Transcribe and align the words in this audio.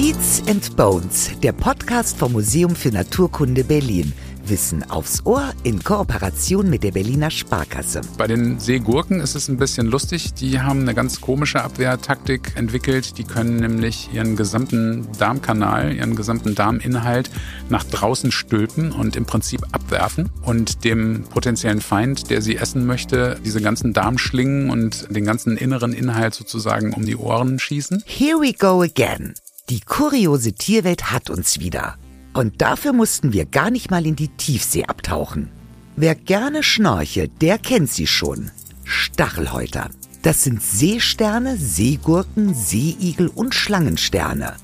Beats 0.00 0.44
and 0.46 0.76
Bones, 0.76 1.32
der 1.42 1.50
Podcast 1.50 2.18
vom 2.18 2.30
Museum 2.30 2.76
für 2.76 2.90
Naturkunde 2.90 3.64
Berlin. 3.64 4.12
Wissen 4.46 4.88
aufs 4.88 5.26
Ohr 5.26 5.52
in 5.64 5.82
Kooperation 5.82 6.70
mit 6.70 6.84
der 6.84 6.92
Berliner 6.92 7.32
Sparkasse. 7.32 8.02
Bei 8.16 8.28
den 8.28 8.60
Seegurken 8.60 9.18
ist 9.18 9.34
es 9.34 9.48
ein 9.48 9.56
bisschen 9.56 9.88
lustig. 9.88 10.34
Die 10.34 10.60
haben 10.60 10.82
eine 10.82 10.94
ganz 10.94 11.20
komische 11.20 11.64
Abwehrtaktik 11.64 12.52
entwickelt. 12.54 13.18
Die 13.18 13.24
können 13.24 13.56
nämlich 13.56 14.08
ihren 14.12 14.36
gesamten 14.36 15.08
Darmkanal, 15.18 15.92
ihren 15.92 16.14
gesamten 16.14 16.54
Darminhalt 16.54 17.28
nach 17.68 17.82
draußen 17.82 18.30
stülpen 18.30 18.92
und 18.92 19.16
im 19.16 19.26
Prinzip 19.26 19.62
abwerfen 19.72 20.30
und 20.42 20.84
dem 20.84 21.24
potenziellen 21.24 21.80
Feind, 21.80 22.30
der 22.30 22.40
sie 22.40 22.54
essen 22.54 22.86
möchte, 22.86 23.40
diese 23.44 23.60
ganzen 23.60 23.94
Darmschlingen 23.94 24.70
und 24.70 25.08
den 25.10 25.24
ganzen 25.24 25.56
inneren 25.56 25.92
Inhalt 25.92 26.34
sozusagen 26.34 26.92
um 26.92 27.04
die 27.04 27.16
Ohren 27.16 27.58
schießen. 27.58 28.04
Here 28.06 28.38
we 28.38 28.52
go 28.52 28.80
again. 28.80 29.34
Die 29.70 29.80
kuriose 29.80 30.54
Tierwelt 30.54 31.10
hat 31.10 31.28
uns 31.28 31.60
wieder. 31.60 31.96
Und 32.32 32.62
dafür 32.62 32.94
mussten 32.94 33.34
wir 33.34 33.44
gar 33.44 33.70
nicht 33.70 33.90
mal 33.90 34.06
in 34.06 34.16
die 34.16 34.28
Tiefsee 34.28 34.84
abtauchen. 34.86 35.50
Wer 35.94 36.14
gerne 36.14 36.62
schnorchelt, 36.62 37.42
der 37.42 37.58
kennt 37.58 37.90
sie 37.90 38.06
schon. 38.06 38.50
Stachelhäuter. 38.84 39.90
Das 40.22 40.42
sind 40.42 40.62
Seesterne, 40.62 41.58
Seegurken, 41.58 42.54
Seeigel 42.54 43.28
und 43.28 43.54
Schlangensterne. 43.54 44.54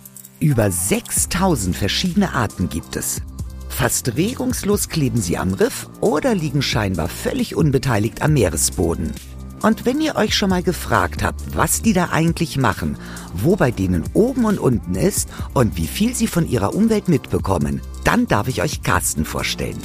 Über 0.41 0.71
6000 0.71 1.77
verschiedene 1.77 2.33
Arten 2.33 2.71
gibt 2.71 2.97
es. 2.97 3.21
Fast 3.69 4.17
regungslos 4.17 4.89
kleben 4.89 5.21
sie 5.21 5.37
am 5.37 5.53
Riff 5.53 5.89
oder 6.01 6.35
liegen 6.35 6.63
scheinbar 6.63 7.09
völlig 7.09 7.57
unbeteiligt 7.57 8.23
am 8.23 8.33
Meeresboden. 8.33 9.13
Und 9.65 9.87
wenn 9.87 9.99
ihr 10.03 10.17
euch 10.17 10.37
schon 10.37 10.51
mal 10.51 10.63
gefragt 10.63 11.23
habt, 11.23 11.57
was 11.57 11.81
die 11.81 11.95
da 11.95 12.11
eigentlich 12.11 12.59
machen, 12.59 12.99
wo 13.33 13.57
bei 13.57 13.71
denen 13.71 14.05
oben 14.13 14.45
und 14.45 14.59
unten 14.59 14.95
ist 14.95 15.31
und 15.55 15.79
wie 15.79 15.87
viel 15.87 16.15
sie 16.15 16.27
von 16.27 16.47
ihrer 16.47 16.75
Umwelt 16.75 17.09
mitbekommen, 17.09 17.81
dann 18.05 18.27
darf 18.29 18.47
ich 18.47 18.61
euch 18.61 18.83
Carsten 18.83 19.25
vorstellen. 19.25 19.81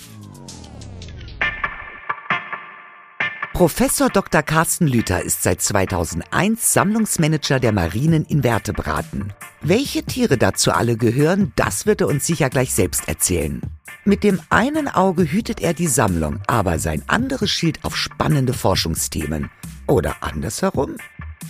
Professor 3.54 4.10
Dr. 4.10 4.44
Carsten 4.44 4.86
Lüther 4.86 5.22
ist 5.24 5.44
seit 5.44 5.62
2001 5.62 6.74
Sammlungsmanager 6.74 7.62
der 7.62 7.72
Marinen 7.72 8.26
Invertebraten. 8.26 9.32
Welche 9.62 10.04
Tiere 10.04 10.38
dazu 10.38 10.74
alle 10.74 10.98
gehören, 10.98 11.54
das 11.56 11.86
wird 11.86 12.02
er 12.02 12.08
uns 12.08 12.28
sicher 12.28 12.50
gleich 12.50 12.74
selbst 12.74 13.08
erzählen. 13.08 13.62
Mit 14.06 14.24
dem 14.24 14.40
einen 14.50 14.88
Auge 14.88 15.30
hütet 15.30 15.62
er 15.62 15.74
die 15.74 15.88
Sammlung, 15.88 16.40
aber 16.48 16.80
sein 16.80 17.04
anderes 17.08 17.52
schielt 17.52 17.84
auf 17.84 17.98
spannende 17.98 18.54
Forschungsthemen. 18.54 19.50
Oder 19.88 20.18
andersherum? 20.22 20.96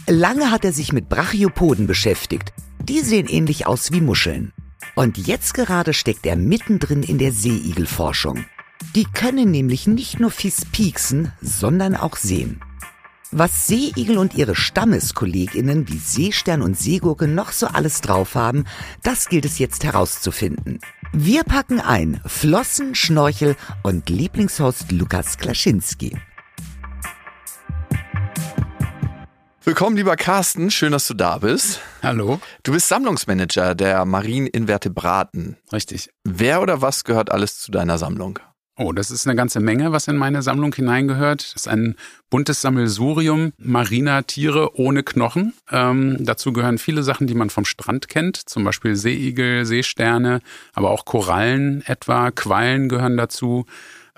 Lange 0.08 0.52
hat 0.52 0.66
er 0.66 0.74
sich 0.74 0.92
mit 0.92 1.10
Brachiopoden 1.10 1.88
beschäftigt. 1.88 2.54
Die 2.82 3.02
sehen 3.02 3.28
ähnlich 3.28 3.68
aus 3.68 3.92
wie 3.92 4.02
Muscheln. 4.02 4.52
Und 4.96 5.18
jetzt 5.18 5.54
gerade 5.54 5.94
steckt 5.94 6.26
er 6.26 6.36
mittendrin 6.36 7.04
in 7.04 7.20
der 7.20 7.32
Seeigelforschung. 7.32 8.46
Die 8.96 9.06
können 9.06 9.52
nämlich 9.52 9.88
nicht 9.88 10.20
nur 10.20 10.32
fies 10.32 10.66
pieksen, 10.66 11.32
sondern 11.42 11.96
auch 11.96 12.18
sehen. 12.18 12.62
Was 13.32 13.68
Seeigel 13.68 14.18
und 14.18 14.34
ihre 14.34 14.56
Stammeskolleginnen 14.56 15.88
wie 15.88 16.00
Seestern 16.00 16.64
und 16.64 16.76
Seegurke 16.78 17.28
noch 17.28 17.52
so 17.52 17.68
alles 17.68 18.02
drauf 18.02 18.34
haben, 18.34 18.64
das 19.04 19.30
gilt 19.30 19.46
es 19.46 19.60
jetzt 19.60 19.84
herauszufinden. 19.84 20.80
Wir 21.12 21.44
packen 21.44 21.80
ein 21.80 22.22
Flossen, 22.28 22.94
Schnorchel 22.94 23.56
und 23.82 24.10
Lieblingshost 24.10 24.92
Lukas 24.92 25.38
Klaschinski. 25.38 26.16
Willkommen, 29.64 29.98
lieber 29.98 30.16
Carsten. 30.16 30.70
Schön, 30.70 30.92
dass 30.92 31.08
du 31.08 31.16
da 31.16 31.40
bist. 31.40 31.82
Hallo. 32.04 32.40
Du 32.62 32.74
bist 32.74 32.88
Sammlungsmanager 32.88 33.74
der 33.74 34.06
Marieninvertebraten. 34.06 35.58
Richtig. 35.74 36.12
Wer 36.24 36.62
oder 36.62 36.82
was 36.82 37.04
gehört 37.04 37.32
alles 37.32 37.60
zu 37.60 37.72
deiner 37.72 37.98
Sammlung? 37.98 38.40
Oh, 38.82 38.94
das 38.94 39.12
ist 39.12 39.28
eine 39.28 39.36
ganze 39.36 39.60
Menge, 39.60 39.92
was 39.92 40.08
in 40.08 40.16
meine 40.16 40.42
Sammlung 40.42 40.74
hineingehört. 40.74 41.42
Das 41.42 41.64
ist 41.64 41.68
ein 41.68 41.96
buntes 42.30 42.62
Sammelsurium 42.62 43.52
mariner 43.58 44.26
Tiere 44.26 44.80
ohne 44.80 45.04
Knochen. 45.04 45.52
Ähm, 45.70 46.16
dazu 46.22 46.54
gehören 46.54 46.78
viele 46.78 47.04
Sachen, 47.04 47.28
die 47.28 47.34
man 47.34 47.50
vom 47.50 47.66
Strand 47.66 48.08
kennt, 48.08 48.38
zum 48.38 48.64
Beispiel 48.64 48.96
Seeigel, 48.96 49.66
Seesterne, 49.66 50.40
aber 50.74 50.92
auch 50.92 51.04
Korallen 51.04 51.84
etwa, 51.88 52.32
Quallen 52.32 52.88
gehören 52.88 53.18
dazu 53.18 53.66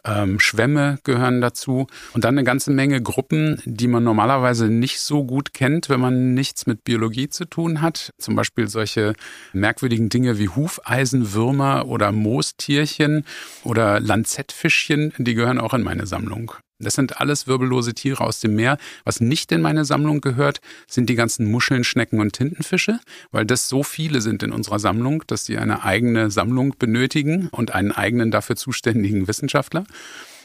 ähm, 0.05 0.39
Schwämme 0.39 0.99
gehören 1.03 1.41
dazu 1.41 1.87
und 2.13 2.23
dann 2.23 2.35
eine 2.35 2.43
ganze 2.43 2.71
Menge 2.71 3.01
Gruppen, 3.01 3.61
die 3.65 3.87
man 3.87 4.03
normalerweise 4.03 4.67
nicht 4.67 4.99
so 4.99 5.23
gut 5.23 5.53
kennt, 5.53 5.89
wenn 5.89 5.99
man 5.99 6.33
nichts 6.33 6.65
mit 6.65 6.83
Biologie 6.83 7.29
zu 7.29 7.45
tun 7.45 7.81
hat. 7.81 8.11
Zum 8.17 8.35
Beispiel 8.35 8.67
solche 8.67 9.13
merkwürdigen 9.53 10.09
Dinge 10.09 10.39
wie 10.39 10.49
Hufeisenwürmer 10.49 11.87
oder 11.87 12.11
Moostierchen 12.11 13.25
oder 13.63 13.99
Lanzettfischchen, 13.99 15.13
die 15.17 15.33
gehören 15.33 15.59
auch 15.59 15.73
in 15.73 15.83
meine 15.83 16.07
Sammlung. 16.07 16.53
Das 16.81 16.95
sind 16.95 17.19
alles 17.19 17.47
wirbellose 17.47 17.93
Tiere 17.93 18.23
aus 18.23 18.39
dem 18.39 18.55
Meer. 18.55 18.77
Was 19.03 19.19
nicht 19.21 19.51
in 19.51 19.61
meine 19.61 19.85
Sammlung 19.85 20.21
gehört, 20.21 20.61
sind 20.87 21.09
die 21.09 21.15
ganzen 21.15 21.49
Muscheln, 21.49 21.83
Schnecken 21.83 22.19
und 22.19 22.33
Tintenfische, 22.33 22.99
weil 23.31 23.45
das 23.45 23.67
so 23.67 23.83
viele 23.83 24.21
sind 24.21 24.43
in 24.43 24.51
unserer 24.51 24.79
Sammlung, 24.79 25.23
dass 25.27 25.45
die 25.45 25.57
eine 25.57 25.83
eigene 25.83 26.31
Sammlung 26.31 26.75
benötigen 26.77 27.47
und 27.49 27.73
einen 27.73 27.91
eigenen 27.91 28.31
dafür 28.31 28.55
zuständigen 28.55 29.27
Wissenschaftler. 29.27 29.85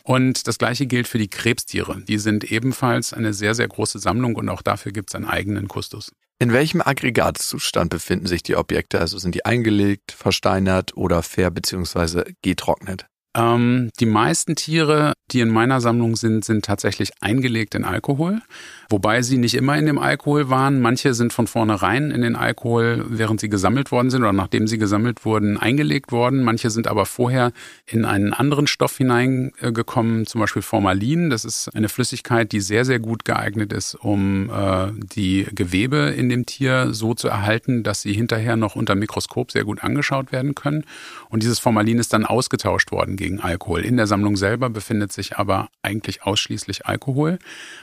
Und 0.02 0.46
das 0.46 0.58
gleiche 0.58 0.86
gilt 0.86 1.08
für 1.08 1.18
die 1.18 1.28
Krebstiere. 1.28 2.00
Die 2.06 2.18
sind 2.18 2.44
ebenfalls 2.44 3.12
eine 3.12 3.34
sehr, 3.34 3.56
sehr 3.56 3.66
große 3.66 3.98
Sammlung 3.98 4.36
und 4.36 4.48
auch 4.48 4.62
dafür 4.62 4.92
gibt 4.92 5.10
es 5.10 5.16
einen 5.16 5.24
eigenen 5.24 5.66
Kustus. 5.66 6.12
In 6.38 6.52
welchem 6.52 6.80
Aggregatzustand 6.80 7.90
befinden 7.90 8.26
sich 8.26 8.42
die 8.42 8.56
Objekte? 8.56 9.00
Also 9.00 9.18
sind 9.18 9.34
die 9.34 9.44
eingelegt, 9.44 10.12
versteinert 10.12 10.96
oder 10.96 11.22
fair 11.22 11.50
bzw. 11.50 12.34
getrocknet? 12.42 13.06
Ähm, 13.36 13.90
die 14.00 14.06
meisten 14.06 14.56
Tiere, 14.56 15.12
die 15.30 15.40
in 15.40 15.50
meiner 15.50 15.80
Sammlung 15.80 16.16
sind, 16.16 16.44
sind 16.44 16.64
tatsächlich 16.64 17.10
eingelegt 17.20 17.74
in 17.74 17.84
Alkohol, 17.84 18.40
wobei 18.88 19.20
sie 19.20 19.36
nicht 19.36 19.54
immer 19.54 19.76
in 19.76 19.84
dem 19.84 19.98
Alkohol 19.98 20.48
waren. 20.48 20.80
Manche 20.80 21.12
sind 21.12 21.34
von 21.34 21.46
vornherein 21.46 22.10
in 22.12 22.22
den 22.22 22.34
Alkohol, 22.34 23.04
während 23.08 23.40
sie 23.40 23.50
gesammelt 23.50 23.92
worden 23.92 24.08
sind 24.08 24.22
oder 24.22 24.32
nachdem 24.32 24.66
sie 24.66 24.78
gesammelt 24.78 25.24
wurden, 25.26 25.58
eingelegt 25.58 26.12
worden. 26.12 26.44
Manche 26.44 26.70
sind 26.70 26.86
aber 26.86 27.04
vorher 27.04 27.52
in 27.84 28.06
einen 28.06 28.32
anderen 28.32 28.66
Stoff 28.66 28.96
hineingekommen, 28.96 30.26
zum 30.26 30.40
Beispiel 30.40 30.62
Formalin. 30.62 31.28
Das 31.28 31.44
ist 31.44 31.68
eine 31.74 31.90
Flüssigkeit, 31.90 32.52
die 32.52 32.60
sehr, 32.60 32.86
sehr 32.86 33.00
gut 33.00 33.26
geeignet 33.26 33.72
ist, 33.72 33.96
um 33.96 34.48
äh, 34.48 34.92
die 35.14 35.46
Gewebe 35.52 36.14
in 36.16 36.30
dem 36.30 36.46
Tier 36.46 36.94
so 36.94 37.12
zu 37.12 37.28
erhalten, 37.28 37.82
dass 37.82 38.00
sie 38.00 38.14
hinterher 38.14 38.56
noch 38.56 38.76
unter 38.76 38.94
Mikroskop 38.94 39.50
sehr 39.50 39.64
gut 39.64 39.84
angeschaut 39.84 40.32
werden 40.32 40.54
können. 40.54 40.84
Und 41.28 41.42
dieses 41.42 41.58
Formalin 41.58 41.98
ist 41.98 42.14
dann 42.14 42.24
ausgetauscht 42.24 42.92
worden 42.92 43.16
gegen 43.26 43.40
Alkohol. 43.40 43.84
In 43.84 43.96
der 43.96 44.06
Sammlung 44.06 44.36
selber 44.36 44.70
befindet 44.70 45.12
sich 45.12 45.36
aber 45.36 45.68
eigentlich 45.82 46.22
ausschließlich 46.22 46.86
Alkohol. 46.86 47.40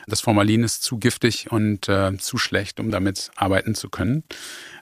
Das 0.08 0.22
Formalin 0.22 0.64
ist 0.64 0.84
zu 0.84 0.98
giftig 0.98 1.52
und 1.52 1.90
äh, 1.90 2.18
zu 2.18 2.38
schlecht, 2.38 2.80
um 2.80 2.92
damit 2.92 3.30
arbeiten 3.36 3.76
zu 3.76 3.90
können. 3.90 4.24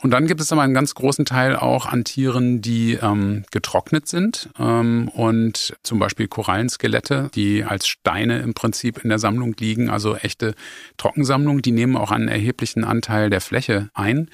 Und 0.03 0.11
dann 0.11 0.27
gibt 0.27 0.39
es 0.39 0.51
aber 0.51 0.61
einen 0.61 0.75
ganz 0.75 0.93
großen 0.93 1.25
Teil 1.25 1.55
auch 1.55 1.87
an 1.87 2.03
Tieren, 2.03 2.61
die 2.61 2.93
ähm, 2.93 3.43
getrocknet 3.49 4.07
sind 4.07 4.49
ähm, 4.59 5.07
und 5.07 5.75
zum 5.81 5.97
Beispiel 5.97 6.27
Korallenskelette, 6.27 7.31
die 7.33 7.63
als 7.63 7.87
Steine 7.87 8.39
im 8.39 8.53
Prinzip 8.53 8.99
in 8.99 9.09
der 9.09 9.17
Sammlung 9.17 9.55
liegen, 9.59 9.89
also 9.89 10.15
echte 10.15 10.53
Trockensammlung, 10.97 11.63
die 11.63 11.71
nehmen 11.71 11.97
auch 11.97 12.11
einen 12.11 12.27
erheblichen 12.27 12.83
Anteil 12.83 13.31
der 13.31 13.41
Fläche 13.41 13.89
ein. 13.95 14.29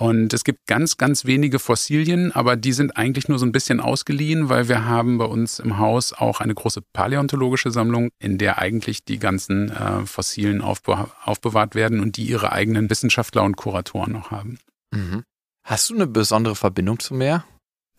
Und 0.00 0.32
es 0.32 0.44
gibt 0.44 0.66
ganz, 0.66 0.96
ganz 0.96 1.26
wenige 1.26 1.58
Fossilien, 1.58 2.32
aber 2.32 2.56
die 2.56 2.72
sind 2.72 2.96
eigentlich 2.96 3.28
nur 3.28 3.38
so 3.38 3.44
ein 3.44 3.52
bisschen 3.52 3.80
ausgeliehen, 3.80 4.48
weil 4.48 4.66
wir 4.66 4.86
haben 4.86 5.18
bei 5.18 5.26
uns 5.26 5.58
im 5.58 5.76
Haus 5.76 6.14
auch 6.14 6.40
eine 6.40 6.54
große 6.54 6.80
paläontologische 6.94 7.70
Sammlung, 7.70 8.08
in 8.18 8.38
der 8.38 8.56
eigentlich 8.56 9.04
die 9.04 9.18
ganzen 9.18 9.70
äh, 9.70 10.06
Fossilien 10.06 10.62
aufbe 10.62 11.10
aufbewahrt 11.22 11.74
werden 11.74 12.00
und 12.00 12.16
die 12.16 12.24
ihre 12.24 12.50
eigenen 12.50 12.88
Wissenschaftler 12.88 13.42
und 13.42 13.58
Kuratoren 13.58 14.14
noch 14.14 14.30
haben. 14.30 14.58
Mhm. 14.90 15.22
Hast 15.66 15.90
du 15.90 15.94
eine 15.94 16.06
besondere 16.06 16.56
Verbindung 16.56 16.98
zum 16.98 17.18
Meer? 17.18 17.44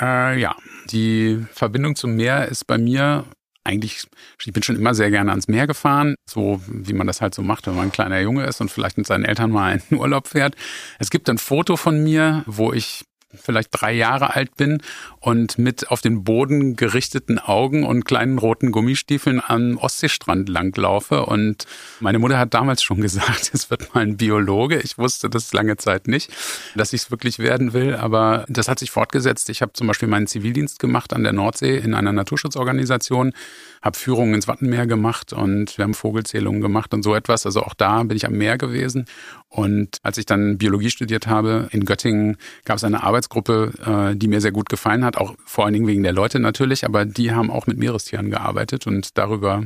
Äh, 0.02 0.40
ja, 0.42 0.56
die 0.90 1.46
Verbindung 1.52 1.96
zum 1.96 2.16
Meer 2.16 2.48
ist 2.48 2.66
bei 2.66 2.80
mir 2.80 3.26
eigentlich, 3.64 4.08
ich 4.44 4.54
bin 4.54 4.64
schon 4.64 4.76
immer 4.76 4.94
sehr 4.94 5.12
gerne 5.12 5.32
ans 5.32 5.48
Meer 5.48 5.68
gefahren, 5.68 6.16
so 6.30 6.62
wie 6.68 6.94
man 6.94 7.08
das 7.08 7.22
halt 7.22 7.36
so 7.36 7.42
macht, 7.42 7.68
wenn 7.68 7.76
man 7.76 7.88
ein 7.88 7.92
kleiner 7.92 8.20
Junge 8.20 8.46
ist 8.46 8.60
und 8.62 8.72
vielleicht 8.72 8.98
mit 8.98 9.08
seinen 9.08 9.26
Eltern 9.26 9.52
mal 9.52 9.82
in 9.90 9.98
Urlaub 9.98 10.28
fährt. 10.28 10.56
Es 11.00 11.10
gibt 11.10 11.30
ein 11.30 11.38
Foto 11.38 11.78
von 11.78 12.04
mir, 12.04 12.44
wo 12.48 12.74
ich 12.74 13.04
vielleicht 13.36 13.70
drei 13.72 13.94
Jahre 13.94 14.36
alt 14.36 14.56
bin 14.56 14.82
und 15.20 15.58
mit 15.58 15.90
auf 15.90 16.02
den 16.02 16.24
Boden 16.24 16.76
gerichteten 16.76 17.40
Augen 17.40 17.86
und 17.86 18.06
kleinen 18.06 18.38
roten 18.38 18.72
Gummistiefeln 18.72 19.42
am 19.46 19.78
Ostseestrand 19.78 20.50
langlaufe. 20.50 21.26
Und 21.26 21.66
meine 22.00 22.20
Mutter 22.20 22.38
hat 22.38 22.54
damals 22.54 22.84
schon 22.84 23.02
gesagt, 23.02 23.52
es 23.54 23.70
wird 23.70 23.94
mal 23.94 24.02
ein 24.02 24.18
Biologe. 24.18 24.80
Ich 24.80 24.98
wusste 24.98 25.30
das 25.30 25.54
lange 25.54 25.78
Zeit 25.78 26.08
nicht, 26.08 26.32
dass 26.76 26.94
ich 26.94 27.04
es 27.04 27.12
wirklich 27.12 27.40
werden 27.40 27.74
will. 27.74 27.96
Aber 27.96 28.46
das 28.50 28.68
hat 28.68 28.80
sich 28.80 28.92
fortgesetzt. 28.92 29.50
Ich 29.50 29.62
habe 29.62 29.74
zum 29.74 29.88
Beispiel 29.88 30.08
meinen 30.08 30.28
Zivildienst 30.28 30.80
gemacht 30.80 31.14
an 31.14 31.24
der 31.24 31.34
Nordsee 31.34 31.78
in 31.78 31.94
einer 31.94 32.12
Naturschutzorganisation 32.12 33.34
habe 33.82 33.98
Führungen 33.98 34.36
ins 34.36 34.48
Wattenmeer 34.48 34.86
gemacht 34.86 35.34
und 35.34 35.78
wir 35.78 35.84
haben 35.84 35.94
Vogelzählungen 35.94 36.62
gemacht 36.62 36.94
und 36.94 37.04
so 37.04 37.16
etwas. 37.16 37.46
Also 37.46 37.64
auch 37.64 37.74
da 37.74 38.04
bin 38.04 38.16
ich 38.16 38.26
am 38.26 38.34
Meer 38.34 38.58
gewesen. 38.58 39.06
Und 39.50 39.98
als 40.04 40.18
ich 40.18 40.26
dann 40.26 40.58
Biologie 40.58 40.90
studiert 40.90 41.28
habe 41.28 41.68
in 41.72 41.86
Göttingen, 41.86 42.38
gab 42.64 42.78
es 42.78 42.84
eine 42.84 43.04
Arbeitsgruppe, 43.04 44.12
äh, 44.14 44.16
die 44.16 44.28
mir 44.28 44.40
sehr 44.40 44.52
gut 44.52 44.70
gefallen 44.70 45.04
hat, 45.04 45.18
auch 45.18 45.36
vor 45.46 45.66
allen 45.66 45.74
Dingen 45.74 45.88
wegen 45.88 46.04
der 46.04 46.14
Leute 46.14 46.40
natürlich, 46.40 46.86
aber 46.86 47.06
die 47.06 47.32
haben 47.32 47.50
auch 47.50 47.68
mit 47.68 47.78
Meerestieren 47.78 48.30
gearbeitet 48.30 48.88
und 48.88 49.18
darüber 49.18 49.66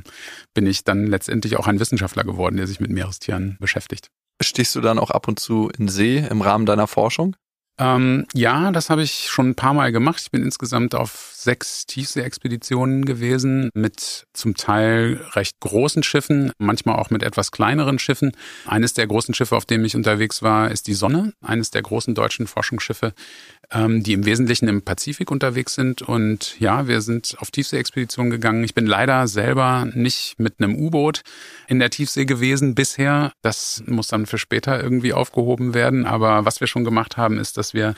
bin 0.54 0.66
ich 0.66 0.84
dann 0.84 1.08
letztendlich 1.08 1.58
auch 1.58 1.68
ein 1.68 1.80
Wissenschaftler 1.80 2.24
geworden, 2.24 2.58
der 2.58 2.68
sich 2.68 2.80
mit 2.80 2.92
Meerestieren 2.92 3.58
beschäftigt. 3.60 4.10
Stichst 4.42 4.76
du 4.76 4.82
dann 4.82 5.00
auch 5.00 5.12
ab 5.12 5.28
und 5.28 5.40
zu 5.40 5.70
in 5.78 5.88
See 5.88 6.18
im 6.18 6.42
Rahmen 6.42 6.66
deiner 6.66 6.88
Forschung? 6.88 7.36
Ähm, 7.78 8.26
ja, 8.34 8.72
das 8.72 8.90
habe 8.90 9.04
ich 9.04 9.28
schon 9.30 9.50
ein 9.50 9.56
paar 9.56 9.74
Mal 9.74 9.92
gemacht. 9.92 10.22
Ich 10.22 10.32
bin 10.32 10.44
insgesamt 10.44 10.96
auf 10.96 11.34
sechs 11.34 11.86
Tiefsee-Expeditionen 11.86 13.06
gewesen 13.06 13.70
mit 13.74 14.26
zum 14.34 14.56
Teil 14.56 15.22
recht 15.34 15.60
großen 15.60 16.02
Schiffen, 16.02 16.52
manchmal 16.58 16.96
auch 16.96 17.10
mit 17.10 17.22
etwas 17.22 17.52
kleineren 17.52 18.00
Schiffen. 18.00 18.32
Eines 18.66 18.94
der 18.94 19.08
großen 19.08 19.34
Schiffe, 19.34 19.56
auf 19.56 19.66
dem 19.66 19.84
ich 19.84 19.96
unterwegs 19.96 20.42
war, 20.42 20.72
ist 20.72 20.88
die 20.88 20.94
Sonne, 20.94 21.34
eines 21.42 21.70
der 21.70 21.82
großen 21.82 22.16
deutschen 22.16 22.48
Forschungsschiffe, 22.48 23.14
ähm, 23.72 24.04
die 24.04 24.14
im 24.14 24.26
Wesentlichen 24.26 24.68
im 24.68 24.82
Pazifik 24.82 25.30
unterwegs 25.30 25.76
sind. 25.76 26.02
Und 26.02 26.60
ja, 26.60 26.88
wir 26.88 27.02
sind 27.02 27.36
auf 27.40 27.52
Tiefsee-Expeditionen 27.52 28.32
gegangen. 28.32 28.64
Ich 28.64 28.74
bin 28.74 28.86
leider 28.86 29.28
selber 29.28 29.88
nicht 29.94 30.36
mit 30.40 30.56
einem 30.60 30.76
U-Boot 30.76 31.22
in 31.68 31.80
der 31.80 31.90
Tiefsee 31.90 32.26
gewesen 32.26 32.74
bisher. 32.74 33.34
Das 33.42 33.84
muss 33.86 34.08
dann 34.08 34.26
für 34.26 34.38
später 34.38 34.82
irgendwie 34.82 35.14
aufgehoben 35.14 35.74
werden. 35.74 36.06
Aber 36.06 36.46
was 36.46 36.60
wir 36.60 36.68
schon 36.68 36.86
gemacht 36.86 37.18
haben, 37.18 37.38
ist, 37.38 37.58
dass 37.58 37.65
wir 37.74 37.96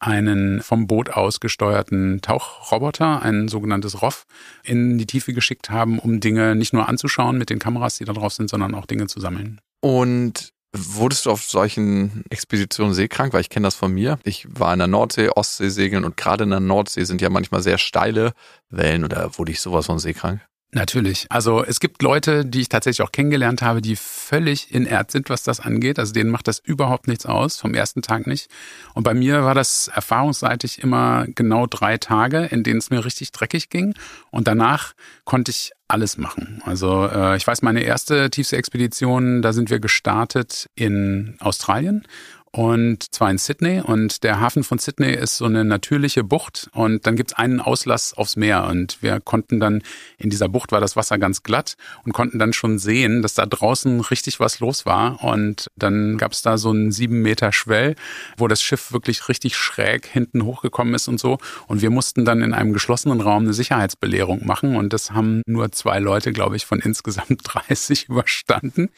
einen 0.00 0.60
vom 0.60 0.86
Boot 0.86 1.10
aus 1.10 1.40
gesteuerten 1.40 2.20
Tauchroboter, 2.20 3.22
ein 3.22 3.48
sogenanntes 3.48 4.02
ROV, 4.02 4.26
in 4.62 4.98
die 4.98 5.06
Tiefe 5.06 5.32
geschickt 5.32 5.70
haben, 5.70 5.98
um 5.98 6.20
Dinge 6.20 6.56
nicht 6.56 6.72
nur 6.72 6.88
anzuschauen 6.88 7.38
mit 7.38 7.50
den 7.50 7.58
Kameras, 7.58 7.98
die 7.98 8.04
da 8.04 8.12
drauf 8.12 8.32
sind, 8.32 8.50
sondern 8.50 8.74
auch 8.74 8.86
Dinge 8.86 9.06
zu 9.06 9.20
sammeln. 9.20 9.60
Und 9.80 10.54
Wurdest 10.76 11.26
du 11.26 11.30
auf 11.30 11.44
solchen 11.44 12.24
Expeditionen 12.30 12.94
seekrank? 12.94 13.32
Weil 13.32 13.42
ich 13.42 13.48
kenne 13.48 13.68
das 13.68 13.76
von 13.76 13.94
mir. 13.94 14.18
Ich 14.24 14.44
war 14.48 14.72
in 14.72 14.80
der 14.80 14.88
Nordsee, 14.88 15.28
Ostsee 15.28 15.68
segeln 15.68 16.04
und 16.04 16.16
gerade 16.16 16.42
in 16.42 16.50
der 16.50 16.58
Nordsee 16.58 17.04
sind 17.04 17.22
ja 17.22 17.30
manchmal 17.30 17.62
sehr 17.62 17.78
steile 17.78 18.32
Wellen 18.70 19.04
oder 19.04 19.38
wurde 19.38 19.52
ich 19.52 19.60
sowas 19.60 19.86
von 19.86 20.00
seekrank? 20.00 20.40
Natürlich. 20.74 21.26
Also 21.28 21.64
es 21.64 21.78
gibt 21.78 22.02
Leute, 22.02 22.44
die 22.44 22.62
ich 22.62 22.68
tatsächlich 22.68 23.06
auch 23.06 23.12
kennengelernt 23.12 23.62
habe, 23.62 23.80
die 23.80 23.94
völlig 23.94 24.74
inert 24.74 25.12
sind, 25.12 25.30
was 25.30 25.44
das 25.44 25.60
angeht. 25.60 26.00
Also 26.00 26.12
denen 26.12 26.30
macht 26.30 26.48
das 26.48 26.58
überhaupt 26.58 27.06
nichts 27.06 27.26
aus, 27.26 27.60
vom 27.60 27.74
ersten 27.74 28.02
Tag 28.02 28.26
nicht. 28.26 28.50
Und 28.92 29.04
bei 29.04 29.14
mir 29.14 29.44
war 29.44 29.54
das 29.54 29.86
erfahrungsseitig 29.86 30.82
immer 30.82 31.26
genau 31.28 31.66
drei 31.66 31.96
Tage, 31.96 32.46
in 32.46 32.64
denen 32.64 32.78
es 32.78 32.90
mir 32.90 33.04
richtig 33.04 33.30
dreckig 33.30 33.70
ging. 33.70 33.94
Und 34.32 34.48
danach 34.48 34.94
konnte 35.24 35.52
ich 35.52 35.70
alles 35.86 36.18
machen. 36.18 36.60
Also 36.64 37.06
äh, 37.06 37.36
ich 37.36 37.46
weiß, 37.46 37.62
meine 37.62 37.84
erste 37.84 38.28
Tiefsee-Expedition, 38.28 39.42
da 39.42 39.52
sind 39.52 39.70
wir 39.70 39.78
gestartet 39.78 40.68
in 40.74 41.36
Australien 41.38 42.04
und 42.54 43.12
zwar 43.12 43.32
in 43.32 43.38
Sydney. 43.38 43.80
Und 43.80 44.22
der 44.22 44.38
Hafen 44.38 44.62
von 44.62 44.78
Sydney 44.78 45.12
ist 45.12 45.38
so 45.38 45.46
eine 45.46 45.64
natürliche 45.64 46.22
Bucht. 46.22 46.70
Und 46.72 47.04
dann 47.04 47.16
gibt's 47.16 47.32
einen 47.32 47.60
Auslass 47.60 48.14
aufs 48.14 48.36
Meer. 48.36 48.66
Und 48.66 49.02
wir 49.02 49.18
konnten 49.18 49.58
dann 49.58 49.82
in 50.18 50.30
dieser 50.30 50.48
Bucht 50.48 50.70
war 50.70 50.80
das 50.80 50.94
Wasser 50.94 51.18
ganz 51.18 51.42
glatt 51.42 51.74
und 52.04 52.12
konnten 52.12 52.38
dann 52.38 52.52
schon 52.52 52.78
sehen, 52.78 53.22
dass 53.22 53.34
da 53.34 53.44
draußen 53.44 54.00
richtig 54.02 54.38
was 54.38 54.60
los 54.60 54.86
war. 54.86 55.24
Und 55.24 55.68
dann 55.74 56.16
gab's 56.16 56.42
da 56.42 56.56
so 56.56 56.70
einen 56.70 56.92
sieben 56.92 57.22
Meter 57.22 57.52
Schwell, 57.52 57.96
wo 58.36 58.46
das 58.46 58.62
Schiff 58.62 58.92
wirklich 58.92 59.28
richtig 59.28 59.56
schräg 59.56 60.06
hinten 60.06 60.44
hochgekommen 60.44 60.94
ist 60.94 61.08
und 61.08 61.18
so. 61.18 61.38
Und 61.66 61.82
wir 61.82 61.90
mussten 61.90 62.24
dann 62.24 62.40
in 62.40 62.54
einem 62.54 62.72
geschlossenen 62.72 63.20
Raum 63.20 63.42
eine 63.42 63.52
Sicherheitsbelehrung 63.52 64.46
machen. 64.46 64.76
Und 64.76 64.92
das 64.92 65.10
haben 65.10 65.42
nur 65.46 65.72
zwei 65.72 65.98
Leute, 65.98 66.32
glaube 66.32 66.54
ich, 66.54 66.66
von 66.66 66.78
insgesamt 66.78 67.40
30 67.42 68.08
überstanden. 68.08 68.90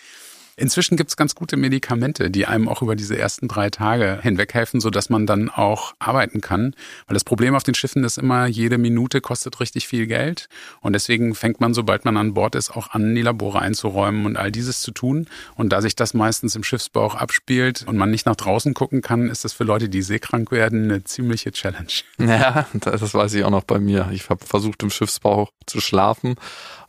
Inzwischen 0.59 0.97
gibt 0.97 1.11
es 1.11 1.19
ganz 1.19 1.35
gute 1.35 1.59
Medikamente, 1.59 2.31
die 2.31 2.47
einem 2.47 2.67
auch 2.69 2.81
über 2.81 2.97
diese 2.97 3.19
ersten 3.19 3.47
drei 3.47 3.69
Tage 3.69 4.21
hinweg 4.23 4.55
helfen, 4.55 4.81
sodass 4.81 5.11
man 5.11 5.27
dann 5.27 5.51
auch 5.51 5.95
arbeiten 5.99 6.41
kann. 6.41 6.75
Weil 7.07 7.15
das 7.15 7.25
Problem 7.25 7.55
auf 7.55 7.63
den 7.63 7.75
Schiffen 7.75 8.05
ist 8.05 8.17
immer, 8.17 8.47
jede 8.47 8.79
Minute 8.79 9.21
kostet 9.21 9.61
richtig 9.61 9.87
viel 9.87 10.07
Geld. 10.07 10.49
Und 10.81 10.95
deswegen 10.95 11.35
fängt 11.35 11.61
man, 11.61 11.75
sobald 11.75 12.07
man 12.07 12.17
an 12.17 12.33
Bord 12.33 12.55
ist, 12.55 12.71
auch 12.71 12.93
an, 12.93 13.15
die 13.15 13.21
Labore 13.21 13.61
einzuräumen 13.61 14.25
und 14.25 14.39
all 14.39 14.51
dieses 14.51 14.81
zu 14.81 14.93
tun. 14.93 15.27
Und 15.57 15.75
da 15.75 15.83
sich 15.83 15.95
das 15.95 16.15
meistens 16.15 16.57
im 16.57 16.65
Schiffsbauch 16.65 17.17
abspielt 17.17 17.85
und 17.87 17.99
man 17.99 18.11
nicht 18.11 18.25
nach 18.25 18.37
draußen 18.37 18.73
gucken 18.73 19.03
kann, 19.03 19.29
ist 19.29 19.45
das 19.45 19.53
für 19.53 19.65
Leute, 19.65 19.91
die 19.91 20.01
seekrank 20.01 20.51
werden, 20.51 20.85
eine 20.85 21.05
ziemliche 21.05 21.53
Challenge. 21.53 21.87
Ja, 22.19 22.67
das 22.73 23.13
weiß 23.13 23.35
ich 23.35 23.45
auch 23.45 23.51
noch 23.51 23.65
bei 23.65 23.79
mir. 23.79 24.09
Ich 24.11 24.31
habe 24.31 24.45
versucht, 24.45 24.83
im 24.83 24.91
Schiffsbauch 24.91 25.51
zu 25.67 25.83
schlafen 25.83 26.37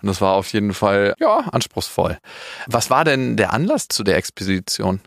und 0.01 0.07
das 0.07 0.21
war 0.21 0.33
auf 0.33 0.51
jeden 0.53 0.73
Fall, 0.73 1.15
ja, 1.19 1.39
anspruchsvoll. 1.51 2.17
Was 2.67 2.89
war 2.89 3.03
denn 3.03 3.37
der 3.37 3.53
Anlass 3.53 3.87
zu 3.87 4.03
der 4.03 4.17
Expedition? 4.17 5.01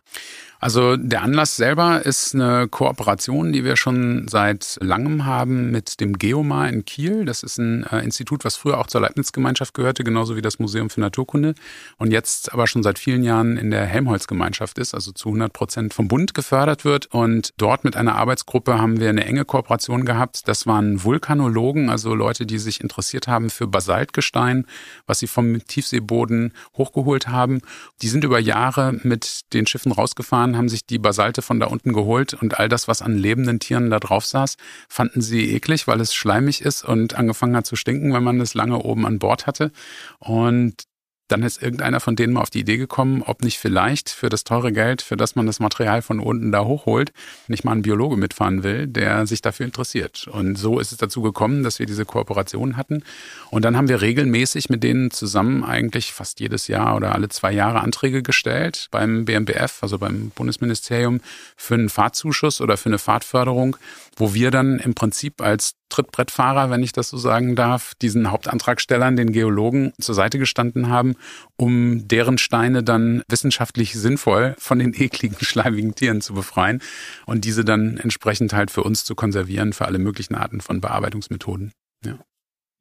Also 0.62 0.98
der 0.98 1.22
Anlass 1.22 1.56
selber 1.56 2.04
ist 2.04 2.34
eine 2.34 2.68
Kooperation, 2.68 3.50
die 3.50 3.64
wir 3.64 3.76
schon 3.76 4.28
seit 4.28 4.76
langem 4.82 5.24
haben 5.24 5.70
mit 5.70 6.00
dem 6.00 6.18
Geomar 6.18 6.68
in 6.68 6.84
Kiel. 6.84 7.24
Das 7.24 7.42
ist 7.42 7.56
ein 7.56 7.84
äh, 7.84 8.00
Institut, 8.00 8.44
was 8.44 8.56
früher 8.56 8.76
auch 8.76 8.86
zur 8.86 9.00
Leibniz-Gemeinschaft 9.00 9.72
gehörte, 9.72 10.04
genauso 10.04 10.36
wie 10.36 10.42
das 10.42 10.58
Museum 10.58 10.90
für 10.90 11.00
Naturkunde 11.00 11.54
und 11.96 12.10
jetzt 12.10 12.52
aber 12.52 12.66
schon 12.66 12.82
seit 12.82 12.98
vielen 12.98 13.22
Jahren 13.22 13.56
in 13.56 13.70
der 13.70 13.86
Helmholtz-Gemeinschaft 13.86 14.76
ist, 14.76 14.92
also 14.92 15.12
zu 15.12 15.30
100 15.30 15.50
Prozent 15.50 15.94
vom 15.94 16.08
Bund 16.08 16.34
gefördert 16.34 16.84
wird. 16.84 17.06
Und 17.06 17.54
dort 17.56 17.84
mit 17.84 17.96
einer 17.96 18.16
Arbeitsgruppe 18.16 18.78
haben 18.78 19.00
wir 19.00 19.08
eine 19.08 19.24
enge 19.24 19.46
Kooperation 19.46 20.04
gehabt. 20.04 20.46
Das 20.46 20.66
waren 20.66 21.02
Vulkanologen, 21.02 21.88
also 21.88 22.14
Leute, 22.14 22.44
die 22.44 22.58
sich 22.58 22.82
interessiert 22.82 23.28
haben 23.28 23.48
für 23.48 23.66
Basaltgestein, 23.66 24.66
was 25.06 25.20
sie 25.20 25.26
vom 25.26 25.64
Tiefseeboden 25.64 26.52
hochgeholt 26.76 27.28
haben. 27.28 27.62
Die 28.02 28.08
sind 28.08 28.24
über 28.24 28.38
Jahre 28.38 28.92
mit 29.02 29.52
den 29.54 29.66
Schiffen 29.66 29.92
rausgefahren 29.92 30.50
Jahren 30.50 30.56
haben 30.56 30.69
sich 30.69 30.87
die 30.87 30.99
Basalte 30.99 31.43
von 31.43 31.61
da 31.61 31.67
unten 31.67 31.93
geholt 31.93 32.35
und 32.35 32.58
all 32.58 32.69
das, 32.69 32.88
was 32.88 33.02
an 33.02 33.17
lebenden 33.17 33.61
Tieren 33.61 33.91
da 33.91 33.99
drauf 33.99 34.26
saß, 34.26 34.56
fanden 34.88 35.20
sie 35.20 35.55
eklig, 35.55 35.87
weil 35.87 36.00
es 36.00 36.14
schleimig 36.14 36.62
ist 36.62 36.85
und 36.85 37.14
angefangen 37.14 37.56
hat 37.56 37.67
zu 37.67 37.76
stinken, 37.76 38.12
wenn 38.12 38.25
man 38.25 38.41
es 38.41 38.55
lange 38.55 38.79
oben 38.79 39.06
an 39.06 39.19
Bord 39.19 39.47
hatte. 39.47 39.70
Und 40.19 40.85
dann 41.31 41.43
ist 41.43 41.62
irgendeiner 41.62 42.00
von 42.00 42.17
denen 42.17 42.32
mal 42.32 42.41
auf 42.41 42.50
die 42.50 42.61
Idee 42.61 42.77
gekommen, 42.77 43.23
ob 43.25 43.43
nicht 43.43 43.59
vielleicht 43.59 44.11
für 44.11 44.29
das 44.29 44.44
teure 44.44 44.73
Geld, 44.73 45.03
für 45.03 45.17
das 45.17 45.37
man 45.37 45.47
das 45.47 45.61
Material 45.61 46.03
von 46.03 46.21
unten 46.21 46.53
da 46.53 46.65
hochholt, 46.65 47.12
nicht 47.49 47.65
mal 47.65 47.73
ein 47.73 47.82
Biologe 47.82 48.17
mitfahren 48.17 48.62
will, 48.62 48.87
der 48.87 49.27
sich 49.27 49.41
dafür 49.41 49.67
interessiert. 49.67 50.27
Und 50.29 50.56
so 50.56 50.81
ist 50.81 50.93
es 50.93 50.99
dazu 50.99 51.23
gekommen, 51.23 51.62
dass 51.62 51.79
wir 51.79 51.87
diese 51.87 52.05
Kooperation 52.05 52.77
hatten. 52.77 53.05
Und 53.50 53.65
dann 53.65 53.77
haben 53.77 53.88
wir 53.88 54.00
regelmäßig 54.00 54.71
mit 54.71 54.82
denen 54.82 55.11
zusammen 55.11 55.65
eigentlich 55.65 56.12
fast 56.12 56.41
jedes 56.41 56.67
Jahr 56.67 56.97
oder 56.97 57.15
alle 57.15 57.29
zwei 57.29 57.53
Jahre 57.53 57.81
Anträge 57.81 58.23
gestellt 58.23 58.88
beim 58.91 59.25
BMBF, 59.25 59.82
also 59.82 59.99
beim 59.99 60.31
Bundesministerium, 60.34 61.20
für 61.56 61.75
einen 61.75 61.89
Fahrtzuschuss 61.89 62.60
oder 62.60 62.77
für 62.77 62.89
eine 62.89 62.99
Fahrtförderung, 62.99 63.77
wo 64.20 64.34
wir 64.34 64.50
dann 64.50 64.79
im 64.79 64.94
Prinzip 64.94 65.41
als 65.41 65.74
Trittbrettfahrer, 65.89 66.70
wenn 66.70 66.82
ich 66.82 66.93
das 66.93 67.08
so 67.08 67.17
sagen 67.17 67.56
darf, 67.56 67.94
diesen 67.96 68.31
Hauptantragstellern, 68.31 69.17
den 69.17 69.32
Geologen 69.32 69.93
zur 70.00 70.15
Seite 70.15 70.39
gestanden 70.39 70.89
haben, 70.89 71.17
um 71.56 72.06
deren 72.06 72.39
Steine 72.39 72.82
dann 72.84 73.22
wissenschaftlich 73.29 73.94
sinnvoll 73.94 74.55
von 74.58 74.79
den 74.79 74.94
ekligen, 74.94 75.39
schleimigen 75.41 75.94
Tieren 75.94 76.20
zu 76.20 76.34
befreien 76.34 76.81
und 77.27 77.44
diese 77.44 77.65
dann 77.65 77.96
entsprechend 77.96 78.53
halt 78.53 78.70
für 78.70 78.82
uns 78.84 79.05
zu 79.05 79.15
konservieren 79.15 79.72
für 79.72 79.86
alle 79.86 79.98
möglichen 79.98 80.34
Arten 80.34 80.60
von 80.60 80.81
Bearbeitungsmethoden. 80.81 81.72
Ja. 82.05 82.19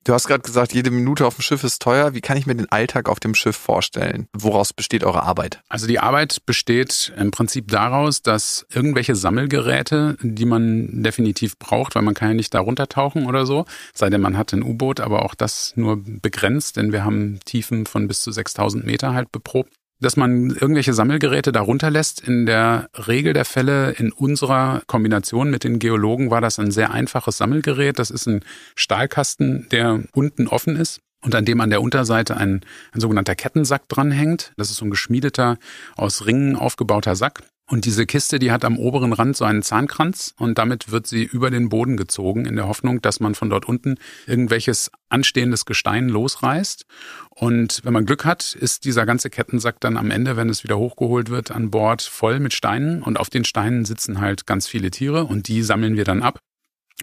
Du 0.05 0.13
hast 0.13 0.27
gerade 0.27 0.41
gesagt, 0.41 0.73
jede 0.73 0.91
Minute 0.91 1.27
auf 1.27 1.35
dem 1.35 1.41
Schiff 1.41 1.63
ist 1.63 1.81
teuer. 1.81 2.13
Wie 2.13 2.21
kann 2.21 2.37
ich 2.37 2.45
mir 2.45 2.55
den 2.55 2.71
Alltag 2.71 3.09
auf 3.09 3.19
dem 3.19 3.35
Schiff 3.35 3.57
vorstellen? 3.57 4.27
Woraus 4.33 4.71
besteht 4.71 5.03
eure 5.03 5.23
Arbeit? 5.23 5.61
Also 5.67 5.87
die 5.87 5.99
Arbeit 5.99 6.45
besteht 6.45 7.13
im 7.17 7.31
Prinzip 7.31 7.67
daraus, 7.67 8.21
dass 8.21 8.65
irgendwelche 8.73 9.15
Sammelgeräte, 9.15 10.17
die 10.21 10.45
man 10.45 11.03
definitiv 11.03 11.57
braucht, 11.59 11.95
weil 11.95 12.01
man 12.01 12.13
kann 12.13 12.29
ja 12.29 12.33
nicht 12.33 12.53
da 12.53 12.61
runtertauchen 12.61 13.27
oder 13.27 13.45
so, 13.45 13.65
sei 13.93 14.09
denn 14.09 14.21
man 14.21 14.37
hat 14.37 14.53
ein 14.53 14.63
U-Boot, 14.63 15.01
aber 15.01 15.25
auch 15.25 15.35
das 15.35 15.73
nur 15.75 16.01
begrenzt, 16.01 16.77
denn 16.77 16.93
wir 16.93 17.03
haben 17.03 17.39
Tiefen 17.45 17.85
von 17.85 18.07
bis 18.07 18.21
zu 18.21 18.31
6000 18.31 18.85
Meter 18.85 19.13
halt 19.13 19.31
beprobt 19.31 19.73
dass 19.99 20.17
man 20.17 20.49
irgendwelche 20.51 20.93
Sammelgeräte 20.93 21.51
darunter 21.51 21.91
lässt. 21.91 22.21
In 22.21 22.45
der 22.45 22.89
Regel 23.07 23.33
der 23.33 23.45
Fälle 23.45 23.91
in 23.91 24.11
unserer 24.11 24.81
Kombination 24.87 25.49
mit 25.49 25.63
den 25.63 25.79
Geologen 25.79 26.31
war 26.31 26.41
das 26.41 26.59
ein 26.59 26.71
sehr 26.71 26.91
einfaches 26.91 27.37
Sammelgerät. 27.37 27.99
Das 27.99 28.09
ist 28.09 28.27
ein 28.27 28.41
Stahlkasten, 28.75 29.67
der 29.71 30.03
unten 30.13 30.47
offen 30.47 30.75
ist 30.75 31.01
und 31.21 31.35
an 31.35 31.45
dem 31.45 31.59
an 31.61 31.69
der 31.69 31.81
Unterseite 31.81 32.37
ein, 32.37 32.61
ein 32.93 33.01
sogenannter 33.01 33.35
Kettensack 33.35 33.87
dranhängt. 33.89 34.53
Das 34.57 34.69
ist 34.69 34.77
so 34.77 34.85
ein 34.85 34.91
geschmiedeter, 34.91 35.57
aus 35.95 36.25
Ringen 36.25 36.55
aufgebauter 36.55 37.15
Sack. 37.15 37.43
Und 37.69 37.85
diese 37.85 38.07
Kiste, 38.07 38.39
die 38.39 38.51
hat 38.51 38.65
am 38.65 38.79
oberen 38.79 39.13
Rand 39.13 39.37
so 39.37 39.45
einen 39.45 39.61
Zahnkranz 39.61 40.33
und 40.39 40.57
damit 40.57 40.91
wird 40.91 41.05
sie 41.05 41.23
über 41.23 41.51
den 41.51 41.69
Boden 41.69 41.97
gezogen 41.97 42.45
in 42.45 42.55
der 42.55 42.67
Hoffnung, 42.67 42.99
dass 42.99 43.19
man 43.19 43.35
von 43.35 43.51
dort 43.51 43.65
unten 43.65 43.97
irgendwelches 44.25 44.89
anstehendes 45.07 45.65
Gestein 45.65 46.09
losreißt. 46.09 46.87
Und 47.29 47.81
wenn 47.83 47.93
man 47.93 48.07
Glück 48.07 48.25
hat, 48.25 48.55
ist 48.55 48.85
dieser 48.85 49.05
ganze 49.05 49.29
Kettensack 49.29 49.79
dann 49.81 49.97
am 49.97 50.09
Ende, 50.09 50.35
wenn 50.35 50.49
es 50.49 50.63
wieder 50.63 50.79
hochgeholt 50.79 51.29
wird, 51.29 51.51
an 51.51 51.69
Bord 51.69 52.01
voll 52.01 52.39
mit 52.39 52.55
Steinen 52.55 53.03
und 53.03 53.19
auf 53.19 53.29
den 53.29 53.45
Steinen 53.45 53.85
sitzen 53.85 54.19
halt 54.19 54.47
ganz 54.47 54.67
viele 54.67 54.89
Tiere 54.89 55.25
und 55.25 55.47
die 55.47 55.61
sammeln 55.61 55.95
wir 55.95 56.05
dann 56.05 56.23
ab 56.23 56.39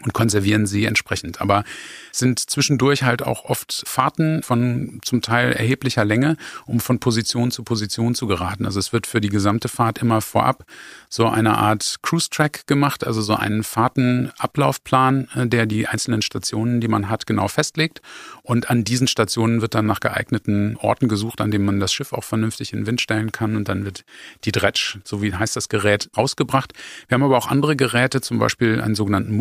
und 0.02 0.12
konservieren 0.12 0.66
sie 0.66 0.84
entsprechend. 0.84 1.40
Aber 1.40 1.64
sind 2.12 2.38
zwischendurch 2.38 3.02
halt 3.02 3.22
auch 3.22 3.44
oft 3.44 3.82
Fahrten 3.86 4.42
von 4.42 5.00
zum 5.02 5.22
Teil 5.22 5.52
erheblicher 5.52 6.04
Länge, 6.04 6.36
um 6.66 6.80
von 6.80 6.98
Position 6.98 7.50
zu 7.50 7.62
Position 7.62 8.14
zu 8.14 8.26
geraten. 8.26 8.66
Also 8.66 8.78
es 8.78 8.92
wird 8.92 9.06
für 9.06 9.20
die 9.20 9.28
gesamte 9.28 9.68
Fahrt 9.68 9.98
immer 9.98 10.20
vorab 10.20 10.64
so 11.08 11.26
eine 11.26 11.58
Art 11.58 11.96
Cruise-Track 12.02 12.66
gemacht, 12.66 13.06
also 13.06 13.20
so 13.20 13.34
einen 13.34 13.62
Fahrtenablaufplan, 13.62 15.28
äh, 15.34 15.46
der 15.46 15.66
die 15.66 15.86
einzelnen 15.86 16.22
Stationen, 16.22 16.80
die 16.80 16.88
man 16.88 17.08
hat, 17.08 17.26
genau 17.26 17.48
festlegt. 17.48 18.00
Und 18.42 18.70
an 18.70 18.84
diesen 18.84 19.08
Stationen 19.08 19.60
wird 19.60 19.74
dann 19.74 19.86
nach 19.86 20.00
geeigneten 20.00 20.76
Orten 20.76 21.08
gesucht, 21.08 21.40
an 21.40 21.50
denen 21.50 21.64
man 21.64 21.80
das 21.80 21.92
Schiff 21.92 22.12
auch 22.12 22.24
vernünftig 22.24 22.72
in 22.72 22.80
den 22.80 22.86
Wind 22.86 23.00
stellen 23.00 23.32
kann. 23.32 23.56
Und 23.56 23.68
dann 23.68 23.84
wird 23.84 24.04
die 24.44 24.52
Dredge, 24.52 25.00
so 25.04 25.22
wie 25.22 25.34
heißt 25.34 25.56
das 25.56 25.68
Gerät, 25.68 26.08
ausgebracht. 26.14 26.72
Wir 27.08 27.16
haben 27.16 27.22
aber 27.22 27.38
auch 27.38 27.48
andere 27.48 27.76
Geräte, 27.76 28.20
zum 28.20 28.38
Beispiel 28.38 28.80
einen 28.80 28.94
sogenannten 28.94 29.34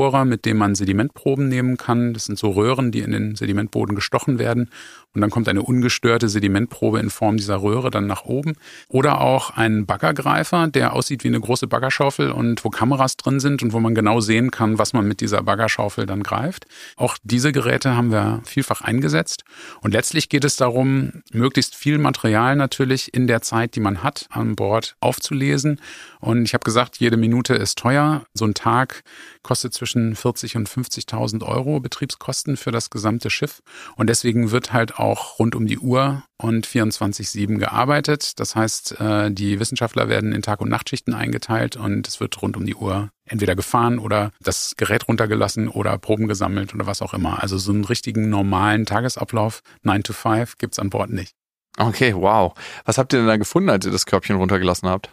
Multicorer, 0.00 0.24
mit 0.24 0.46
dem 0.46 0.56
man 0.56 0.74
Sedimentproben 0.74 1.48
nehmen 1.48 1.76
kann. 1.76 2.14
Das 2.14 2.24
sind 2.24 2.38
so 2.38 2.50
Röhren, 2.50 2.90
die 2.90 3.00
in 3.00 3.12
den 3.12 3.36
Sedimentboden 3.36 3.94
gestochen 3.94 4.38
werden. 4.38 4.70
Und 5.14 5.20
dann 5.20 5.30
kommt 5.30 5.48
eine 5.48 5.62
ungestörte 5.62 6.28
Sedimentprobe 6.28 7.00
in 7.00 7.10
Form 7.10 7.36
dieser 7.36 7.60
Röhre 7.60 7.90
dann 7.90 8.06
nach 8.06 8.24
oben. 8.24 8.54
Oder 8.88 9.20
auch 9.20 9.50
ein 9.50 9.84
Baggergreifer, 9.84 10.68
der 10.68 10.94
aussieht 10.94 11.24
wie 11.24 11.28
eine 11.28 11.40
große 11.40 11.66
Baggerschaufel 11.66 12.30
und 12.30 12.64
wo 12.64 12.70
Kameras 12.70 13.16
drin 13.16 13.40
sind 13.40 13.62
und 13.62 13.72
wo 13.72 13.80
man 13.80 13.94
genau 13.94 14.20
sehen 14.20 14.50
kann, 14.50 14.78
was 14.78 14.92
man 14.92 15.06
mit 15.06 15.20
dieser 15.20 15.42
Baggerschaufel 15.42 16.06
dann 16.06 16.22
greift. 16.22 16.66
Auch 16.96 17.18
diese 17.22 17.52
Geräte 17.52 17.96
haben 17.96 18.12
wir 18.12 18.40
vielfach 18.44 18.80
eingesetzt. 18.80 19.44
Und 19.82 19.92
letztlich 19.92 20.28
geht 20.28 20.44
es 20.44 20.56
darum, 20.56 21.22
möglichst 21.32 21.74
viel 21.74 21.98
Material 21.98 22.56
natürlich 22.56 23.12
in 23.12 23.26
der 23.26 23.42
Zeit, 23.42 23.74
die 23.74 23.80
man 23.80 24.02
hat, 24.02 24.26
an 24.30 24.56
Bord 24.56 24.96
aufzulesen. 25.00 25.80
Und 26.20 26.44
ich 26.44 26.54
habe 26.54 26.64
gesagt, 26.64 26.98
jede 26.98 27.16
Minute 27.16 27.54
ist 27.54 27.78
teuer. 27.78 28.24
So 28.34 28.44
ein 28.44 28.54
Tag 28.54 29.02
kostet 29.42 29.74
zwischen 29.74 30.14
40 30.14 30.56
und 30.56 30.68
50.000 30.68 31.44
Euro 31.44 31.80
Betriebskosten 31.80 32.56
für 32.56 32.70
das 32.70 32.90
gesamte 32.90 33.30
Schiff. 33.30 33.60
Und 33.96 34.08
deswegen 34.08 34.50
wird 34.50 34.72
halt 34.72 34.98
auch 34.98 35.38
rund 35.38 35.54
um 35.54 35.66
die 35.66 35.78
Uhr 35.78 36.22
und 36.36 36.66
24-7 36.66 37.58
gearbeitet. 37.58 38.38
Das 38.38 38.54
heißt, 38.54 39.00
äh, 39.00 39.30
die 39.30 39.60
Wissenschaftler 39.60 40.08
werden 40.08 40.32
in 40.32 40.42
Tag- 40.42 40.60
und 40.60 40.68
Nachtschichten 40.68 41.14
eingeteilt 41.14 41.76
und 41.76 42.06
es 42.06 42.20
wird 42.20 42.40
rund 42.42 42.56
um 42.56 42.66
die 42.66 42.74
Uhr 42.74 43.10
entweder 43.24 43.54
gefahren 43.54 43.98
oder 43.98 44.32
das 44.40 44.74
Gerät 44.76 45.08
runtergelassen 45.08 45.68
oder 45.68 45.96
Proben 45.98 46.28
gesammelt 46.28 46.74
oder 46.74 46.86
was 46.86 47.02
auch 47.02 47.14
immer. 47.14 47.42
Also 47.42 47.58
so 47.58 47.72
einen 47.72 47.84
richtigen 47.84 48.28
normalen 48.28 48.86
Tagesablauf 48.86 49.60
9 49.82 50.02
to 50.02 50.12
5 50.12 50.58
gibt's 50.58 50.78
an 50.78 50.90
Bord 50.90 51.10
nicht. 51.10 51.34
Okay, 51.78 52.14
wow. 52.14 52.52
Was 52.84 52.98
habt 52.98 53.12
ihr 53.12 53.20
denn 53.20 53.28
da 53.28 53.36
gefunden, 53.36 53.70
als 53.70 53.86
ihr 53.86 53.92
das 53.92 54.06
Körbchen 54.06 54.36
runtergelassen 54.36 54.88
habt? 54.88 55.10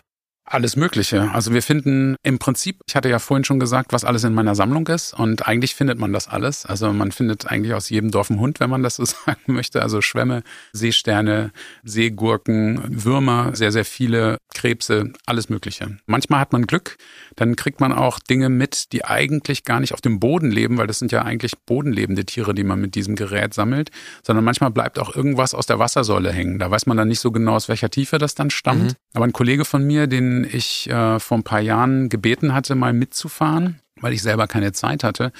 Alles 0.49 0.77
Mögliche. 0.77 1.29
Also 1.33 1.53
wir 1.53 1.61
finden 1.61 2.15
im 2.23 2.39
Prinzip, 2.39 2.79
ich 2.87 2.95
hatte 2.95 3.09
ja 3.09 3.19
vorhin 3.19 3.43
schon 3.43 3.59
gesagt, 3.59 3.91
was 3.91 4.05
alles 4.05 4.23
in 4.23 4.33
meiner 4.33 4.55
Sammlung 4.55 4.87
ist. 4.87 5.13
Und 5.13 5.45
eigentlich 5.45 5.75
findet 5.75 5.99
man 5.99 6.13
das 6.13 6.29
alles. 6.29 6.65
Also 6.65 6.93
man 6.93 7.11
findet 7.11 7.47
eigentlich 7.47 7.73
aus 7.73 7.89
jedem 7.89 8.11
Dorf 8.11 8.31
einen 8.31 8.39
Hund, 8.39 8.61
wenn 8.61 8.69
man 8.69 8.81
das 8.81 8.95
so 8.95 9.03
sagen 9.25 9.41
möchte. 9.47 9.81
Also 9.81 10.01
Schwämme, 10.01 10.43
Seesterne, 10.71 11.51
Seegurken, 11.83 13.03
Würmer, 13.03 13.57
sehr, 13.57 13.73
sehr 13.73 13.83
viele 13.83 14.37
Krebse, 14.55 15.11
alles 15.25 15.49
Mögliche. 15.49 15.97
Manchmal 16.05 16.39
hat 16.39 16.53
man 16.53 16.65
Glück, 16.65 16.97
dann 17.35 17.57
kriegt 17.57 17.81
man 17.81 17.91
auch 17.91 18.17
Dinge 18.19 18.47
mit, 18.47 18.93
die 18.93 19.03
eigentlich 19.03 19.65
gar 19.65 19.81
nicht 19.81 19.93
auf 19.93 20.01
dem 20.01 20.21
Boden 20.21 20.49
leben, 20.49 20.77
weil 20.77 20.87
das 20.87 20.99
sind 20.99 21.11
ja 21.11 21.23
eigentlich 21.23 21.57
bodenlebende 21.65 22.23
Tiere, 22.25 22.55
die 22.55 22.63
man 22.63 22.79
mit 22.79 22.95
diesem 22.95 23.17
Gerät 23.17 23.53
sammelt, 23.53 23.91
sondern 24.23 24.45
manchmal 24.45 24.71
bleibt 24.71 24.97
auch 24.97 25.13
irgendwas 25.13 25.53
aus 25.53 25.65
der 25.65 25.77
Wassersäule 25.77 26.31
hängen. 26.31 26.57
Da 26.57 26.71
weiß 26.71 26.85
man 26.85 26.95
dann 26.95 27.09
nicht 27.09 27.19
so 27.19 27.31
genau, 27.31 27.55
aus 27.55 27.67
welcher 27.67 27.89
Tiefe 27.89 28.17
das 28.17 28.33
dann 28.33 28.49
stammt. 28.49 28.83
Mhm. 28.83 28.95
Aber 29.13 29.25
ein 29.25 29.33
Kollege 29.33 29.65
von 29.65 29.85
mir, 29.85 30.07
den 30.07 30.36
ich 30.45 30.89
äh, 30.89 31.19
vor 31.19 31.37
ein 31.37 31.43
paar 31.43 31.61
Jahren 31.61 32.09
gebeten 32.09 32.53
hatte, 32.53 32.75
mal 32.75 32.93
mitzufahren 32.93 33.81
weil 34.01 34.13
ich 34.13 34.21
selber 34.21 34.47
keine 34.47 34.71
Zeit 34.71 35.03
hatte, 35.03 35.31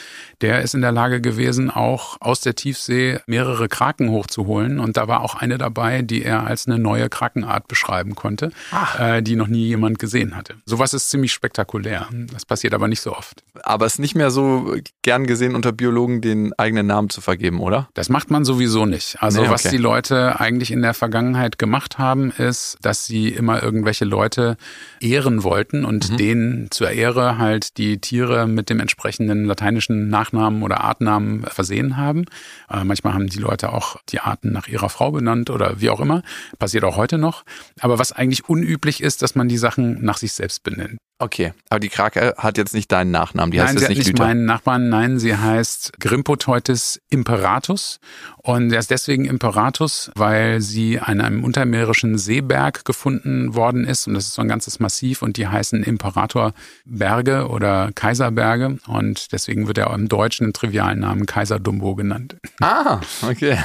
der 0.41 0.61
ist 0.61 0.75
in 0.75 0.81
der 0.81 0.91
Lage 0.91 1.21
gewesen, 1.21 1.69
auch 1.69 2.17
aus 2.19 2.41
der 2.41 2.55
Tiefsee 2.55 3.19
mehrere 3.27 3.67
Kraken 3.67 4.09
hochzuholen. 4.09 4.79
Und 4.79 4.97
da 4.97 5.07
war 5.07 5.21
auch 5.21 5.35
eine 5.35 5.57
dabei, 5.57 6.01
die 6.01 6.23
er 6.23 6.45
als 6.45 6.67
eine 6.67 6.79
neue 6.79 7.09
Krakenart 7.09 7.67
beschreiben 7.67 8.15
konnte, 8.15 8.51
äh, 8.99 9.21
die 9.21 9.35
noch 9.35 9.47
nie 9.47 9.65
jemand 9.65 9.99
gesehen 9.99 10.35
hatte. 10.35 10.55
Sowas 10.65 10.93
ist 10.93 11.09
ziemlich 11.09 11.33
spektakulär. 11.33 12.07
Das 12.31 12.45
passiert 12.45 12.73
aber 12.73 12.87
nicht 12.87 13.01
so 13.01 13.15
oft. 13.15 13.43
Aber 13.63 13.85
es 13.85 13.93
ist 13.93 13.99
nicht 13.99 14.15
mehr 14.15 14.31
so 14.31 14.75
gern 15.01 15.27
gesehen 15.27 15.55
unter 15.55 15.71
Biologen, 15.71 16.21
den 16.21 16.53
eigenen 16.57 16.87
Namen 16.87 17.09
zu 17.09 17.21
vergeben, 17.21 17.59
oder? 17.59 17.89
Das 17.93 18.09
macht 18.09 18.31
man 18.31 18.45
sowieso 18.45 18.85
nicht. 18.85 19.21
Also 19.21 19.41
nee, 19.41 19.47
okay. 19.47 19.53
was 19.53 19.63
die 19.63 19.77
Leute 19.77 20.39
eigentlich 20.39 20.71
in 20.71 20.81
der 20.81 20.93
Vergangenheit 20.93 21.57
gemacht 21.57 21.97
haben, 21.97 22.31
ist, 22.31 22.77
dass 22.81 23.05
sie 23.05 23.29
immer 23.29 23.61
irgendwelche 23.61 24.05
Leute 24.05 24.57
ehren 24.99 25.43
wollten 25.43 25.85
und 25.85 26.11
mhm. 26.11 26.17
denen 26.17 26.71
zur 26.71 26.89
Ehre 26.91 27.37
halt 27.37 27.77
die 27.77 27.99
Tiere 27.99 28.46
mit 28.53 28.69
dem 28.69 28.79
entsprechenden 28.79 29.45
lateinischen 29.45 30.09
Nachnamen 30.09 30.63
oder 30.63 30.81
Artnamen 30.81 31.43
versehen 31.43 31.97
haben. 31.97 32.25
Äh, 32.69 32.83
manchmal 32.83 33.13
haben 33.13 33.27
die 33.27 33.39
Leute 33.39 33.71
auch 33.73 33.97
die 34.09 34.19
Arten 34.19 34.51
nach 34.51 34.67
ihrer 34.67 34.89
Frau 34.89 35.11
benannt 35.11 35.49
oder 35.49 35.79
wie 35.81 35.89
auch 35.89 35.99
immer. 35.99 36.23
Passiert 36.59 36.83
auch 36.83 36.97
heute 36.97 37.17
noch. 37.17 37.43
Aber 37.79 37.99
was 37.99 38.11
eigentlich 38.11 38.49
unüblich 38.49 39.01
ist, 39.01 39.21
dass 39.21 39.35
man 39.35 39.47
die 39.47 39.57
Sachen 39.57 40.03
nach 40.03 40.17
sich 40.17 40.33
selbst 40.33 40.63
benennt. 40.63 40.97
Okay, 41.19 41.53
aber 41.69 41.79
die 41.79 41.89
Krake 41.89 42.35
hat 42.37 42.59
jetzt 42.59 42.75
nicht 42.75 42.91
deinen 42.91 43.09
Nachnamen, 43.09 43.51
die 43.51 43.57
nein, 43.57 43.69
heißt 43.69 43.79
jetzt 43.79 43.87
sie 43.87 43.93
nicht 43.95 43.99
hat 44.01 44.13
nicht 44.13 44.19
meinen 44.19 44.45
Nachbarn, 44.45 44.89
nein, 44.89 45.17
sie 45.17 45.35
heißt 45.35 45.93
Grimpoteutis 45.99 47.01
imperatus 47.09 47.99
und 48.37 48.71
er 48.71 48.77
ist 48.77 48.91
deswegen 48.91 49.25
Imperatus, 49.25 50.11
weil 50.13 50.61
sie 50.61 50.99
an 50.99 51.19
einem 51.19 51.43
untermeerischen 51.43 52.19
Seeberg 52.19 52.85
gefunden 52.85 53.55
worden 53.55 53.83
ist 53.83 54.07
und 54.07 54.13
das 54.13 54.25
ist 54.25 54.35
so 54.35 54.43
ein 54.43 54.47
ganzes 54.47 54.79
Massiv 54.79 55.23
und 55.23 55.37
die 55.37 55.47
heißen 55.47 55.83
Imperatorberge 55.83 57.47
oder 57.47 57.91
Kaiserberge 57.95 58.77
und 58.85 59.31
deswegen 59.31 59.67
wird 59.67 59.79
er 59.79 59.91
im 59.95 60.09
Deutschen 60.09 60.45
im 60.45 60.53
trivialen 60.53 60.99
Namen 60.99 61.25
Kaiser 61.25 61.59
Dumbo 61.59 61.95
genannt. 61.95 62.35
Ah, 62.61 63.01
okay. 63.27 63.57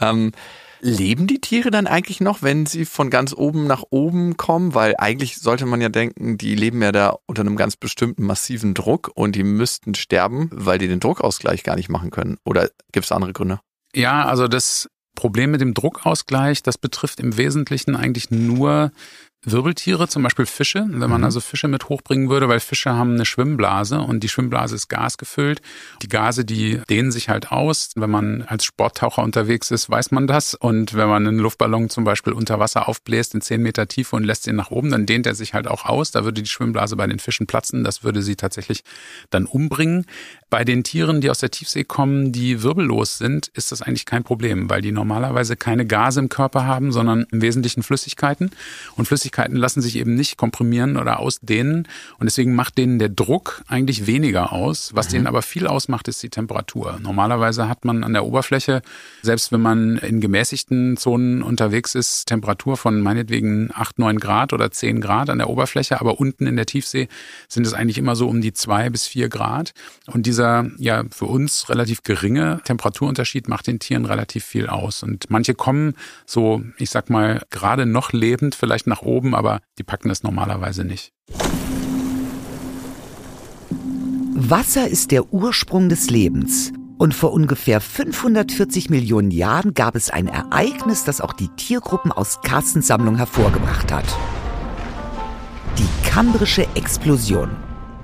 Ähm, 0.00 0.30
Leben 0.80 1.26
die 1.26 1.40
Tiere 1.40 1.70
dann 1.70 1.86
eigentlich 1.86 2.20
noch, 2.20 2.42
wenn 2.42 2.66
sie 2.66 2.84
von 2.84 3.10
ganz 3.10 3.32
oben 3.32 3.66
nach 3.66 3.84
oben 3.90 4.36
kommen? 4.36 4.74
Weil 4.74 4.94
eigentlich 4.98 5.38
sollte 5.38 5.66
man 5.66 5.80
ja 5.80 5.88
denken, 5.88 6.38
die 6.38 6.54
leben 6.54 6.82
ja 6.82 6.92
da 6.92 7.16
unter 7.26 7.42
einem 7.42 7.56
ganz 7.56 7.76
bestimmten 7.76 8.24
massiven 8.24 8.74
Druck 8.74 9.10
und 9.14 9.36
die 9.36 9.44
müssten 9.44 9.94
sterben, 9.94 10.50
weil 10.52 10.78
die 10.78 10.88
den 10.88 11.00
Druckausgleich 11.00 11.62
gar 11.62 11.76
nicht 11.76 11.88
machen 11.88 12.10
können. 12.10 12.38
Oder 12.44 12.70
gibt 12.92 13.06
es 13.06 13.12
andere 13.12 13.32
Gründe? 13.32 13.60
Ja, 13.94 14.26
also 14.26 14.48
das 14.48 14.88
Problem 15.14 15.50
mit 15.50 15.60
dem 15.60 15.74
Druckausgleich, 15.74 16.62
das 16.62 16.78
betrifft 16.78 17.18
im 17.18 17.36
Wesentlichen 17.36 17.96
eigentlich 17.96 18.30
nur 18.30 18.92
Wirbeltiere, 19.46 20.08
zum 20.08 20.24
Beispiel 20.24 20.44
Fische, 20.44 20.84
wenn 20.88 21.08
man 21.08 21.20
mhm. 21.20 21.24
also 21.24 21.40
Fische 21.40 21.68
mit 21.68 21.88
hochbringen 21.88 22.28
würde, 22.28 22.48
weil 22.48 22.58
Fische 22.58 22.94
haben 22.94 23.14
eine 23.14 23.24
Schwimmblase 23.24 24.00
und 24.00 24.24
die 24.24 24.28
Schwimmblase 24.28 24.74
ist 24.74 24.88
gasgefüllt. 24.88 25.62
Die 26.02 26.08
Gase, 26.08 26.44
die 26.44 26.80
dehnen 26.90 27.12
sich 27.12 27.28
halt 27.28 27.52
aus. 27.52 27.90
Wenn 27.94 28.10
man 28.10 28.42
als 28.42 28.64
Sporttaucher 28.64 29.22
unterwegs 29.22 29.70
ist, 29.70 29.88
weiß 29.88 30.10
man 30.10 30.26
das. 30.26 30.54
Und 30.54 30.94
wenn 30.94 31.08
man 31.08 31.28
einen 31.28 31.38
Luftballon 31.38 31.90
zum 31.90 32.02
Beispiel 32.02 32.32
unter 32.32 32.58
Wasser 32.58 32.88
aufbläst 32.88 33.34
in 33.34 33.40
zehn 33.40 33.62
Meter 33.62 33.86
Tiefe 33.86 34.16
und 34.16 34.24
lässt 34.24 34.48
ihn 34.48 34.56
nach 34.56 34.72
oben, 34.72 34.90
dann 34.90 35.06
dehnt 35.06 35.26
er 35.26 35.36
sich 35.36 35.54
halt 35.54 35.68
auch 35.68 35.84
aus. 35.84 36.10
Da 36.10 36.24
würde 36.24 36.42
die 36.42 36.50
Schwimmblase 36.50 36.96
bei 36.96 37.06
den 37.06 37.20
Fischen 37.20 37.46
platzen. 37.46 37.84
Das 37.84 38.02
würde 38.02 38.22
sie 38.22 38.34
tatsächlich 38.34 38.82
dann 39.30 39.46
umbringen. 39.46 40.06
Bei 40.50 40.64
den 40.64 40.82
Tieren, 40.82 41.20
die 41.20 41.30
aus 41.30 41.38
der 41.38 41.52
Tiefsee 41.52 41.84
kommen, 41.84 42.32
die 42.32 42.64
wirbellos 42.64 43.18
sind, 43.18 43.46
ist 43.54 43.70
das 43.70 43.80
eigentlich 43.80 44.06
kein 44.06 44.24
Problem, 44.24 44.68
weil 44.68 44.80
die 44.80 44.92
normalerweise 44.92 45.56
keine 45.56 45.86
Gase 45.86 46.18
im 46.18 46.28
Körper 46.28 46.64
haben, 46.64 46.90
sondern 46.90 47.26
im 47.30 47.42
Wesentlichen 47.42 47.84
Flüssigkeiten. 47.84 48.50
Und 48.96 49.06
Flüssigkeiten 49.06 49.35
lassen 49.48 49.80
sich 49.80 49.96
eben 49.96 50.14
nicht 50.14 50.36
komprimieren 50.36 50.96
oder 50.96 51.18
ausdehnen. 51.18 51.88
Und 52.18 52.26
deswegen 52.26 52.54
macht 52.54 52.78
denen 52.78 52.98
der 52.98 53.08
Druck 53.08 53.62
eigentlich 53.68 54.06
weniger 54.06 54.52
aus. 54.52 54.94
Was 54.94 55.08
mhm. 55.08 55.12
denen 55.12 55.26
aber 55.26 55.42
viel 55.42 55.66
ausmacht, 55.66 56.08
ist 56.08 56.22
die 56.22 56.30
Temperatur. 56.30 56.98
Normalerweise 57.02 57.68
hat 57.68 57.84
man 57.84 58.04
an 58.04 58.12
der 58.12 58.24
Oberfläche, 58.24 58.82
selbst 59.22 59.52
wenn 59.52 59.62
man 59.62 59.98
in 59.98 60.20
gemäßigten 60.20 60.96
Zonen 60.96 61.42
unterwegs 61.42 61.94
ist, 61.94 62.26
Temperatur 62.26 62.76
von 62.76 63.00
meinetwegen 63.00 63.70
8, 63.74 63.98
9 63.98 64.18
Grad 64.18 64.52
oder 64.52 64.70
10 64.70 65.00
Grad 65.00 65.30
an 65.30 65.38
der 65.38 65.50
Oberfläche. 65.50 66.00
Aber 66.00 66.20
unten 66.20 66.46
in 66.46 66.56
der 66.56 66.66
Tiefsee 66.66 67.08
sind 67.48 67.66
es 67.66 67.74
eigentlich 67.74 67.98
immer 67.98 68.16
so 68.16 68.28
um 68.28 68.40
die 68.40 68.52
2 68.52 68.90
bis 68.90 69.06
4 69.06 69.28
Grad. 69.28 69.72
Und 70.06 70.26
dieser 70.26 70.66
ja 70.78 71.04
für 71.10 71.26
uns 71.26 71.68
relativ 71.68 72.02
geringe 72.02 72.60
Temperaturunterschied 72.64 73.48
macht 73.48 73.66
den 73.66 73.78
Tieren 73.78 74.04
relativ 74.06 74.44
viel 74.44 74.68
aus. 74.68 75.02
Und 75.02 75.30
manche 75.30 75.54
kommen 75.54 75.94
so, 76.24 76.62
ich 76.78 76.90
sag 76.90 77.10
mal, 77.10 77.42
gerade 77.50 77.86
noch 77.86 78.12
lebend 78.12 78.54
vielleicht 78.54 78.86
nach 78.86 79.02
oben, 79.02 79.25
aber 79.34 79.60
die 79.78 79.84
packen 79.84 80.10
es 80.10 80.22
normalerweise 80.22 80.84
nicht. 80.84 81.12
Wasser 84.38 84.86
ist 84.86 85.12
der 85.12 85.32
Ursprung 85.32 85.88
des 85.88 86.10
Lebens. 86.10 86.72
Und 86.98 87.14
vor 87.14 87.32
ungefähr 87.32 87.80
540 87.80 88.90
Millionen 88.90 89.30
Jahren 89.30 89.74
gab 89.74 89.96
es 89.96 90.10
ein 90.10 90.28
Ereignis, 90.28 91.04
das 91.04 91.20
auch 91.20 91.32
die 91.32 91.48
Tiergruppen 91.48 92.10
aus 92.10 92.40
Carstens 92.42 92.86
Sammlung 92.86 93.16
hervorgebracht 93.16 93.92
hat. 93.92 94.06
Die 95.78 96.08
kambrische 96.08 96.66
Explosion. 96.74 97.50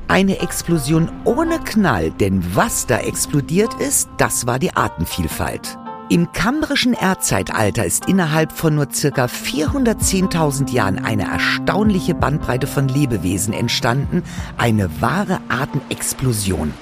Eine 0.09 0.41
Explosion 0.41 1.11
ohne 1.25 1.59
Knall, 1.61 2.11
denn 2.11 2.43
was 2.55 2.87
da 2.87 2.99
explodiert 2.99 3.73
ist, 3.75 4.11
das 4.19 4.47
war 4.47 4.59
die 4.59 4.75
Artenvielfalt. 4.75 5.79
Im 6.09 6.33
kambrischen 6.33 6.93
Erdzeitalter 6.93 7.85
ist 7.85 8.07
innerhalb 8.07 8.53
von 8.53 8.75
nur 8.75 8.89
circa 8.93 9.27
410.000 9.27 10.71
Jahren 10.71 11.03
eine 11.03 11.25
erstaunliche 11.25 12.15
Bandbreite 12.15 12.67
von 12.67 12.89
Lebewesen 12.89 13.55
entstanden, 13.55 14.23
eine 14.59 15.01
wahre 15.01 15.41
Artenexplosion. 15.49 16.75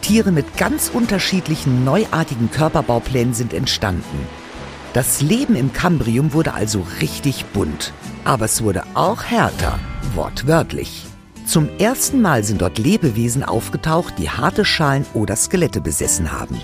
Tiere 0.00 0.32
mit 0.32 0.56
ganz 0.56 0.88
unterschiedlichen 0.88 1.84
neuartigen 1.84 2.50
Körperbauplänen 2.50 3.34
sind 3.34 3.52
entstanden. 3.52 4.26
Das 4.94 5.20
Leben 5.20 5.54
im 5.54 5.74
Kambrium 5.74 6.32
wurde 6.32 6.54
also 6.54 6.86
richtig 7.02 7.44
bunt, 7.46 7.92
aber 8.24 8.46
es 8.46 8.62
wurde 8.62 8.84
auch 8.94 9.24
härter, 9.24 9.78
wortwörtlich. 10.14 11.07
Zum 11.48 11.70
ersten 11.78 12.20
Mal 12.20 12.44
sind 12.44 12.60
dort 12.60 12.76
Lebewesen 12.76 13.42
aufgetaucht, 13.42 14.18
die 14.18 14.28
harte 14.28 14.66
Schalen 14.66 15.06
oder 15.14 15.34
Skelette 15.34 15.80
besessen 15.80 16.30
haben. 16.30 16.60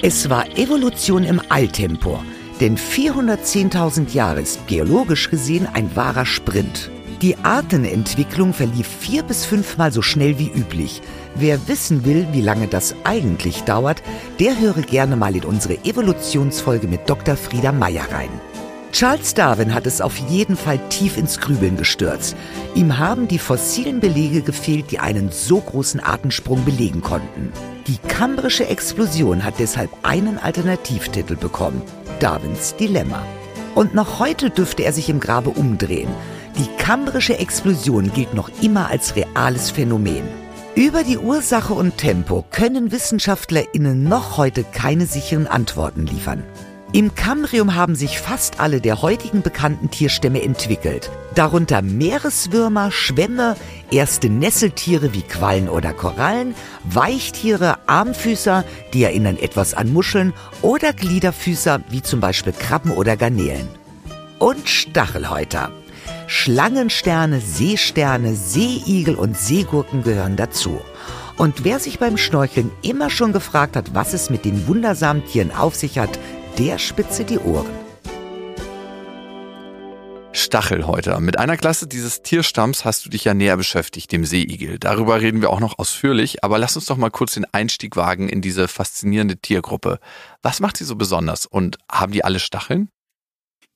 Es 0.00 0.30
war 0.30 0.56
Evolution 0.56 1.22
im 1.22 1.38
Eiltempo, 1.50 2.24
denn 2.60 2.78
410.000 2.78 4.14
Jahre 4.14 4.40
ist 4.40 4.66
geologisch 4.66 5.28
gesehen 5.28 5.68
ein 5.70 5.94
wahrer 5.94 6.24
Sprint. 6.24 6.90
Die 7.20 7.36
Artenentwicklung 7.42 8.54
verlief 8.54 8.88
vier 8.88 9.22
bis 9.22 9.44
fünfmal 9.44 9.92
so 9.92 10.00
schnell 10.00 10.38
wie 10.38 10.48
üblich. 10.48 11.02
Wer 11.34 11.68
wissen 11.68 12.06
will, 12.06 12.26
wie 12.32 12.40
lange 12.40 12.68
das 12.68 12.94
eigentlich 13.04 13.64
dauert, 13.64 14.02
der 14.38 14.58
höre 14.58 14.80
gerne 14.80 15.16
mal 15.16 15.36
in 15.36 15.44
unsere 15.44 15.76
Evolutionsfolge 15.84 16.88
mit 16.88 17.06
Dr. 17.06 17.36
Frieda 17.36 17.70
Meyer 17.70 18.10
rein. 18.10 18.30
Charles 18.92 19.34
Darwin 19.34 19.72
hat 19.72 19.86
es 19.86 20.00
auf 20.00 20.16
jeden 20.16 20.56
Fall 20.56 20.78
tief 20.88 21.16
ins 21.16 21.38
Grübeln 21.38 21.76
gestürzt. 21.76 22.36
Ihm 22.74 22.98
haben 22.98 23.28
die 23.28 23.38
fossilen 23.38 24.00
Belege 24.00 24.42
gefehlt, 24.42 24.90
die 24.90 24.98
einen 24.98 25.30
so 25.30 25.60
großen 25.60 26.00
Artensprung 26.00 26.64
belegen 26.64 27.00
konnten. 27.00 27.52
Die 27.86 27.98
kambrische 28.08 28.66
Explosion 28.66 29.44
hat 29.44 29.54
deshalb 29.58 29.90
einen 30.02 30.38
Alternativtitel 30.38 31.36
bekommen. 31.36 31.82
Darwins 32.18 32.74
Dilemma. 32.76 33.22
Und 33.74 33.94
noch 33.94 34.18
heute 34.18 34.50
dürfte 34.50 34.82
er 34.82 34.92
sich 34.92 35.08
im 35.08 35.20
Grabe 35.20 35.50
umdrehen. 35.50 36.10
Die 36.58 36.66
kambrische 36.82 37.38
Explosion 37.38 38.12
gilt 38.12 38.34
noch 38.34 38.50
immer 38.60 38.88
als 38.88 39.14
reales 39.14 39.70
Phänomen. 39.70 40.24
Über 40.74 41.04
die 41.04 41.18
Ursache 41.18 41.74
und 41.74 41.96
Tempo 41.96 42.44
können 42.50 42.92
WissenschaftlerInnen 42.92 44.04
noch 44.04 44.36
heute 44.36 44.64
keine 44.64 45.06
sicheren 45.06 45.46
Antworten 45.46 46.06
liefern. 46.06 46.42
Im 46.92 47.14
Kambrium 47.14 47.76
haben 47.76 47.94
sich 47.94 48.18
fast 48.18 48.58
alle 48.58 48.80
der 48.80 49.00
heutigen 49.00 49.42
bekannten 49.42 49.92
Tierstämme 49.92 50.42
entwickelt, 50.42 51.08
darunter 51.36 51.82
Meereswürmer, 51.82 52.90
Schwämme, 52.90 53.54
erste 53.92 54.28
Nesseltiere 54.28 55.14
wie 55.14 55.22
Quallen 55.22 55.68
oder 55.68 55.92
Korallen, 55.92 56.56
Weichtiere, 56.82 57.78
Armfüßer, 57.86 58.64
die 58.92 59.04
erinnern 59.04 59.36
etwas 59.36 59.72
an 59.72 59.92
Muscheln 59.92 60.32
oder 60.62 60.92
Gliederfüßer 60.92 61.80
wie 61.90 62.02
zum 62.02 62.18
Beispiel 62.18 62.52
Krabben 62.52 62.90
oder 62.90 63.16
Garnelen. 63.16 63.68
Und 64.40 64.68
Stachelhäuter. 64.68 65.70
Schlangensterne, 66.26 67.40
Seesterne, 67.40 68.34
Seeigel 68.34 69.14
und 69.14 69.38
Seegurken 69.38 70.02
gehören 70.02 70.34
dazu. 70.34 70.80
Und 71.36 71.64
wer 71.64 71.78
sich 71.78 72.00
beim 72.00 72.16
Schnorcheln 72.16 72.72
immer 72.82 73.10
schon 73.10 73.32
gefragt 73.32 73.76
hat, 73.76 73.94
was 73.94 74.12
es 74.12 74.28
mit 74.28 74.44
den 74.44 74.66
wundersamen 74.66 75.24
Tieren 75.24 75.52
auf 75.52 75.74
sich 75.74 75.98
hat, 75.98 76.18
der 76.58 76.78
spitze 76.78 77.24
die 77.24 77.38
Ohren. 77.38 77.70
Stachelhäuter. 80.32 81.20
Mit 81.20 81.38
einer 81.38 81.56
Klasse 81.56 81.86
dieses 81.86 82.22
Tierstamms 82.22 82.84
hast 82.84 83.04
du 83.04 83.10
dich 83.10 83.24
ja 83.24 83.34
näher 83.34 83.56
beschäftigt, 83.56 84.12
dem 84.12 84.24
Seeigel. 84.24 84.78
Darüber 84.78 85.20
reden 85.20 85.40
wir 85.40 85.50
auch 85.50 85.60
noch 85.60 85.78
ausführlich, 85.78 86.44
aber 86.44 86.58
lass 86.58 86.76
uns 86.76 86.86
doch 86.86 86.96
mal 86.96 87.10
kurz 87.10 87.34
den 87.34 87.46
Einstieg 87.52 87.96
wagen 87.96 88.28
in 88.28 88.40
diese 88.40 88.68
faszinierende 88.68 89.36
Tiergruppe. 89.36 89.98
Was 90.42 90.60
macht 90.60 90.76
sie 90.76 90.84
so 90.84 90.96
besonders 90.96 91.46
und 91.46 91.78
haben 91.90 92.12
die 92.12 92.24
alle 92.24 92.38
Stacheln? 92.38 92.90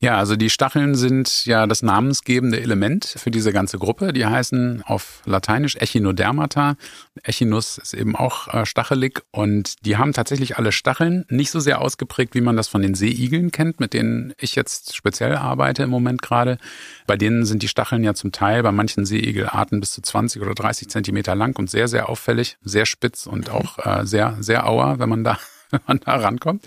Ja, 0.04 0.18
also 0.18 0.36
die 0.36 0.50
Stacheln 0.50 0.96
sind 0.96 1.46
ja 1.46 1.66
das 1.66 1.82
namensgebende 1.82 2.60
Element 2.60 3.06
für 3.06 3.30
diese 3.30 3.54
ganze 3.54 3.78
Gruppe. 3.78 4.12
Die 4.12 4.26
heißen 4.26 4.82
auf 4.82 5.22
Lateinisch 5.24 5.76
Echinodermata. 5.76 6.76
Echinus 7.22 7.78
ist 7.78 7.94
eben 7.94 8.14
auch 8.14 8.52
äh, 8.52 8.66
stachelig 8.66 9.22
und 9.30 9.86
die 9.86 9.96
haben 9.96 10.12
tatsächlich 10.12 10.58
alle 10.58 10.72
Stacheln. 10.72 11.24
Nicht 11.30 11.50
so 11.50 11.58
sehr 11.58 11.80
ausgeprägt, 11.80 12.34
wie 12.34 12.42
man 12.42 12.54
das 12.54 12.68
von 12.68 12.82
den 12.82 12.94
Seeigeln 12.94 13.50
kennt, 13.50 13.80
mit 13.80 13.94
denen 13.94 14.34
ich 14.36 14.56
jetzt 14.56 14.94
speziell 14.94 15.36
arbeite 15.36 15.84
im 15.84 15.90
Moment 15.90 16.20
gerade. 16.20 16.58
Bei 17.06 17.16
denen 17.16 17.46
sind 17.46 17.62
die 17.62 17.68
Stacheln 17.68 18.04
ja 18.04 18.12
zum 18.12 18.30
Teil 18.30 18.62
bei 18.62 18.72
manchen 18.72 19.06
Seeigelarten 19.06 19.80
bis 19.80 19.92
zu 19.92 20.02
20 20.02 20.42
oder 20.42 20.54
30 20.54 20.90
Zentimeter 20.90 21.34
lang 21.34 21.58
und 21.58 21.70
sehr, 21.70 21.88
sehr 21.88 22.10
auffällig, 22.10 22.58
sehr 22.62 22.84
spitz 22.84 23.26
und 23.26 23.48
auch 23.48 23.78
äh, 23.78 24.04
sehr, 24.04 24.36
sehr 24.40 24.68
auer, 24.68 24.98
wenn 24.98 25.08
man 25.08 25.24
da, 25.24 25.38
wenn 25.70 25.80
man 25.86 26.00
da 26.00 26.16
rankommt. 26.16 26.62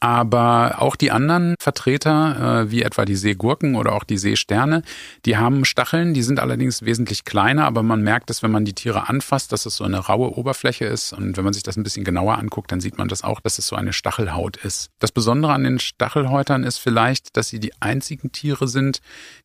Aber 0.00 0.76
auch 0.78 0.96
die 0.96 1.10
anderen 1.10 1.54
Vertreter, 1.60 2.62
äh, 2.62 2.70
wie 2.70 2.82
etwa 2.82 3.04
die 3.04 3.16
Seegurken 3.16 3.74
oder 3.74 3.92
auch 3.92 4.04
die 4.04 4.16
Seesterne, 4.16 4.82
die 5.26 5.36
haben 5.36 5.66
Stacheln, 5.66 6.14
die 6.14 6.22
sind 6.22 6.40
allerdings 6.40 6.82
wesentlich 6.82 7.26
kleiner, 7.26 7.66
aber 7.66 7.82
man 7.82 8.02
merkt 8.02 8.30
es, 8.30 8.42
wenn 8.42 8.50
man 8.50 8.64
die 8.64 8.72
Tiere 8.72 9.10
anfasst, 9.10 9.52
dass 9.52 9.66
es 9.66 9.76
so 9.76 9.84
eine 9.84 9.98
raue 9.98 10.38
Oberfläche 10.38 10.86
ist. 10.86 11.12
Und 11.12 11.36
wenn 11.36 11.44
man 11.44 11.52
sich 11.52 11.62
das 11.62 11.76
ein 11.76 11.82
bisschen 11.82 12.04
genauer 12.04 12.38
anguckt, 12.38 12.72
dann 12.72 12.80
sieht 12.80 12.96
man 12.96 13.08
das 13.08 13.22
auch, 13.22 13.40
dass 13.40 13.58
es 13.58 13.66
so 13.66 13.76
eine 13.76 13.92
Stachelhaut 13.92 14.56
ist. 14.56 14.90
Das 15.00 15.12
Besondere 15.12 15.52
an 15.52 15.64
den 15.64 15.78
Stachelhäutern 15.78 16.64
ist 16.64 16.78
vielleicht, 16.78 17.36
dass 17.36 17.48
sie 17.48 17.60
die 17.60 17.74
einzigen 17.80 18.32
Tiere 18.32 18.68
sind, 18.68 19.02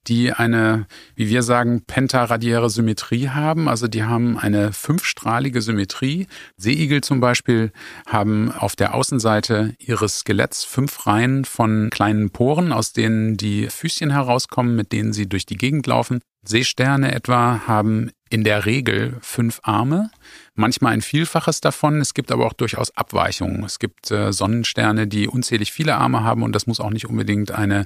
die 0.08 0.32
eine, 0.32 0.88
wie 1.16 1.28
wir 1.28 1.44
sagen, 1.44 1.84
pentaradiäre 1.86 2.70
Symmetrie 2.70 3.28
haben. 3.28 3.68
Also 3.68 3.90
die 3.90 4.04
haben 4.04 4.38
eine 4.38 4.72
fünfstrahlige 4.72 5.62
Symmetrie. 5.62 6.28
Seeigel 6.56 7.02
zum 7.02 7.20
Beispiel 7.20 7.74
haben 8.08 8.54
auf 8.54 8.78
der 8.78 8.94
Außenseite 8.94 9.76
ihres 9.80 10.20
Skeletts 10.20 10.45
Skeletts 10.46 10.64
fünf 10.64 11.08
Reihen 11.08 11.44
von 11.44 11.90
kleinen 11.90 12.30
Poren, 12.30 12.72
aus 12.72 12.94
denen 12.94 13.36
die 13.36 13.68
Füßchen 13.68 14.12
herauskommen, 14.12 14.76
mit 14.76 14.92
denen 14.92 15.12
sie 15.12 15.28
durch 15.28 15.48
die 15.48 15.58
Gegend 15.58 15.88
laufen. 15.88 16.20
Seesterne 16.44 17.16
etwa 17.16 17.62
haben 17.66 18.12
in 18.30 18.44
der 18.44 18.66
Regel 18.66 19.18
fünf 19.22 19.60
Arme, 19.64 20.12
manchmal 20.56 20.94
ein 20.94 21.02
Vielfaches 21.02 21.62
davon. 21.62 22.02
Es 22.02 22.14
gibt 22.14 22.32
aber 22.32 22.46
auch 22.46 22.54
durchaus 22.54 22.96
Abweichungen. 22.96 23.64
Es 23.64 23.80
gibt 23.80 24.12
äh, 24.12 24.34
Sonnensterne, 24.34 25.08
die 25.08 25.28
unzählig 25.28 25.72
viele 25.72 25.96
Arme 25.96 26.24
haben 26.24 26.44
und 26.44 26.54
das 26.54 26.68
muss 26.68 26.80
auch 26.80 26.90
nicht 26.90 27.08
unbedingt 27.08 27.52
eine 27.52 27.86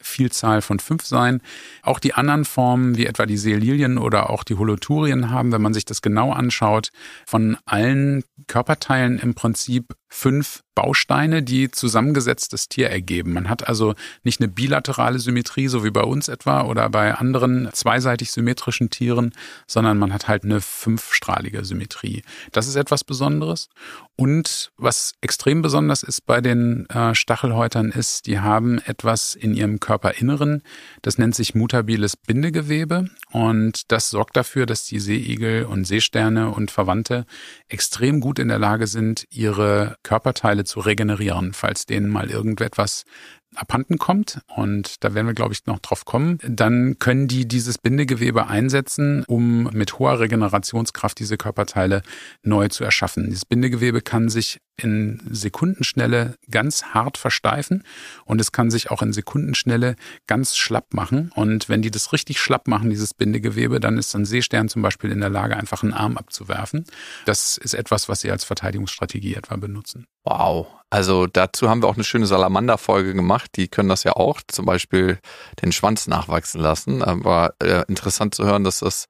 Vielzahl 0.00 0.62
von 0.62 0.78
fünf 0.78 1.04
sein. 1.04 1.42
Auch 1.82 1.98
die 1.98 2.14
anderen 2.14 2.44
Formen, 2.44 2.96
wie 2.96 3.06
etwa 3.06 3.26
die 3.26 3.36
Seelilien 3.36 3.98
oder 3.98 4.30
auch 4.30 4.44
die 4.44 4.54
Holothurien 4.54 5.30
haben, 5.30 5.52
wenn 5.52 5.62
man 5.62 5.74
sich 5.74 5.84
das 5.84 6.02
genau 6.02 6.32
anschaut, 6.32 6.90
von 7.26 7.56
allen 7.66 8.24
Körperteilen 8.46 9.18
im 9.18 9.34
Prinzip 9.34 9.94
fünf 10.08 10.62
Bausteine, 10.74 11.42
die 11.42 11.70
zusammengesetztes 11.70 12.68
Tier 12.68 12.90
ergeben. 12.90 13.32
Man 13.32 13.48
hat 13.48 13.68
also 13.68 13.94
nicht 14.24 14.40
eine 14.40 14.48
bilaterale 14.48 15.18
Symmetrie, 15.18 15.68
so 15.68 15.84
wie 15.84 15.90
bei 15.90 16.02
uns 16.02 16.28
etwa 16.28 16.62
oder 16.62 16.88
bei 16.88 17.14
anderen 17.14 17.68
zweiseitig 17.72 18.32
symmetrischen 18.32 18.90
Tieren, 18.90 19.32
sondern 19.66 19.98
man 19.98 20.12
hat 20.12 20.26
halt 20.26 20.44
eine 20.44 20.60
fünfstrahlige 20.60 21.64
Symmetrie. 21.64 22.09
Das 22.52 22.66
ist 22.66 22.76
etwas 22.76 23.04
Besonderes. 23.04 23.68
Und 24.16 24.70
was 24.76 25.14
extrem 25.20 25.62
besonders 25.62 26.02
ist 26.02 26.26
bei 26.26 26.40
den 26.40 26.86
äh, 26.90 27.14
Stachelhäutern 27.14 27.90
ist, 27.90 28.26
die 28.26 28.40
haben 28.40 28.78
etwas 28.84 29.34
in 29.34 29.54
ihrem 29.54 29.80
Körperinneren, 29.80 30.62
das 31.02 31.18
nennt 31.18 31.34
sich 31.34 31.54
mutabiles 31.54 32.16
Bindegewebe 32.16 33.08
und 33.30 33.90
das 33.92 34.10
sorgt 34.10 34.36
dafür, 34.36 34.66
dass 34.66 34.84
die 34.84 35.00
Seeigel 35.00 35.64
und 35.64 35.84
Seesterne 35.86 36.50
und 36.50 36.70
Verwandte 36.70 37.24
extrem 37.68 38.20
gut 38.20 38.38
in 38.38 38.48
der 38.48 38.58
Lage 38.58 38.86
sind, 38.86 39.26
ihre 39.30 39.96
Körperteile 40.02 40.64
zu 40.64 40.80
regenerieren, 40.80 41.52
falls 41.54 41.86
denen 41.86 42.10
mal 42.10 42.30
irgendetwas 42.30 43.04
abhanden 43.54 43.98
kommt, 43.98 44.40
und 44.54 45.02
da 45.02 45.14
werden 45.14 45.26
wir, 45.26 45.34
glaube 45.34 45.52
ich, 45.52 45.66
noch 45.66 45.80
drauf 45.80 46.04
kommen, 46.04 46.38
dann 46.46 46.98
können 46.98 47.28
die 47.28 47.46
dieses 47.46 47.78
Bindegewebe 47.78 48.46
einsetzen, 48.46 49.24
um 49.26 49.64
mit 49.72 49.98
hoher 49.98 50.20
Regenerationskraft 50.20 51.18
diese 51.18 51.36
Körperteile 51.36 52.02
neu 52.42 52.68
zu 52.68 52.84
erschaffen. 52.84 53.26
Dieses 53.26 53.44
Bindegewebe 53.44 54.02
kann 54.02 54.28
sich 54.28 54.60
in 54.76 55.20
Sekundenschnelle 55.30 56.36
ganz 56.50 56.84
hart 56.84 57.18
versteifen 57.18 57.84
und 58.24 58.40
es 58.40 58.52
kann 58.52 58.70
sich 58.70 58.90
auch 58.90 59.02
in 59.02 59.12
Sekundenschnelle 59.12 59.96
ganz 60.26 60.56
schlapp 60.56 60.94
machen. 60.94 61.30
Und 61.34 61.68
wenn 61.68 61.82
die 61.82 61.90
das 61.90 62.12
richtig 62.12 62.40
schlapp 62.40 62.66
machen, 62.66 62.90
dieses 62.90 63.14
Bindegewebe, 63.14 63.80
dann 63.80 63.98
ist 63.98 64.14
ein 64.14 64.24
Seestern 64.24 64.68
zum 64.68 64.82
Beispiel 64.82 65.10
in 65.10 65.20
der 65.20 65.28
Lage, 65.28 65.56
einfach 65.56 65.82
einen 65.82 65.92
Arm 65.92 66.16
abzuwerfen. 66.16 66.84
Das 67.26 67.58
ist 67.58 67.74
etwas, 67.74 68.08
was 68.08 68.20
sie 68.20 68.30
als 68.30 68.44
Verteidigungsstrategie 68.44 69.34
etwa 69.34 69.56
benutzen. 69.56 70.06
Wow. 70.24 70.68
Also 70.90 71.26
dazu 71.26 71.68
haben 71.68 71.82
wir 71.82 71.88
auch 71.88 71.94
eine 71.94 72.04
schöne 72.04 72.26
Salamander-Folge 72.26 73.14
gemacht. 73.14 73.52
Die 73.54 73.68
können 73.68 73.88
das 73.88 74.02
ja 74.02 74.16
auch, 74.16 74.40
zum 74.48 74.66
Beispiel 74.66 75.18
den 75.62 75.70
Schwanz 75.70 76.08
nachwachsen 76.08 76.60
lassen. 76.60 77.02
Aber 77.02 77.54
äh, 77.62 77.84
interessant 77.86 78.34
zu 78.34 78.44
hören, 78.44 78.64
dass 78.64 78.80
das 78.80 79.06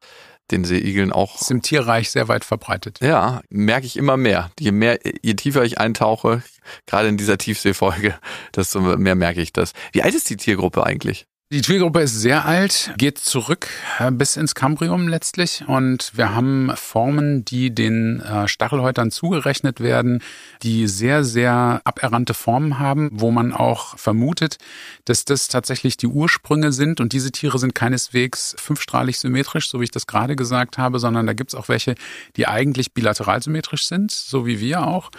den 0.50 0.64
Seeigeln 0.64 1.12
auch. 1.12 1.32
Das 1.32 1.42
ist 1.42 1.50
im 1.50 1.62
Tierreich 1.62 2.10
sehr 2.10 2.28
weit 2.28 2.44
verbreitet. 2.44 2.98
Ja, 3.00 3.40
merke 3.48 3.86
ich 3.86 3.96
immer 3.96 4.16
mehr. 4.16 4.50
Je 4.58 4.72
mehr, 4.72 4.98
je 5.22 5.34
tiefer 5.34 5.64
ich 5.64 5.78
eintauche, 5.78 6.42
gerade 6.86 7.08
in 7.08 7.16
dieser 7.16 7.38
Tiefseefolge, 7.38 8.14
desto 8.56 8.80
mehr 8.80 9.14
merke 9.14 9.40
ich 9.40 9.52
das. 9.52 9.72
Wie 9.92 10.02
alt 10.02 10.14
ist 10.14 10.28
die 10.28 10.36
Tiergruppe 10.36 10.84
eigentlich? 10.84 11.26
Die 11.52 11.62
Tiergruppe 11.62 12.02
ist 12.02 12.14
sehr 12.14 12.46
alt, 12.46 12.94
geht 12.96 13.18
zurück 13.18 13.66
äh, 13.98 14.12
bis 14.12 14.36
ins 14.36 14.54
Kambrium 14.54 15.08
letztlich 15.08 15.64
und 15.66 16.16
wir 16.16 16.32
haben 16.32 16.70
Formen, 16.76 17.44
die 17.44 17.74
den 17.74 18.20
äh, 18.20 18.46
Stachelhäutern 18.46 19.10
zugerechnet 19.10 19.80
werden, 19.80 20.22
die 20.62 20.86
sehr, 20.86 21.24
sehr 21.24 21.80
aberrannte 21.82 22.34
Formen 22.34 22.78
haben, 22.78 23.10
wo 23.10 23.32
man 23.32 23.52
auch 23.52 23.98
vermutet, 23.98 24.58
dass 25.06 25.24
das 25.24 25.48
tatsächlich 25.48 25.96
die 25.96 26.06
Ursprünge 26.06 26.70
sind 26.70 27.00
und 27.00 27.12
diese 27.12 27.32
Tiere 27.32 27.58
sind 27.58 27.74
keineswegs 27.74 28.54
fünfstrahlig 28.56 29.18
symmetrisch, 29.18 29.70
so 29.70 29.80
wie 29.80 29.84
ich 29.84 29.90
das 29.90 30.06
gerade 30.06 30.36
gesagt 30.36 30.78
habe, 30.78 31.00
sondern 31.00 31.26
da 31.26 31.32
gibt 31.32 31.50
es 31.50 31.56
auch 31.56 31.68
welche, 31.68 31.96
die 32.36 32.46
eigentlich 32.46 32.94
bilateral 32.94 33.42
symmetrisch 33.42 33.88
sind, 33.88 34.12
so 34.12 34.46
wie 34.46 34.60
wir 34.60 34.86
auch. 34.86 35.10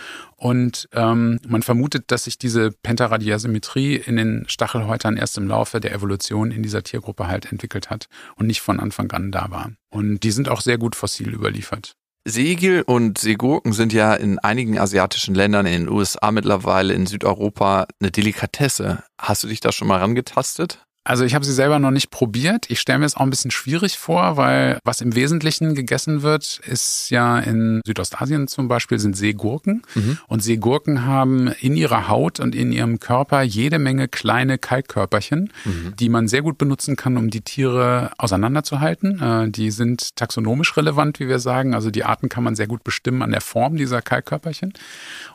Und 0.41 0.89
ähm, 0.93 1.37
man 1.47 1.61
vermutet, 1.61 2.05
dass 2.07 2.23
sich 2.23 2.39
diese 2.39 2.71
Pentaradiasymmetrie 2.71 3.95
in 3.95 4.15
den 4.15 4.45
Stachelhäutern 4.47 5.15
erst 5.15 5.37
im 5.37 5.47
Laufe 5.47 5.79
der 5.79 5.93
Evolution 5.93 6.49
in 6.49 6.63
dieser 6.63 6.81
Tiergruppe 6.81 7.27
halt 7.27 7.51
entwickelt 7.51 7.91
hat 7.91 8.07
und 8.37 8.47
nicht 8.47 8.59
von 8.59 8.79
Anfang 8.79 9.11
an 9.11 9.31
da 9.31 9.51
war. 9.51 9.71
Und 9.91 10.21
die 10.21 10.31
sind 10.31 10.49
auch 10.49 10.61
sehr 10.61 10.79
gut 10.79 10.95
fossil 10.95 11.31
überliefert. 11.31 11.93
Seeigel 12.27 12.81
und 12.81 13.19
Seegurken 13.19 13.71
sind 13.71 13.93
ja 13.93 14.15
in 14.15 14.39
einigen 14.39 14.79
asiatischen 14.79 15.35
Ländern, 15.35 15.67
in 15.67 15.85
den 15.85 15.89
USA 15.89 16.31
mittlerweile, 16.31 16.95
in 16.95 17.05
Südeuropa 17.05 17.85
eine 17.99 18.09
Delikatesse. 18.09 19.03
Hast 19.19 19.43
du 19.43 19.47
dich 19.47 19.59
da 19.59 19.71
schon 19.71 19.87
mal 19.87 19.99
rangetastet? 19.99 20.83
Also 21.03 21.23
ich 21.25 21.33
habe 21.33 21.43
sie 21.43 21.53
selber 21.53 21.79
noch 21.79 21.89
nicht 21.89 22.11
probiert. 22.11 22.65
Ich 22.69 22.79
stelle 22.79 22.99
mir 22.99 23.05
es 23.05 23.15
auch 23.15 23.21
ein 23.21 23.31
bisschen 23.31 23.49
schwierig 23.49 23.97
vor, 23.97 24.37
weil 24.37 24.77
was 24.83 25.01
im 25.01 25.15
Wesentlichen 25.15 25.73
gegessen 25.73 26.21
wird, 26.21 26.61
ist 26.65 27.09
ja 27.09 27.39
in 27.39 27.81
Südostasien 27.85 28.47
zum 28.47 28.67
Beispiel 28.67 28.99
sind 28.99 29.17
Seegurken. 29.17 29.81
Mhm. 29.95 30.19
Und 30.27 30.43
Seegurken 30.43 31.05
haben 31.05 31.47
in 31.59 31.75
ihrer 31.75 32.07
Haut 32.07 32.39
und 32.39 32.53
in 32.53 32.71
ihrem 32.71 32.99
Körper 32.99 33.41
jede 33.41 33.79
Menge 33.79 34.07
kleine 34.07 34.59
Kalkkörperchen, 34.59 35.51
mhm. 35.65 35.95
die 35.99 36.09
man 36.09 36.27
sehr 36.27 36.43
gut 36.43 36.59
benutzen 36.59 36.95
kann, 36.95 37.17
um 37.17 37.31
die 37.31 37.41
Tiere 37.41 38.11
auseinanderzuhalten. 38.19 39.19
Äh, 39.19 39.49
die 39.49 39.71
sind 39.71 40.15
taxonomisch 40.15 40.77
relevant, 40.77 41.19
wie 41.19 41.27
wir 41.27 41.39
sagen. 41.39 41.73
Also 41.73 41.89
die 41.89 42.03
Arten 42.03 42.29
kann 42.29 42.43
man 42.43 42.55
sehr 42.55 42.67
gut 42.67 42.83
bestimmen 42.83 43.23
an 43.23 43.31
der 43.31 43.41
Form 43.41 43.75
dieser 43.75 44.03
Kalkkörperchen. 44.03 44.73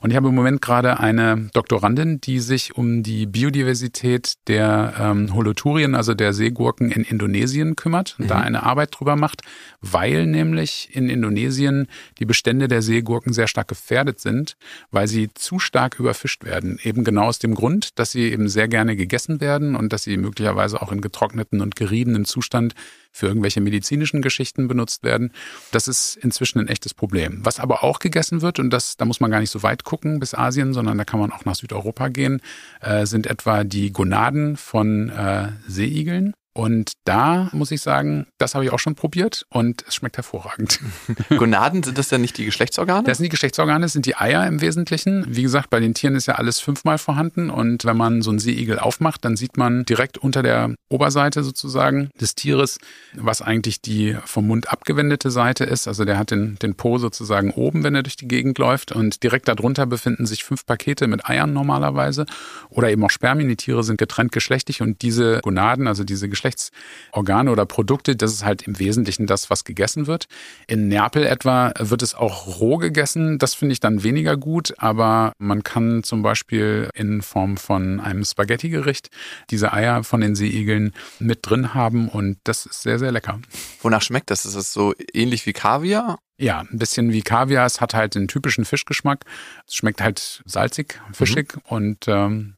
Und 0.01 0.11
ich 0.11 0.17
habe 0.17 0.29
im 0.29 0.35
Moment 0.37 0.63
gerade 0.63 1.01
eine 1.01 1.49
Doktorandin, 1.55 2.21
die 2.21 2.39
sich 2.39 2.77
um 2.77 3.03
die 3.03 3.27
Biodiversität 3.27 4.35
der 4.47 4.95
ähm, 5.01 5.35
Holothurien, 5.57 5.95
also 5.95 6.15
der 6.15 6.33
Seegurken 6.33 6.91
in 6.91 7.03
Indonesien 7.03 7.77
kümmert 7.77 8.17
und 8.19 8.27
mhm. 8.27 8.29
da 8.29 8.41
eine 8.41 8.63
Arbeit 8.63 8.91
drüber 8.93 9.17
macht, 9.17 9.43
weil 9.81 10.27
nämlich 10.27 10.91
in 10.93 11.09
Indonesien 11.09 11.89
die 12.19 12.25
Bestände 12.25 12.69
der 12.69 12.83
Seegurken 12.83 13.33
sehr 13.33 13.49
stark 13.49 13.69
gefährdet 13.69 14.21
sind, 14.21 14.57
weil 14.91 15.09
sie 15.09 15.29
zu 15.35 15.59
stark 15.59 15.99
überfischt 15.99 16.45
werden. 16.45 16.79
Eben 16.83 17.05
genau 17.05 17.25
aus 17.25 17.39
dem 17.39 17.55
Grund, 17.55 17.99
dass 17.99 18.13
sie 18.13 18.31
eben 18.33 18.49
sehr 18.49 18.69
gerne 18.69 18.97
gegessen 18.97 19.41
werden 19.41 19.77
und 19.77 19.93
dass 19.93 20.05
sie 20.05 20.17
möglicherweise 20.17 20.81
auch 20.83 20.93
in 20.93 21.01
getrockneten 21.01 21.61
und 21.61 21.77
geriebenen 21.77 22.25
Zustand 22.25 22.75
für 23.17 23.27
irgendwelche 23.27 23.61
medizinischen 23.61 24.23
Geschichten 24.23 24.69
benutzt 24.69 25.03
werden. 25.03 25.33
Das 25.73 25.89
ist 25.89 26.17
inzwischen 26.17 26.61
ein 26.61 26.69
echtes 26.69 26.95
Problem. 26.95 27.41
Was 27.43 27.59
aber 27.59 27.83
auch 27.83 27.99
gegessen 27.99 28.43
wird, 28.43 28.59
und 28.59 28.71
das, 28.71 28.97
da 28.97 29.05
muss 29.05 29.21
man 29.21 29.31
gar 29.31 29.41
nicht 29.41 29.51
so 29.51 29.63
weit 29.63 29.85
gucken 29.85 30.21
bis 30.21 30.35
Asien, 30.35 30.75
sondern 30.75 30.99
da 30.99 31.05
kann 31.05 31.21
man 31.21 31.33
auch 31.33 31.45
nach 31.45 31.55
Südeuropa 31.55 32.09
gehen, 32.09 32.41
äh, 32.81 33.07
sind 33.07 33.27
etwa 33.27 33.65
die 33.65 33.93
Gonaden 33.93 34.57
von 34.57 35.09
äh, 35.09 35.49
Seeigeln. 35.67 36.35
Und 36.57 36.93
da 37.05 37.51
muss 37.53 37.71
ich 37.71 37.83
sagen, 37.83 38.29
das 38.39 38.55
habe 38.55 38.65
ich 38.65 38.73
auch 38.73 38.79
schon 38.79 38.95
probiert 38.95 39.45
und 39.51 39.85
es 39.87 39.95
schmeckt 39.95 40.17
hervorragend. 40.17 40.81
Gonaden, 41.29 41.83
sind 41.83 41.99
das 41.99 42.09
denn 42.09 42.23
nicht 42.23 42.39
die 42.39 42.47
Geschlechtsorgane? 42.47 43.05
Das 43.05 43.19
sind 43.19 43.25
die 43.25 43.29
Geschlechtsorgane, 43.31 43.85
das 43.85 43.93
sind 43.93 44.07
die 44.07 44.17
Eier 44.17 44.47
im 44.47 44.63
Wesentlichen. 44.63 45.27
Wie 45.29 45.43
gesagt, 45.43 45.69
bei 45.69 45.81
den 45.81 45.93
Tieren 45.93 46.15
ist 46.15 46.25
ja 46.25 46.37
alles 46.37 46.59
fünfmal 46.61 46.97
vorhanden 46.97 47.51
und 47.51 47.85
wenn 47.85 47.99
man 47.99 48.23
so 48.23 48.31
einen 48.31 48.39
Seeigel 48.39 48.79
aufmacht, 48.79 49.23
dann 49.27 49.37
sieht 49.37 49.59
man 49.59 49.85
direkt 49.85 50.17
unter 50.17 50.43
der 50.43 50.75
Oberseite 50.89 51.45
sozusagen 51.45 52.09
des 52.19 52.35
Tieres, 52.35 52.79
was 53.13 53.43
eigentlich 53.43 53.83
die 53.83 54.17
vom 54.25 54.47
Mund 54.47 54.73
abgewendete 54.73 55.31
Seite 55.31 55.65
ist. 55.65 55.87
Also 55.87 56.07
der 56.07 56.19
hat 56.19 56.31
den, 56.31 56.59
den 56.63 56.75
Po 56.75 56.97
sozusagen 56.97 57.51
oben, 57.51 57.85
wenn 57.85 57.95
er 57.95 58.03
durch 58.03 58.17
die 58.17 58.29
Gegend 58.29 58.57
läuft 58.57 58.93
und 58.93 59.23
direkt 59.23 59.49
darunter 59.49 59.85
befinden 59.85 60.25
sich 60.25 60.43
fünf 60.43 60.65
Pakete 60.65 61.07
mit 61.07 61.29
Eiern 61.29 61.53
normalerweise 61.53 62.25
oder 62.71 62.91
eben 62.91 63.05
auch 63.05 63.11
Spermien. 63.11 63.51
Die 63.51 63.57
Tiere 63.57 63.85
sind 63.85 63.99
getrennt 63.99 64.33
geschlechtlich 64.33 64.81
und 64.81 65.03
diese 65.03 65.41
Gonaden, 65.43 65.87
also 65.87 66.03
diese 66.03 66.31
Geschlechtsorgane, 66.31 66.46
Geschlechtsorgane 66.47 67.51
oder 67.51 67.67
Produkte, 67.67 68.17
das 68.17 68.33
ist 68.33 68.45
halt 68.45 68.63
im 68.63 68.79
Wesentlichen 68.79 69.27
das, 69.27 69.51
was 69.51 69.65
gegessen 69.65 70.07
wird. 70.07 70.27
In 70.67 70.89
Neapel 70.89 71.25
etwa 71.25 71.73
wird 71.79 72.03
es 72.03 72.15
auch 72.15 72.61
roh 72.61 72.79
gegessen. 72.79 73.39
Das 73.39 73.55
finde 73.55 73.73
ich 73.73 73.81
dann 73.81 74.03
weniger 74.03 74.37
gut, 74.37 74.75
aber 74.79 75.33
man 75.39 75.63
kann 75.63 76.03
zum 76.03 76.23
Beispiel 76.23 76.89
in 76.95 77.23
Form 77.23 77.57
von 77.57 78.01
einem 78.01 78.25
Spaghetti-Gericht 78.25 79.11
diese 79.51 79.73
Eier 79.73 80.05
von 80.05 80.21
den 80.21 80.35
Seeigeln 80.35 80.93
mit 81.19 81.41
drin 81.43 81.75
haben 81.75 82.09
und 82.09 82.39
das 82.45 82.67
ist 82.67 82.83
sehr, 82.83 82.99
sehr 82.99 83.13
lecker. 83.13 83.41
Wonach 83.83 84.03
schmeckt 84.03 84.31
das? 84.31 84.45
Ist 84.45 84.55
es 84.55 84.73
so 84.73 84.95
ähnlich 85.13 85.47
wie 85.47 85.53
Kaviar? 85.53 86.19
Ja, 86.39 86.61
ein 86.61 86.79
bisschen 86.79 87.13
wie 87.13 87.23
Kaviar. 87.23 87.65
Es 87.65 87.81
hat 87.81 87.95
halt 87.95 88.15
den 88.15 88.29
typischen 88.29 88.65
Fischgeschmack. 88.67 89.25
Es 89.67 89.75
schmeckt 89.75 90.03
halt 90.03 90.43
salzig, 90.45 91.01
fischig 91.13 91.55
mhm. 91.55 91.63
und 91.65 92.09
ähm, 92.09 92.57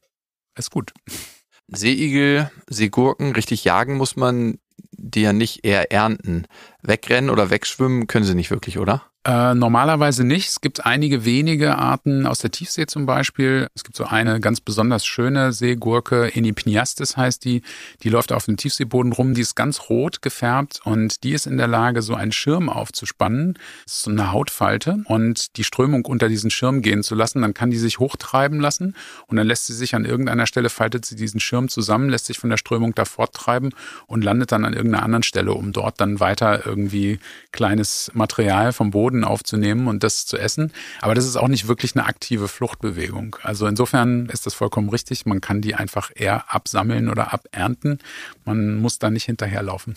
ist 0.55 0.71
gut. 0.71 0.91
Seeigel, 1.71 2.51
Seegurken, 2.67 3.33
richtig 3.33 3.63
jagen 3.63 3.97
muss 3.97 4.15
man 4.15 4.59
die 4.91 5.21
ja 5.21 5.33
nicht 5.33 5.65
eher 5.65 5.91
ernten. 5.91 6.45
Wegrennen 6.81 7.29
oder 7.29 7.49
wegschwimmen 7.49 8.07
können 8.07 8.25
sie 8.25 8.35
nicht 8.35 8.51
wirklich, 8.51 8.77
oder? 8.77 9.03
Äh, 9.25 9.53
normalerweise 9.53 10.23
nicht. 10.23 10.47
Es 10.47 10.61
gibt 10.61 10.85
einige 10.85 11.25
wenige 11.25 11.77
Arten 11.77 12.25
aus 12.25 12.39
der 12.39 12.51
Tiefsee 12.51 12.85
zum 12.85 13.05
Beispiel. 13.05 13.67
Es 13.75 13.83
gibt 13.83 13.97
so 13.97 14.05
eine 14.05 14.39
ganz 14.39 14.61
besonders 14.61 15.05
schöne 15.05 15.51
Seegurke, 15.51 16.33
Enipniastis 16.33 17.17
heißt 17.17 17.43
die. 17.43 17.61
Die 18.01 18.09
läuft 18.09 18.31
auf 18.31 18.45
dem 18.45 18.55
Tiefseeboden 18.55 19.11
rum. 19.11 19.33
Die 19.33 19.41
ist 19.41 19.55
ganz 19.55 19.89
rot 19.89 20.21
gefärbt 20.21 20.79
und 20.85 21.25
die 21.25 21.33
ist 21.33 21.47
in 21.47 21.57
der 21.57 21.67
Lage, 21.67 22.01
so 22.01 22.15
einen 22.15 22.31
Schirm 22.31 22.69
aufzuspannen. 22.69 23.55
Das 23.83 23.95
ist 23.95 24.03
so 24.03 24.11
eine 24.11 24.31
Hautfalte 24.31 25.03
und 25.03 25.57
die 25.57 25.65
Strömung 25.65 26.05
unter 26.05 26.29
diesen 26.29 26.49
Schirm 26.49 26.81
gehen 26.81 27.03
zu 27.03 27.13
lassen. 27.13 27.41
Dann 27.41 27.53
kann 27.53 27.71
die 27.71 27.77
sich 27.77 27.99
hochtreiben 27.99 28.61
lassen 28.61 28.95
und 29.27 29.35
dann 29.35 29.47
lässt 29.47 29.65
sie 29.65 29.73
sich 29.73 29.95
an 29.95 30.05
irgendeiner 30.05 30.47
Stelle, 30.47 30.69
faltet 30.69 31.03
sie 31.03 31.17
diesen 31.17 31.41
Schirm 31.41 31.67
zusammen, 31.67 32.07
lässt 32.07 32.27
sich 32.27 32.39
von 32.39 32.49
der 32.49 32.57
Strömung 32.57 32.95
da 32.95 33.03
forttreiben 33.03 33.71
und 34.07 34.23
landet 34.23 34.53
dann 34.53 34.63
an 34.63 34.73
irgendeiner 34.73 35.03
anderen 35.03 35.23
Stelle, 35.23 35.51
um 35.51 35.73
dort 35.73 35.99
dann 35.99 36.21
weiter 36.21 36.65
irgendwie 36.69 37.19
kleines 37.51 38.11
Material 38.13 38.71
vom 38.71 38.91
Boden 38.91 39.23
aufzunehmen 39.23 39.87
und 39.87 40.03
das 40.03 40.25
zu 40.25 40.37
essen. 40.37 40.71
Aber 41.01 41.15
das 41.15 41.25
ist 41.25 41.35
auch 41.35 41.47
nicht 41.47 41.67
wirklich 41.67 41.95
eine 41.95 42.05
aktive 42.05 42.47
Fluchtbewegung. 42.47 43.35
Also 43.43 43.67
insofern 43.67 44.27
ist 44.27 44.45
das 44.45 44.53
vollkommen 44.53 44.89
richtig. 44.89 45.25
Man 45.25 45.41
kann 45.41 45.61
die 45.61 45.75
einfach 45.75 46.11
eher 46.15 46.53
absammeln 46.53 47.09
oder 47.09 47.33
abernten. 47.33 47.99
Man 48.45 48.75
muss 48.75 48.99
da 48.99 49.09
nicht 49.09 49.25
hinterherlaufen. 49.25 49.95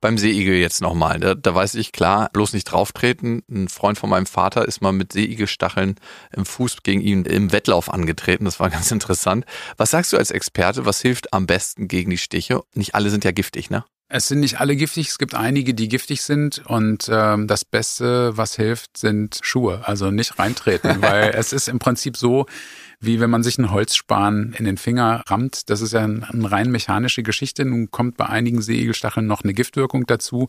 Beim 0.00 0.16
Seeigel 0.16 0.54
jetzt 0.54 0.80
nochmal, 0.80 1.20
da, 1.20 1.34
da 1.34 1.54
weiß 1.54 1.74
ich 1.74 1.92
klar, 1.92 2.30
bloß 2.32 2.54
nicht 2.54 2.64
drauftreten. 2.64 3.42
Ein 3.50 3.68
Freund 3.68 3.98
von 3.98 4.08
meinem 4.08 4.24
Vater 4.24 4.66
ist 4.66 4.80
mal 4.80 4.92
mit 4.92 5.12
Seeigelstacheln 5.12 5.96
im 6.34 6.46
Fuß 6.46 6.78
gegen 6.82 7.02
ihn 7.02 7.26
im 7.26 7.52
Wettlauf 7.52 7.92
angetreten. 7.92 8.46
Das 8.46 8.60
war 8.60 8.70
ganz 8.70 8.90
interessant. 8.90 9.44
Was 9.76 9.90
sagst 9.90 10.14
du 10.14 10.16
als 10.16 10.30
Experte, 10.30 10.86
was 10.86 11.02
hilft 11.02 11.34
am 11.34 11.44
besten 11.44 11.86
gegen 11.86 12.10
die 12.10 12.18
Stiche? 12.18 12.62
Nicht 12.74 12.94
alle 12.94 13.10
sind 13.10 13.24
ja 13.24 13.32
giftig, 13.32 13.68
ne? 13.68 13.84
Es 14.12 14.26
sind 14.26 14.40
nicht 14.40 14.60
alle 14.60 14.74
giftig, 14.74 15.08
es 15.08 15.18
gibt 15.18 15.36
einige, 15.36 15.72
die 15.72 15.88
giftig 15.88 16.22
sind 16.22 16.66
und 16.66 17.08
ähm, 17.08 17.46
das 17.46 17.64
Beste, 17.64 18.36
was 18.36 18.56
hilft, 18.56 18.96
sind 18.96 19.38
Schuhe. 19.40 19.82
Also 19.84 20.10
nicht 20.10 20.36
reintreten, 20.36 20.96
weil 21.00 21.30
es 21.30 21.52
ist 21.52 21.68
im 21.68 21.78
Prinzip 21.78 22.16
so, 22.16 22.46
wie 22.98 23.20
wenn 23.20 23.30
man 23.30 23.44
sich 23.44 23.56
einen 23.56 23.70
Holzspan 23.70 24.52
in 24.58 24.64
den 24.64 24.78
Finger 24.78 25.22
rammt. 25.28 25.70
Das 25.70 25.80
ist 25.80 25.92
ja 25.92 26.00
eine 26.00 26.50
rein 26.50 26.72
mechanische 26.72 27.22
Geschichte. 27.22 27.64
Nun 27.64 27.92
kommt 27.92 28.16
bei 28.16 28.26
einigen 28.26 28.60
Seeigelstacheln 28.60 29.28
noch 29.28 29.44
eine 29.44 29.54
Giftwirkung 29.54 30.06
dazu. 30.06 30.48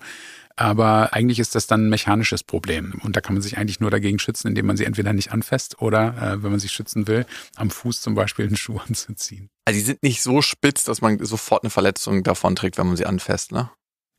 Aber 0.56 1.14
eigentlich 1.14 1.38
ist 1.38 1.54
das 1.54 1.68
dann 1.68 1.86
ein 1.86 1.90
mechanisches 1.90 2.44
Problem. 2.44 3.00
Und 3.04 3.16
da 3.16 3.22
kann 3.22 3.36
man 3.36 3.44
sich 3.44 3.60
eigentlich 3.60 3.80
nur 3.80 3.92
dagegen 3.92 4.18
schützen, 4.18 4.48
indem 4.48 4.66
man 4.66 4.76
sie 4.76 4.86
entweder 4.86 5.14
nicht 5.14 5.32
anfasst 5.32 5.82
oder, 5.82 6.16
äh, 6.18 6.44
wenn 6.44 6.50
man 6.50 6.60
sich 6.60 6.72
schützen 6.72 7.08
will, 7.08 7.28
am 7.56 7.70
Fuß 7.70 8.02
zum 8.02 8.16
Beispiel 8.16 8.48
einen 8.48 8.58
Schuh 8.58 8.80
anzuziehen. 8.88 9.50
Also 9.72 9.80
die 9.80 9.86
sind 9.86 10.04
nicht 10.04 10.22
so 10.22 10.42
spitz, 10.42 10.84
dass 10.84 11.02
man 11.02 11.24
sofort 11.24 11.64
eine 11.64 11.70
Verletzung 11.70 12.24
davon 12.24 12.56
trägt, 12.56 12.78
wenn 12.78 12.88
man 12.88 12.98
sie 12.98 13.06
anfasst, 13.06 13.52
ne? 13.52 13.70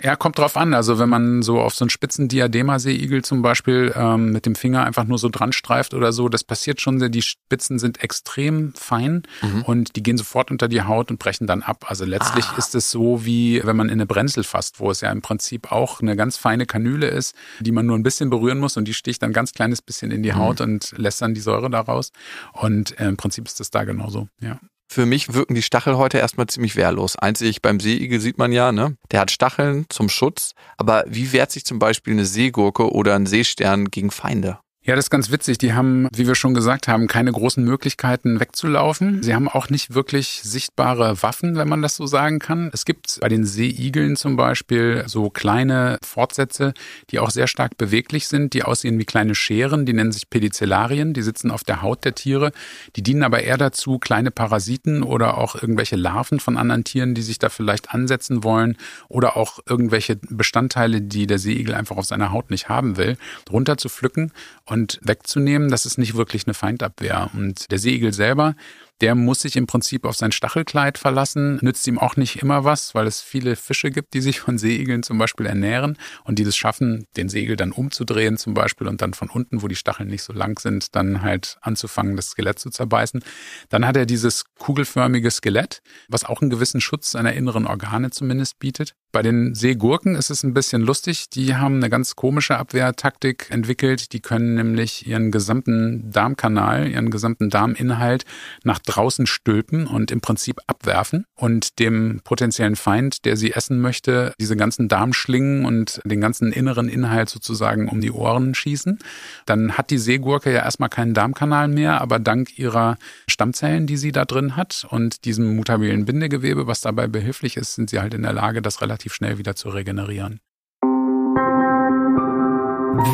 Ja, 0.03 0.17
kommt 0.17 0.39
drauf 0.39 0.57
an. 0.57 0.75
Also 0.75 0.99
wenn 0.99 1.09
man 1.09 1.43
so 1.43 1.61
auf 1.61 1.75
so 1.75 1.85
einen 1.85 1.91
spitzen 1.91 2.27
Diadema-Seeigel 2.27 3.23
zum 3.23 3.41
Beispiel 3.41 3.93
ähm, 3.95 4.33
mit 4.33 4.47
dem 4.47 4.57
Finger 4.57 4.85
einfach 4.85 5.05
nur 5.05 5.19
so 5.19 5.29
dran 5.29 5.53
streift 5.53 5.95
oder 5.95 6.13
so, 6.13 6.29
das 6.29 6.43
passiert 6.43 6.81
schon. 6.81 6.99
Die 7.13 7.23
Spitzen 7.23 7.79
sind 7.79 8.03
extrem 8.03 8.75
fein 8.75 9.23
mhm. 9.43 9.63
und 9.63 9.95
die 9.95 10.03
gehen 10.03 10.19
sofort 10.19 10.51
unter 10.51 10.67
die 10.67 10.83
Haut 10.83 11.13
und 11.13 11.19
brechen 11.19 11.47
dann 11.47 11.63
ab. 11.63 11.85
Also 11.87 12.05
letztlich 12.05 12.47
ah. 12.47 12.57
ist 12.57 12.75
es 12.75 12.91
so, 12.91 13.25
wie 13.25 13.63
wenn 13.65 13.77
man 13.77 13.89
in 13.89 13.95
eine 13.95 14.07
Brenzel 14.07 14.43
fasst, 14.43 14.81
wo 14.81 14.91
es 14.91 15.03
ja 15.03 15.13
im 15.13 15.23
Prinzip 15.23 15.71
auch 15.71 16.01
eine 16.01 16.17
ganz 16.17 16.37
feine 16.37 16.67
Kanüle 16.67 17.07
ist, 17.07 17.37
die 17.61 17.71
man 17.71 17.87
nur 17.87 17.97
ein 17.97 18.03
bisschen 18.03 18.29
berühren 18.29 18.59
muss 18.59 18.77
und 18.77 18.87
die 18.87 18.95
sticht 18.95 19.23
dann 19.23 19.33
ganz 19.33 19.53
kleines 19.53 19.83
bisschen 19.83 20.11
in 20.11 20.25
die 20.25 20.33
mhm. 20.33 20.37
Haut 20.37 20.59
mhm. 20.59 20.65
und 20.65 20.95
lässt 20.97 21.23
dann 21.23 21.35
die 21.35 21.41
Säure 21.41 21.71
daraus. 21.71 22.11
Und 22.55 22.99
äh, 22.99 23.07
im 23.07 23.17
Prinzip 23.17 23.47
ist 23.47 23.61
das 23.61 23.71
da 23.71 23.85
genauso, 23.85 24.27
ja. 24.41 24.59
Für 24.93 25.07
mich 25.07 25.33
wirken 25.33 25.55
die 25.55 25.63
Stachelhäute 25.63 26.19
erstmal 26.19 26.49
ziemlich 26.49 26.77
wehrlos. 26.77 27.17
Einzig 27.17 27.63
beim 27.63 27.81
Seeigel 27.81 28.21
sieht 28.21 28.37
man 28.37 28.53
ja, 28.53 28.73
ne? 28.73 28.99
Der 29.11 29.21
hat 29.21 29.31
Stacheln 29.31 29.87
zum 29.89 30.11
Schutz. 30.11 30.53
Aber 30.77 31.05
wie 31.09 31.33
wehrt 31.33 31.51
sich 31.51 31.65
zum 31.65 31.79
Beispiel 31.79 32.13
eine 32.13 32.27
Seegurke 32.27 32.93
oder 32.93 33.15
ein 33.15 33.25
Seestern 33.25 33.87
gegen 33.87 34.11
Feinde? 34.11 34.59
Ja, 34.85 34.97
das 34.97 35.05
ist 35.05 35.11
ganz 35.11 35.31
witzig. 35.31 35.59
Die 35.59 35.75
haben, 35.75 36.09
wie 36.13 36.27
wir 36.27 36.35
schon 36.35 36.55
gesagt 36.55 36.89
haben, 36.89 37.07
keine 37.07 37.31
großen 37.31 37.63
Möglichkeiten 37.63 38.41
wegzulaufen. 38.41 39.23
Sie 39.23 39.33
haben 39.33 39.49
auch 39.49 39.71
nicht 39.71 39.95
wirklich 39.95 40.41
sichtbare 40.43 41.23
Waffen, 41.23 41.55
wenn 41.55 41.69
man 41.69 41.83
das 41.83 41.95
so 41.95 42.07
sagen 42.07 42.41
kann. 42.41 42.69
Es 42.73 42.85
gibt 42.85 43.21
bei 43.21 43.29
den 43.29 43.45
Seeigeln 43.45 44.17
zum 44.17 44.35
Beispiel 44.35 45.05
so 45.07 45.31
kleine 45.31 45.99
Fortsätze, 46.05 46.75
die 47.11 47.21
auch 47.21 47.31
sehr 47.31 47.47
stark 47.47 47.79
beweglich 47.79 48.27
sind, 48.27 48.55
die 48.55 48.65
aussehen 48.65 48.99
wie 48.99 49.05
kleine 49.05 49.37
Scheren. 49.37 49.87
Die 49.87 49.93
nennen 49.93 50.11
sich 50.11 50.29
Pedicellarien. 50.29 51.15
Die 51.15 51.23
sitzen 51.23 51.53
auf 51.53 51.63
der 51.63 51.81
Haut 51.83 52.05
der 52.05 52.17
Tiere. 52.17 52.51
Die 52.97 53.05
dienen 53.05 53.23
aber 53.23 53.41
eher 53.41 53.59
dazu, 53.59 54.01
kleine 54.01 54.33
Parasiten 54.33 55.05
oder 55.05 55.39
auch 55.39 55.55
irgendwelche 55.55 55.95
Larven 55.95 56.41
von 56.41 56.57
anderen 56.57 56.83
Tieren, 56.83 57.15
die 57.15 57.23
sich 57.23 57.39
da 57.39 57.51
vielleicht 57.51 57.95
ansetzen 57.95 58.43
wollen 58.43 58.77
oder 59.09 59.37
auch 59.37 59.61
irgendwelche 59.65 60.17
Bestandteile, 60.17 61.01
die 61.01 61.29
der 61.29 61.39
Seeigel 61.39 61.77
einfach 61.77 61.99
auf 61.99 62.07
seiner 62.07 62.33
Haut 62.33 62.51
nicht 62.51 62.69
haben 62.69 62.97
will, 62.97 63.17
runter 63.49 63.77
zu 63.77 63.89
pflücken 63.89 64.33
und 64.73 64.99
wegzunehmen, 65.03 65.71
das 65.71 65.85
ist 65.85 65.99
nicht 65.99 66.17
wirklich 66.17 66.47
eine 66.47 66.55
Feindabwehr. 66.55 67.31
Und 67.35 67.71
der 67.71 67.79
Seeigel 67.79 68.15
selber, 68.15 68.57
der 69.03 69.17
muss 69.17 69.41
sich 69.41 69.57
im 69.57 69.67
Prinzip 69.67 70.05
auf 70.05 70.15
sein 70.15 70.31
Stachelkleid 70.31 70.97
verlassen, 70.97 71.59
nützt 71.61 71.87
ihm 71.89 71.99
auch 71.99 72.15
nicht 72.15 72.41
immer 72.41 72.63
was, 72.63 72.95
weil 72.95 73.09
es 73.09 73.21
viele 73.21 73.57
Fische 73.57 73.91
gibt, 73.91 74.15
die 74.15 74.21
sich 74.21 74.39
von 74.39 74.59
Seeigeln 74.59 75.03
zum 75.03 75.19
Beispiel 75.19 75.47
ernähren 75.47 75.99
und 76.23 76.39
die 76.39 76.45
das 76.45 76.57
schaffen, 76.57 77.07
den 77.17 77.29
Segel 77.29 77.57
dann 77.57 77.73
umzudrehen 77.73 78.37
zum 78.37 78.55
Beispiel 78.55 78.87
und 78.87 79.03
dann 79.03 79.13
von 79.13 79.29
unten, 79.29 79.61
wo 79.61 79.67
die 79.67 79.75
Stacheln 79.75 80.09
nicht 80.09 80.23
so 80.23 80.33
lang 80.33 80.61
sind, 80.61 80.95
dann 80.95 81.23
halt 81.23 81.59
anzufangen, 81.63 82.15
das 82.15 82.31
Skelett 82.31 82.61
zu 82.61 82.71
zerbeißen. 82.71 83.25
Dann 83.71 83.85
hat 83.85 83.97
er 83.97 84.07
dieses 84.07 84.45
kugelförmige 84.57 85.33
Skelett, 85.33 85.83
was 86.09 86.25
auch 86.25 86.41
einen 86.41 86.51
gewissen 86.51 86.81
Schutz 86.81 87.11
seiner 87.11 87.33
inneren 87.33 87.67
Organe 87.67 88.11
zumindest 88.11 88.61
bietet. 88.61 88.95
Bei 89.13 89.21
den 89.21 89.55
Seegurken 89.55 90.15
ist 90.15 90.31
es 90.31 90.43
ein 90.43 90.55
bisschen 90.55 90.81
lustig. 90.81 91.29
Die 91.29 91.55
haben 91.55 91.77
eine 91.77 91.91
ganz 91.91 92.17
komische 92.17 92.57
Abwehrtaktik 92.57 93.49
entwickelt. 93.51 94.15
Die 94.15 94.21
können 94.21 94.55
nämlich 94.55 95.07
ihren 95.07 95.31
gesamten 95.31 96.11
Darmkanal, 96.11 96.89
ihren 96.89 97.11
gesamten 97.11 97.51
Darminhalt 97.51 98.25
nach 98.65 98.79
draußen 98.93 99.27
stülpen 99.27 99.87
und 99.87 100.11
im 100.11 100.21
Prinzip 100.21 100.61
abwerfen 100.67 101.25
und 101.35 101.79
dem 101.79 102.21
potenziellen 102.25 102.77
Feind, 102.77 103.25
der 103.25 103.37
sie 103.37 103.53
essen 103.53 103.81
möchte, 103.81 104.35
diese 104.39 104.57
ganzen 104.57 104.89
Darmschlingen 104.89 105.65
und 105.65 106.01
den 106.05 106.21
ganzen 106.21 106.53
inneren 106.53 106.89
Inhalt 106.89 107.31
sozusagen 107.31 107.89
um 107.89 108.01
die 108.01 108.13
Ohren 108.13 108.55
schießen. 108.55 108.99
Dann 109.47 109.79
hat 109.79 109.91
die 109.91 109.99
Seegurke 109.99 110.53
ja 110.53 110.63
erstmal 110.63 110.91
keinen 110.91 111.15
Darmkanal 111.15 111.69
mehr, 111.69 112.01
aber 112.03 112.19
dank 112.19 112.59
ihrer 112.59 112.99
Stammzellen, 113.27 113.87
die 113.87 113.97
sie 113.97 114.13
da 114.13 114.27
drin 114.27 114.57
hat 114.57 114.87
und 114.91 115.25
diesem 115.25 115.57
mutabilen 115.57 116.05
Bindegewebe, 116.05 116.67
was 116.67 116.83
dabei 116.83 117.07
behilflich 117.07 117.57
ist, 117.57 117.75
sind 117.75 117.89
sie 117.89 118.01
halt 118.01 118.13
in 118.13 118.23
der 118.23 118.35
Lage, 118.35 118.61
das 118.61 118.83
relativ 118.83 119.15
schnell 119.15 119.39
wieder 119.39 119.57
zu 119.57 119.71
regenerieren. 119.71 120.41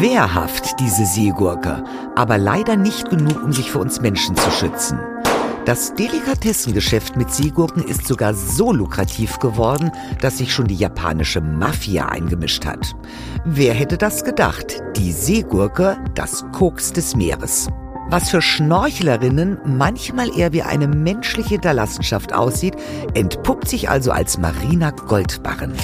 Wehrhaft 0.00 0.80
diese 0.80 1.06
Seegurke, 1.06 1.84
aber 2.16 2.36
leider 2.36 2.76
nicht 2.76 3.08
genug, 3.10 3.42
um 3.44 3.52
sich 3.52 3.70
vor 3.70 3.80
uns 3.80 4.00
Menschen 4.00 4.34
zu 4.34 4.50
schützen. 4.50 4.98
Das 5.68 5.92
Delikatessengeschäft 5.92 7.18
mit 7.18 7.30
Seegurken 7.30 7.82
ist 7.82 8.06
sogar 8.06 8.32
so 8.32 8.72
lukrativ 8.72 9.38
geworden, 9.38 9.92
dass 10.22 10.38
sich 10.38 10.50
schon 10.50 10.66
die 10.66 10.76
japanische 10.76 11.42
Mafia 11.42 12.06
eingemischt 12.06 12.64
hat. 12.64 12.96
Wer 13.44 13.74
hätte 13.74 13.98
das 13.98 14.24
gedacht? 14.24 14.82
Die 14.96 15.12
Seegurke, 15.12 15.98
das 16.14 16.46
Koks 16.52 16.94
des 16.94 17.14
Meeres. 17.14 17.68
Was 18.08 18.30
für 18.30 18.40
Schnorchlerinnen 18.40 19.58
manchmal 19.66 20.34
eher 20.34 20.54
wie 20.54 20.62
eine 20.62 20.88
menschliche 20.88 21.50
Hinterlassenschaft 21.50 22.32
aussieht, 22.32 22.76
entpuppt 23.12 23.68
sich 23.68 23.90
also 23.90 24.10
als 24.10 24.38
mariner 24.38 24.92
Goldbarren. 24.92 25.74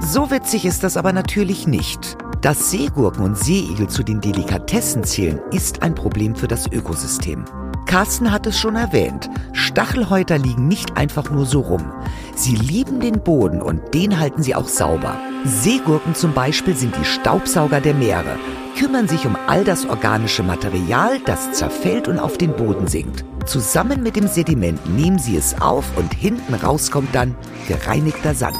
So 0.00 0.32
witzig 0.32 0.64
ist 0.64 0.82
das 0.82 0.96
aber 0.96 1.12
natürlich 1.12 1.68
nicht. 1.68 2.16
Dass 2.40 2.72
Seegurken 2.72 3.24
und 3.24 3.38
Seeigel 3.38 3.86
zu 3.86 4.02
den 4.02 4.20
Delikatessen 4.20 5.04
zählen, 5.04 5.38
ist 5.52 5.82
ein 5.82 5.94
Problem 5.94 6.34
für 6.34 6.48
das 6.48 6.66
Ökosystem. 6.66 7.44
Carsten 7.88 8.30
hat 8.30 8.46
es 8.46 8.58
schon 8.58 8.76
erwähnt. 8.76 9.30
Stachelhäuter 9.54 10.36
liegen 10.36 10.68
nicht 10.68 10.98
einfach 10.98 11.30
nur 11.30 11.46
so 11.46 11.60
rum. 11.60 11.90
Sie 12.36 12.54
lieben 12.54 13.00
den 13.00 13.20
Boden 13.22 13.62
und 13.62 13.94
den 13.94 14.20
halten 14.20 14.42
sie 14.42 14.54
auch 14.54 14.68
sauber. 14.68 15.16
Seegurken 15.46 16.14
zum 16.14 16.34
Beispiel 16.34 16.76
sind 16.76 16.94
die 17.00 17.04
Staubsauger 17.06 17.80
der 17.80 17.94
Meere, 17.94 18.36
kümmern 18.78 19.08
sich 19.08 19.24
um 19.24 19.38
all 19.46 19.64
das 19.64 19.86
organische 19.86 20.42
Material, 20.42 21.18
das 21.24 21.52
zerfällt 21.52 22.08
und 22.08 22.18
auf 22.18 22.36
den 22.36 22.52
Boden 22.52 22.86
sinkt. 22.88 23.24
Zusammen 23.46 24.02
mit 24.02 24.16
dem 24.16 24.28
Sediment 24.28 24.86
nehmen 24.94 25.18
sie 25.18 25.38
es 25.38 25.58
auf 25.58 25.86
und 25.96 26.12
hinten 26.12 26.52
raus 26.52 26.90
kommt 26.90 27.14
dann 27.14 27.34
gereinigter 27.68 28.34
Sand. 28.34 28.58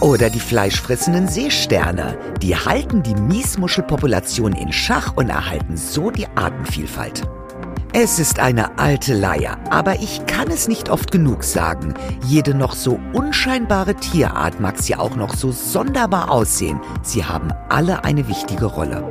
Oder 0.00 0.30
die 0.30 0.40
fleischfressenden 0.40 1.28
Seesterne. 1.28 2.16
Die 2.40 2.56
halten 2.56 3.02
die 3.02 3.14
Miesmuschelpopulation 3.16 4.54
in 4.54 4.72
Schach 4.72 5.12
und 5.14 5.28
erhalten 5.28 5.76
so 5.76 6.10
die 6.10 6.26
Artenvielfalt. 6.34 7.22
Es 7.94 8.18
ist 8.18 8.38
eine 8.38 8.78
alte 8.78 9.12
Leier, 9.12 9.58
aber 9.70 9.96
ich 10.00 10.24
kann 10.24 10.48
es 10.48 10.66
nicht 10.66 10.88
oft 10.88 11.12
genug 11.12 11.44
sagen. 11.44 11.92
Jede 12.24 12.54
noch 12.54 12.74
so 12.74 12.98
unscheinbare 13.12 13.94
Tierart 13.94 14.60
mag 14.60 14.78
sie 14.78 14.96
auch 14.96 15.14
noch 15.14 15.34
so 15.34 15.52
sonderbar 15.52 16.30
aussehen. 16.30 16.80
Sie 17.02 17.22
haben 17.22 17.52
alle 17.68 18.02
eine 18.02 18.28
wichtige 18.28 18.64
Rolle. 18.64 19.10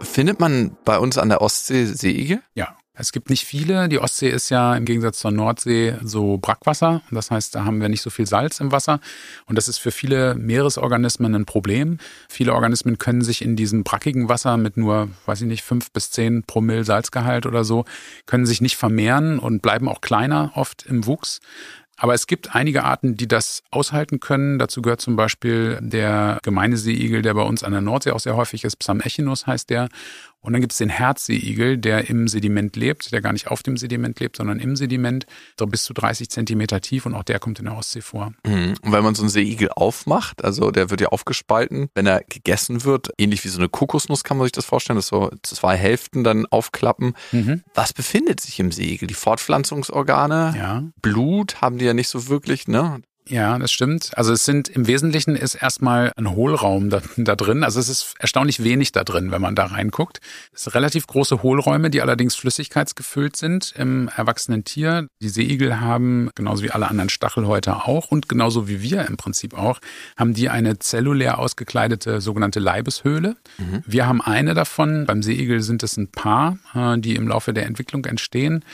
Findet 0.00 0.40
man 0.40 0.76
bei 0.84 0.98
uns 0.98 1.18
an 1.18 1.28
der 1.28 1.40
Ostsee 1.40 1.84
Seeigel? 1.84 2.42
Ja, 2.56 2.76
es 2.98 3.12
gibt 3.12 3.28
nicht 3.28 3.44
viele. 3.44 3.88
Die 3.88 3.98
Ostsee 3.98 4.30
ist 4.30 4.48
ja 4.48 4.74
im 4.74 4.86
Gegensatz 4.86 5.18
zur 5.18 5.30
Nordsee 5.30 5.96
so 6.02 6.38
Brackwasser. 6.38 7.02
Das 7.10 7.30
heißt, 7.30 7.54
da 7.54 7.64
haben 7.64 7.80
wir 7.80 7.90
nicht 7.90 8.00
so 8.00 8.08
viel 8.08 8.26
Salz 8.26 8.58
im 8.60 8.72
Wasser. 8.72 9.00
Und 9.44 9.56
das 9.58 9.68
ist 9.68 9.78
für 9.78 9.90
viele 9.90 10.34
Meeresorganismen 10.34 11.34
ein 11.34 11.44
Problem. 11.44 11.98
Viele 12.28 12.54
Organismen 12.54 12.98
können 12.98 13.20
sich 13.20 13.42
in 13.42 13.54
diesem 13.54 13.84
brackigen 13.84 14.30
Wasser 14.30 14.56
mit 14.56 14.78
nur, 14.78 15.10
weiß 15.26 15.42
ich 15.42 15.46
nicht, 15.46 15.62
fünf 15.62 15.90
bis 15.90 16.10
zehn 16.10 16.42
Promille 16.42 16.84
Salzgehalt 16.84 17.44
oder 17.44 17.64
so, 17.64 17.84
können 18.24 18.46
sich 18.46 18.62
nicht 18.62 18.76
vermehren 18.76 19.38
und 19.38 19.60
bleiben 19.60 19.88
auch 19.88 20.00
kleiner 20.00 20.52
oft 20.54 20.86
im 20.86 21.06
Wuchs. 21.06 21.40
Aber 21.98 22.12
es 22.12 22.26
gibt 22.26 22.54
einige 22.54 22.84
Arten, 22.84 23.16
die 23.16 23.26
das 23.26 23.62
aushalten 23.70 24.20
können. 24.20 24.58
Dazu 24.58 24.82
gehört 24.82 25.00
zum 25.00 25.16
Beispiel 25.16 25.78
der 25.80 26.38
gemeine 26.42 26.76
Seeigel, 26.76 27.22
der 27.22 27.32
bei 27.32 27.42
uns 27.42 27.62
an 27.62 27.72
der 27.72 27.80
Nordsee 27.80 28.10
auch 28.10 28.20
sehr 28.20 28.36
häufig 28.36 28.64
ist. 28.64 28.76
Psamechinus 28.76 29.46
heißt 29.46 29.70
der. 29.70 29.88
Und 30.46 30.52
dann 30.52 30.60
gibt 30.60 30.72
es 30.72 30.78
den 30.78 30.88
Herzseeigel, 30.88 31.76
der 31.76 32.08
im 32.08 32.28
Sediment 32.28 32.76
lebt, 32.76 33.10
der 33.10 33.20
gar 33.20 33.32
nicht 33.32 33.48
auf 33.48 33.64
dem 33.64 33.76
Sediment 33.76 34.20
lebt, 34.20 34.36
sondern 34.36 34.60
im 34.60 34.76
Sediment, 34.76 35.26
so 35.58 35.66
bis 35.66 35.82
zu 35.82 35.92
30 35.92 36.30
Zentimeter 36.30 36.80
tief 36.80 37.04
und 37.04 37.14
auch 37.14 37.24
der 37.24 37.40
kommt 37.40 37.58
in 37.58 37.64
der 37.64 37.76
Ostsee 37.76 38.00
vor. 38.00 38.32
Mhm. 38.46 38.76
Und 38.80 38.92
wenn 38.92 39.02
man 39.02 39.16
so 39.16 39.22
einen 39.22 39.28
Seeigel 39.28 39.70
aufmacht, 39.70 40.44
also 40.44 40.70
der 40.70 40.88
wird 40.90 41.00
ja 41.00 41.08
aufgespalten, 41.08 41.88
wenn 41.94 42.06
er 42.06 42.22
gegessen 42.28 42.84
wird, 42.84 43.10
ähnlich 43.18 43.44
wie 43.44 43.48
so 43.48 43.58
eine 43.58 43.68
Kokosnuss 43.68 44.22
kann 44.22 44.36
man 44.36 44.44
sich 44.44 44.52
das 44.52 44.64
vorstellen, 44.64 44.96
dass 44.96 45.08
so 45.08 45.32
zwei 45.42 45.76
Hälften 45.76 46.22
dann 46.22 46.46
aufklappen. 46.46 47.14
Mhm. 47.32 47.64
Was 47.74 47.92
befindet 47.92 48.40
sich 48.40 48.60
im 48.60 48.70
Seeigel? 48.70 49.08
Die 49.08 49.14
Fortpflanzungsorgane? 49.14 50.54
Ja. 50.56 50.84
Blut 51.02 51.60
haben 51.60 51.78
die 51.78 51.86
ja 51.86 51.94
nicht 51.94 52.08
so 52.08 52.28
wirklich, 52.28 52.68
ne? 52.68 53.00
Ja, 53.28 53.58
das 53.58 53.72
stimmt. 53.72 54.12
Also 54.16 54.32
es 54.32 54.44
sind 54.44 54.68
im 54.68 54.86
Wesentlichen 54.86 55.34
ist 55.34 55.56
erstmal 55.56 56.12
ein 56.16 56.30
Hohlraum 56.30 56.90
da, 56.90 57.02
da, 57.16 57.34
drin. 57.34 57.64
Also 57.64 57.80
es 57.80 57.88
ist 57.88 58.14
erstaunlich 58.20 58.62
wenig 58.62 58.92
da 58.92 59.02
drin, 59.02 59.32
wenn 59.32 59.42
man 59.42 59.56
da 59.56 59.66
reinguckt. 59.66 60.20
Es 60.52 60.64
sind 60.64 60.74
relativ 60.74 61.08
große 61.08 61.42
Hohlräume, 61.42 61.90
die 61.90 62.02
allerdings 62.02 62.36
flüssigkeitsgefüllt 62.36 63.36
sind 63.36 63.74
im 63.76 64.08
erwachsenen 64.16 64.62
Tier. 64.62 65.08
Die 65.20 65.28
Seeigel 65.28 65.80
haben, 65.80 66.30
genauso 66.36 66.62
wie 66.62 66.70
alle 66.70 66.88
anderen 66.88 67.08
Stachelhäuter 67.08 67.88
auch 67.88 68.12
und 68.12 68.28
genauso 68.28 68.68
wie 68.68 68.80
wir 68.80 69.06
im 69.06 69.16
Prinzip 69.16 69.54
auch, 69.54 69.80
haben 70.16 70.32
die 70.32 70.48
eine 70.48 70.78
zellulär 70.78 71.38
ausgekleidete 71.38 72.20
sogenannte 72.20 72.60
Leibeshöhle. 72.60 73.36
Mhm. 73.58 73.82
Wir 73.84 74.06
haben 74.06 74.20
eine 74.20 74.54
davon. 74.54 75.04
Beim 75.06 75.22
Seeigel 75.22 75.62
sind 75.62 75.82
es 75.82 75.96
ein 75.96 76.08
paar, 76.08 76.58
äh, 76.74 76.98
die 76.98 77.16
im 77.16 77.26
Laufe 77.26 77.52
der 77.52 77.66
Entwicklung 77.66 78.04
entstehen 78.04 78.64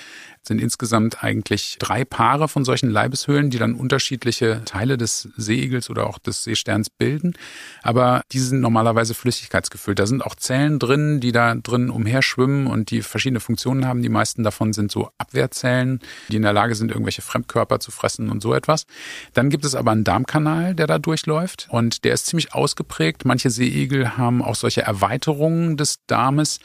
sind 0.43 0.61
insgesamt 0.61 1.23
eigentlich 1.23 1.77
drei 1.79 2.05
Paare 2.05 2.49
von 2.49 2.65
solchen 2.65 2.91
Leibeshöhlen, 2.91 3.51
die 3.51 3.59
dann 3.59 3.75
unterschiedliche 3.75 4.63
Teile 4.65 4.97
des 4.97 5.29
Seeigels 5.37 5.89
oder 5.89 6.09
auch 6.09 6.19
des 6.19 6.43
Seesterns 6.43 6.91
bilden. 6.91 7.35
Aber 7.83 8.23
die 8.33 8.41
sind 8.41 8.61
normalerweise 8.61 9.15
flüssigkeitsgefüllt. 9.15 9.99
Da 9.99 10.07
sind 10.07 10.25
auch 10.25 10.35
Zellen 10.35 10.79
drin, 10.79 11.21
die 11.21 11.31
da 11.31 11.55
drin 11.55 11.91
umherschwimmen 11.91 12.67
und 12.67 12.91
die 12.91 13.03
verschiedene 13.03 13.41
Funktionen 13.41 13.87
haben. 13.87 14.03
Die 14.03 14.09
meisten 14.09 14.43
davon 14.43 14.73
sind 14.73 14.91
so 14.91 15.11
Abwehrzellen, 15.19 16.01
die 16.29 16.37
in 16.37 16.43
der 16.43 16.53
Lage 16.53 16.75
sind, 16.75 16.91
irgendwelche 16.91 17.23
Fremdkörper 17.23 17.79
zu 17.79 17.93
fressen 17.93 18.29
und 18.29 18.43
so 18.43 18.53
etwas. 18.53 18.87
Dann 19.35 19.49
gibt 19.49 19.65
es 19.65 19.77
aber 19.77 19.93
einen 19.93 20.05
Darmkanal, 20.05 20.75
der 20.75 20.89
da 20.89 20.99
durchläuft 20.99 21.69
und 21.71 22.05
der 22.05 22.15
ist 22.15 22.27
ziemlich 22.27 22.53
ausgeprägt. 22.53 23.25
Manche 23.25 23.51
Seeigel 23.51 24.17
haben 24.17 24.43
auch 24.43 24.57
solche 24.57 24.83
Erweiterungen 24.83 25.77
des 25.77 26.01
Darmes, 26.07 26.59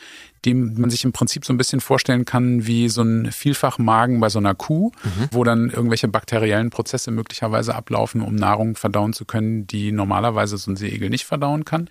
die 0.45 0.53
man 0.53 0.89
sich 0.89 1.03
im 1.03 1.11
Prinzip 1.11 1.45
so 1.45 1.53
ein 1.53 1.57
bisschen 1.57 1.81
vorstellen 1.81 2.25
kann 2.25 2.67
wie 2.67 2.89
so 2.89 3.01
ein 3.01 3.31
Vielfachmagen 3.31 4.19
bei 4.19 4.29
so 4.29 4.39
einer 4.39 4.55
Kuh, 4.55 4.91
mhm. 5.03 5.29
wo 5.31 5.43
dann 5.43 5.69
irgendwelche 5.69 6.07
bakteriellen 6.07 6.69
Prozesse 6.69 7.11
möglicherweise 7.11 7.75
ablaufen, 7.75 8.21
um 8.21 8.35
Nahrung 8.35 8.75
verdauen 8.75 9.13
zu 9.13 9.25
können, 9.25 9.67
die 9.67 9.91
normalerweise 9.91 10.57
so 10.57 10.71
ein 10.71 10.75
Seeigel 10.75 11.09
nicht 11.09 11.25
verdauen 11.25 11.65
kann. 11.65 11.89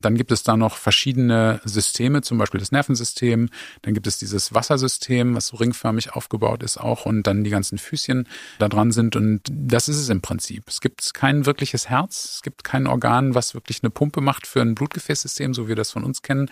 Dann 0.00 0.16
gibt 0.16 0.32
es 0.32 0.42
da 0.42 0.56
noch 0.56 0.76
verschiedene 0.76 1.60
Systeme, 1.64 2.22
zum 2.22 2.38
Beispiel 2.38 2.58
das 2.58 2.72
Nervensystem. 2.72 3.50
Dann 3.82 3.94
gibt 3.94 4.06
es 4.06 4.18
dieses 4.18 4.54
Wassersystem, 4.54 5.34
was 5.34 5.48
so 5.48 5.58
ringförmig 5.58 6.12
aufgebaut 6.14 6.62
ist 6.62 6.78
auch 6.78 7.04
und 7.04 7.26
dann 7.26 7.44
die 7.44 7.50
ganzen 7.50 7.76
Füßchen 7.76 8.26
da 8.58 8.68
dran 8.68 8.92
sind. 8.92 9.14
Und 9.14 9.42
das 9.50 9.88
ist 9.88 9.98
es 9.98 10.08
im 10.08 10.22
Prinzip. 10.22 10.64
Es 10.68 10.80
gibt 10.80 11.12
kein 11.12 11.44
wirkliches 11.44 11.90
Herz. 11.90 12.36
Es 12.36 12.42
gibt 12.42 12.64
kein 12.64 12.86
Organ, 12.86 13.34
was 13.34 13.54
wirklich 13.54 13.82
eine 13.82 13.90
Pumpe 13.90 14.22
macht 14.22 14.46
für 14.46 14.62
ein 14.62 14.74
Blutgefäßsystem, 14.74 15.52
so 15.52 15.64
wie 15.64 15.70
wir 15.70 15.76
das 15.76 15.90
von 15.90 16.04
uns 16.04 16.22
kennen. 16.22 16.50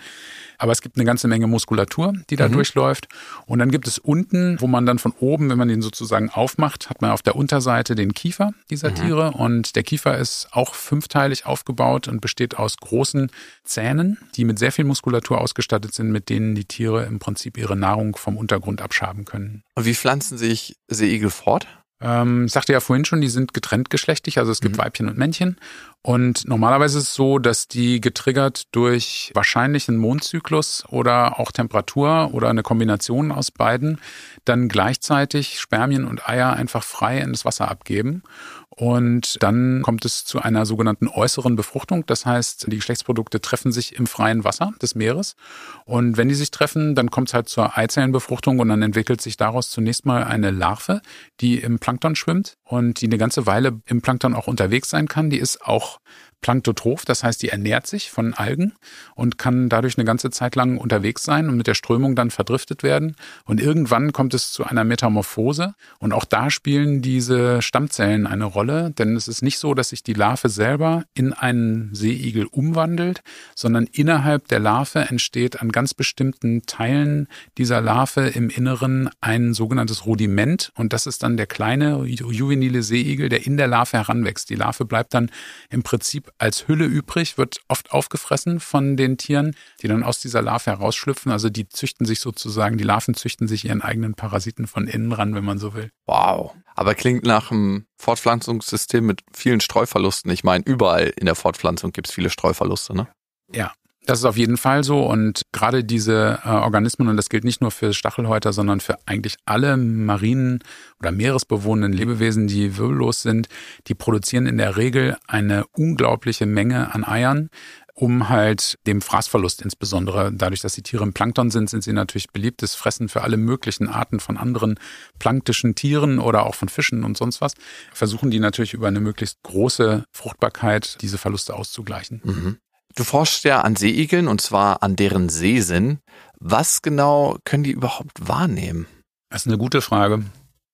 Aber 0.57 0.71
es 0.71 0.81
gibt 0.81 0.97
eine 0.97 1.05
ganze 1.05 1.27
Menge 1.27 1.47
Muskulatur, 1.47 2.13
die 2.29 2.35
da 2.35 2.47
mhm. 2.47 2.53
durchläuft. 2.53 3.07
Und 3.47 3.59
dann 3.59 3.71
gibt 3.71 3.87
es 3.87 3.97
unten, 3.97 4.61
wo 4.61 4.67
man 4.67 4.85
dann 4.85 4.99
von 4.99 5.13
oben, 5.19 5.49
wenn 5.49 5.57
man 5.57 5.67
den 5.67 5.81
sozusagen 5.81 6.29
aufmacht, 6.29 6.89
hat 6.89 7.01
man 7.01 7.11
auf 7.11 7.21
der 7.23 7.35
Unterseite 7.35 7.95
den 7.95 8.13
Kiefer 8.13 8.51
dieser 8.69 8.91
mhm. 8.91 8.95
Tiere. 8.95 9.31
Und 9.31 9.75
der 9.75 9.83
Kiefer 9.83 10.17
ist 10.17 10.49
auch 10.51 10.75
fünfteilig 10.75 11.45
aufgebaut 11.45 12.07
und 12.07 12.21
besteht 12.21 12.57
aus 12.57 12.77
großen 12.77 13.31
Zähnen, 13.63 14.17
die 14.35 14.45
mit 14.45 14.59
sehr 14.59 14.71
viel 14.71 14.85
Muskulatur 14.85 15.39
ausgestattet 15.41 15.93
sind, 15.93 16.11
mit 16.11 16.29
denen 16.29 16.55
die 16.55 16.65
Tiere 16.65 17.05
im 17.05 17.19
Prinzip 17.19 17.57
ihre 17.57 17.75
Nahrung 17.75 18.15
vom 18.15 18.37
Untergrund 18.37 18.81
abschaben 18.81 19.25
können. 19.25 19.63
Und 19.75 19.85
wie 19.85 19.95
pflanzen 19.95 20.37
sich 20.37 20.77
Seeigel 20.87 21.29
fort? 21.29 21.67
Ähm, 22.01 22.45
ich 22.45 22.51
sagte 22.51 22.73
ja 22.73 22.79
vorhin 22.79 23.05
schon, 23.05 23.21
die 23.21 23.27
sind 23.27 23.53
getrennt 23.53 23.89
geschlechtlich, 23.89 24.37
also 24.39 24.51
es 24.51 24.61
gibt 24.61 24.77
mhm. 24.77 24.81
Weibchen 24.81 25.09
und 25.09 25.17
Männchen. 25.17 25.57
Und 26.01 26.47
normalerweise 26.47 26.99
ist 26.99 27.09
es 27.09 27.13
so, 27.13 27.39
dass 27.39 27.67
die 27.67 27.99
getriggert 27.99 28.73
durch 28.73 29.31
wahrscheinlich 29.33 29.89
einen 29.89 29.97
Mondzyklus 29.97 30.85
oder 30.87 31.39
auch 31.39 31.51
Temperatur 31.51 32.29
oder 32.33 32.49
eine 32.49 32.63
Kombination 32.63 33.33
aus 33.33 33.51
beiden 33.51 33.99
dann 34.45 34.69
gleichzeitig 34.69 35.59
Spermien 35.59 36.05
und 36.05 36.27
Eier 36.27 36.53
einfach 36.53 36.83
frei 36.83 37.19
in 37.19 37.31
das 37.31 37.43
Wasser 37.43 37.69
abgeben. 37.69 38.23
Und 38.69 39.43
dann 39.43 39.81
kommt 39.81 40.05
es 40.05 40.23
zu 40.23 40.41
einer 40.41 40.65
sogenannten 40.65 41.09
äußeren 41.09 41.57
Befruchtung. 41.57 42.05
Das 42.05 42.25
heißt, 42.25 42.71
die 42.71 42.77
Geschlechtsprodukte 42.77 43.41
treffen 43.41 43.73
sich 43.73 43.95
im 43.97 44.07
freien 44.07 44.45
Wasser 44.45 44.71
des 44.81 44.95
Meeres. 44.95 45.35
Und 45.83 46.15
wenn 46.15 46.29
die 46.29 46.35
sich 46.35 46.49
treffen, 46.49 46.95
dann 46.95 47.11
kommt 47.11 47.27
es 47.27 47.33
halt 47.33 47.49
zur 47.49 47.77
Eizellenbefruchtung 47.77 48.59
und 48.59 48.69
dann 48.69 48.81
entwickelt 48.81 49.21
sich 49.21 49.35
daraus 49.35 49.69
zunächst 49.69 50.05
mal 50.05 50.23
eine 50.23 50.51
Larve, 50.51 51.01
die 51.41 51.59
im 51.59 51.79
Plankton 51.79 52.15
schwimmt 52.15 52.55
und 52.63 53.01
die 53.01 53.07
eine 53.07 53.17
ganze 53.17 53.45
Weile 53.45 53.81
im 53.85 54.01
Plankton 54.01 54.33
auch 54.33 54.47
unterwegs 54.47 54.89
sein 54.89 55.09
kann. 55.09 55.29
Die 55.29 55.39
ist 55.39 55.61
auch 55.61 55.88
mort 55.89 56.01
Planktotroph, 56.41 57.05
das 57.05 57.23
heißt, 57.23 57.41
die 57.41 57.49
ernährt 57.49 57.85
sich 57.85 58.11
von 58.11 58.33
Algen 58.33 58.73
und 59.15 59.37
kann 59.37 59.67
dadurch 59.69 59.97
eine 59.97 60.05
ganze 60.05 60.29
Zeit 60.29 60.55
lang 60.55 60.77
unterwegs 60.77 61.23
sein 61.23 61.49
und 61.49 61.57
mit 61.57 61.67
der 61.67 61.73
Strömung 61.73 62.15
dann 62.15 62.31
verdriftet 62.31 62.81
werden. 62.81 63.15
Und 63.45 63.59
irgendwann 63.59 64.13
kommt 64.13 64.33
es 64.33 64.51
zu 64.51 64.63
einer 64.63 64.83
Metamorphose 64.83 65.75
und 65.99 66.13
auch 66.13 66.25
da 66.25 66.49
spielen 66.49 67.01
diese 67.01 67.61
Stammzellen 67.61 68.25
eine 68.25 68.45
Rolle, 68.45 68.91
denn 68.91 69.15
es 69.15 69.27
ist 69.27 69.41
nicht 69.41 69.59
so, 69.59 69.73
dass 69.73 69.89
sich 69.89 70.01
die 70.01 70.13
Larve 70.13 70.49
selber 70.49 71.03
in 71.13 71.33
einen 71.33 71.93
Seeigel 71.93 72.45
umwandelt, 72.45 73.21
sondern 73.55 73.85
innerhalb 73.91 74.47
der 74.47 74.59
Larve 74.59 74.99
entsteht 74.99 75.61
an 75.61 75.71
ganz 75.71 75.93
bestimmten 75.93 76.61
Teilen 76.65 77.27
dieser 77.57 77.81
Larve 77.81 78.27
im 78.27 78.49
Inneren 78.49 79.09
ein 79.19 79.53
sogenanntes 79.53 80.05
Rudiment 80.05 80.71
und 80.75 80.93
das 80.93 81.05
ist 81.05 81.23
dann 81.23 81.37
der 81.37 81.47
kleine 81.47 82.05
juvenile 82.05 82.81
Seeigel, 82.81 83.29
der 83.29 83.45
in 83.45 83.57
der 83.57 83.67
Larve 83.67 83.97
heranwächst. 83.97 84.49
Die 84.49 84.55
Larve 84.55 84.85
bleibt 84.85 85.13
dann 85.13 85.31
im 85.69 85.83
Prinzip 85.83 86.28
als 86.37 86.67
Hülle 86.67 86.85
übrig, 86.85 87.37
wird 87.37 87.61
oft 87.67 87.91
aufgefressen 87.91 88.59
von 88.59 88.97
den 88.97 89.17
Tieren, 89.17 89.55
die 89.81 89.87
dann 89.87 90.03
aus 90.03 90.19
dieser 90.19 90.41
Larve 90.41 90.71
herausschlüpfen. 90.71 91.31
Also 91.31 91.49
die 91.49 91.67
züchten 91.67 92.05
sich 92.05 92.19
sozusagen, 92.19 92.77
die 92.77 92.83
Larven 92.83 93.13
züchten 93.13 93.47
sich 93.47 93.65
ihren 93.65 93.81
eigenen 93.81 94.13
Parasiten 94.13 94.67
von 94.67 94.87
innen 94.87 95.11
ran, 95.11 95.35
wenn 95.35 95.45
man 95.45 95.57
so 95.57 95.73
will. 95.73 95.89
Wow. 96.05 96.55
Aber 96.75 96.95
klingt 96.95 97.25
nach 97.25 97.51
einem 97.51 97.85
Fortpflanzungssystem 97.97 99.05
mit 99.05 99.21
vielen 99.33 99.59
Streuverlusten. 99.59 100.31
Ich 100.31 100.43
meine, 100.43 100.63
überall 100.65 101.11
in 101.17 101.25
der 101.25 101.35
Fortpflanzung 101.35 101.91
gibt 101.91 102.07
es 102.07 102.13
viele 102.13 102.29
Streuverluste, 102.29 102.95
ne? 102.95 103.07
Ja, 103.51 103.73
das 104.09 104.19
ist 104.19 104.25
auf 104.25 104.37
jeden 104.37 104.57
Fall 104.57 104.83
so 104.83 105.03
und 105.03 105.43
gerade 105.51 105.83
diese 105.83 106.39
äh, 106.43 106.49
Organismen, 106.49 107.09
und 107.09 107.17
das 107.17 107.29
gilt 107.29 107.43
nicht 107.43 107.61
nur 107.61 107.69
für 107.69 107.93
Stachelhäuter, 107.93 108.53
sondern 108.53 108.79
für 108.79 108.97
eigentlich 109.05 109.35
alle 109.45 109.77
marinen 109.77 110.63
oder 110.99 111.11
meeresbewohnenden 111.11 111.93
Lebewesen, 111.93 112.47
die 112.47 112.75
wirbellos 112.75 113.21
sind, 113.21 113.49
die 113.85 113.93
produzieren 113.93 114.47
in 114.47 114.57
der 114.57 114.77
Regel 114.77 115.15
eine 115.27 115.65
unglaubliche 115.73 116.47
Menge 116.47 116.91
an 116.91 117.03
Eiern, 117.03 117.49
um 117.93 118.29
halt 118.29 118.79
dem 118.87 119.01
Fraßverlust 119.01 119.61
insbesondere, 119.61 120.31
dadurch, 120.33 120.61
dass 120.61 120.73
die 120.73 120.81
Tiere 120.81 121.03
im 121.03 121.13
Plankton 121.13 121.51
sind, 121.51 121.69
sind 121.69 121.83
sie 121.83 121.93
natürlich 121.93 122.31
beliebtes 122.31 122.73
Fressen 122.73 123.09
für 123.09 123.21
alle 123.21 123.37
möglichen 123.37 123.89
Arten 123.89 124.19
von 124.19 124.37
anderen 124.37 124.79
planktischen 125.19 125.75
Tieren 125.75 126.17
oder 126.17 126.47
auch 126.47 126.55
von 126.55 126.69
Fischen 126.69 127.03
und 127.03 127.15
sonst 127.15 127.41
was. 127.41 127.53
Versuchen 127.93 128.31
die 128.31 128.39
natürlich 128.39 128.73
über 128.73 128.87
eine 128.87 129.01
möglichst 129.01 129.37
große 129.43 130.05
Fruchtbarkeit 130.11 130.97
diese 131.01 131.19
Verluste 131.19 131.53
auszugleichen. 131.53 132.21
Mhm. 132.23 132.57
Du 132.95 133.03
forschst 133.03 133.43
ja 133.43 133.61
an 133.61 133.75
Seeigeln 133.75 134.27
und 134.27 134.41
zwar 134.41 134.83
an 134.83 134.95
deren 134.95 135.29
Sehsinn. 135.29 135.99
Was 136.39 136.81
genau 136.81 137.37
können 137.45 137.63
die 137.63 137.71
überhaupt 137.71 138.27
wahrnehmen? 138.27 138.87
Das 139.29 139.41
ist 139.41 139.47
eine 139.47 139.57
gute 139.57 139.81
Frage. 139.81 140.23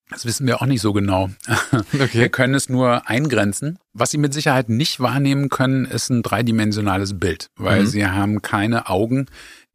Das 0.10 0.26
wissen 0.26 0.46
wir 0.46 0.62
auch 0.62 0.66
nicht 0.66 0.82
so 0.82 0.94
genau. 0.94 1.30
Okay. 1.94 2.20
Wir 2.20 2.30
können 2.30 2.54
es 2.54 2.70
nur 2.70 3.10
eingrenzen. 3.10 3.80
Was 3.94 4.12
Sie 4.12 4.18
mit 4.18 4.34
Sicherheit 4.34 4.70
nicht 4.70 5.00
wahrnehmen 5.00 5.50
können, 5.50 5.86
ist 5.86 6.10
ein 6.10 6.24
dreidimensionales 6.24 7.20
Bild, 7.20 7.50
weil 7.56 7.82
mhm. 7.82 7.88
Sie 7.88 8.06
haben 8.06 8.42
keine 8.42 8.90
Augen, 8.90 9.28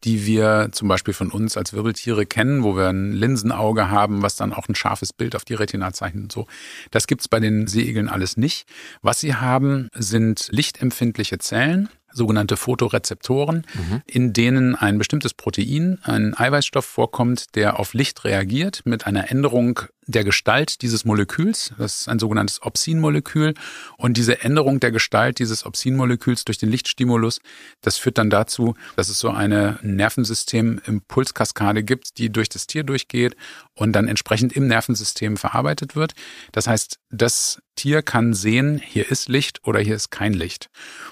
die 0.05 0.27
wir 0.27 0.69
zum 0.73 0.89
Beispiel 0.89 1.15
von 1.15 1.31
uns 1.31 1.57
als 1.57 1.73
Wirbeltiere 1.73 2.27
kennen, 2.27 2.63
wo 2.63 2.77
wir 2.77 2.89
ein 2.89 3.13
Linsenauge 3.13 3.91
haben, 3.91 4.23
was 4.23 4.37
dann 4.37 4.53
auch 4.53 4.69
ein 4.69 4.75
scharfes 4.75 5.13
Bild 5.13 5.35
auf 5.37 5.45
die 5.45 5.55
Retina 5.55 5.93
zeichnet 5.93 6.25
und 6.25 6.33
so. 6.33 6.47
Das 6.91 7.07
gibt's 7.07 7.29
bei 7.29 7.41
den 7.41 7.67
Seeigeln 7.67 8.09
alles 8.09 8.37
nicht. 8.37 8.67
Was 9.03 9.21
sie 9.21 9.35
haben, 9.35 9.89
sind 9.95 10.49
lichtempfindliche 10.51 11.39
Zellen, 11.39 11.89
sogenannte 12.13 12.57
Photorezeptoren, 12.57 13.67
mhm. 13.75 14.03
in 14.07 14.33
denen 14.33 14.75
ein 14.75 14.99
bestimmtes 14.99 15.35
Protein, 15.35 15.99
ein 16.03 16.37
Eiweißstoff 16.37 16.85
vorkommt, 16.85 17.55
der 17.55 17.79
auf 17.79 17.95
Licht 17.95 18.25
reagiert 18.25 18.83
mit 18.85 19.07
einer 19.07 19.31
Änderung 19.31 19.81
der 20.11 20.25
Gestalt 20.25 20.83
dieses 20.83 21.05
Moleküls. 21.05 21.73
Das 21.79 22.01
ist 22.01 22.09
ein 22.09 22.19
sogenanntes 22.19 22.63
Opsin-Molekül. 22.63 23.55
Und 23.97 24.17
diese 24.17 24.43
Änderung 24.43 24.81
der 24.81 24.91
Gestalt 24.91 25.39
dieses 25.39 25.65
Opsin-Moleküls 25.65 26.45
durch 26.45 26.59
den 26.59 26.69
Lichtstimulus, 26.69 27.41
das 27.81 27.97
führt 27.97 28.19
dann 28.19 28.31
dazu, 28.31 28.75
dass 28.97 29.09
es 29.09 29.19
so 29.19 29.31
eine 29.31 29.79
Nervensystem-Impulskaskade 29.83 31.85
gibt, 31.85 32.19
die 32.19 32.31
durch 32.31 32.49
das 32.49 32.67
Tier 32.67 32.83
durchgeht 32.83 33.37
und 33.75 33.93
dann 33.93 34.09
entsprechend 34.09 34.55
im 34.55 34.67
Nervensystem 34.67 35.37
verarbeitet 35.37 35.97
wird. 35.97 36.13
Das 36.53 36.67
heißt, 36.67 36.99
das 37.11 37.63
Tier 37.77 38.03
kann 38.03 38.35
sehen, 38.35 38.81
hier 38.85 39.11
ist 39.11 39.29
Licht 39.29 39.67
oder 39.67 39.81
hier 39.81 39.97
ist 39.97 40.11
kein 40.11 40.35
Licht. 40.35 40.69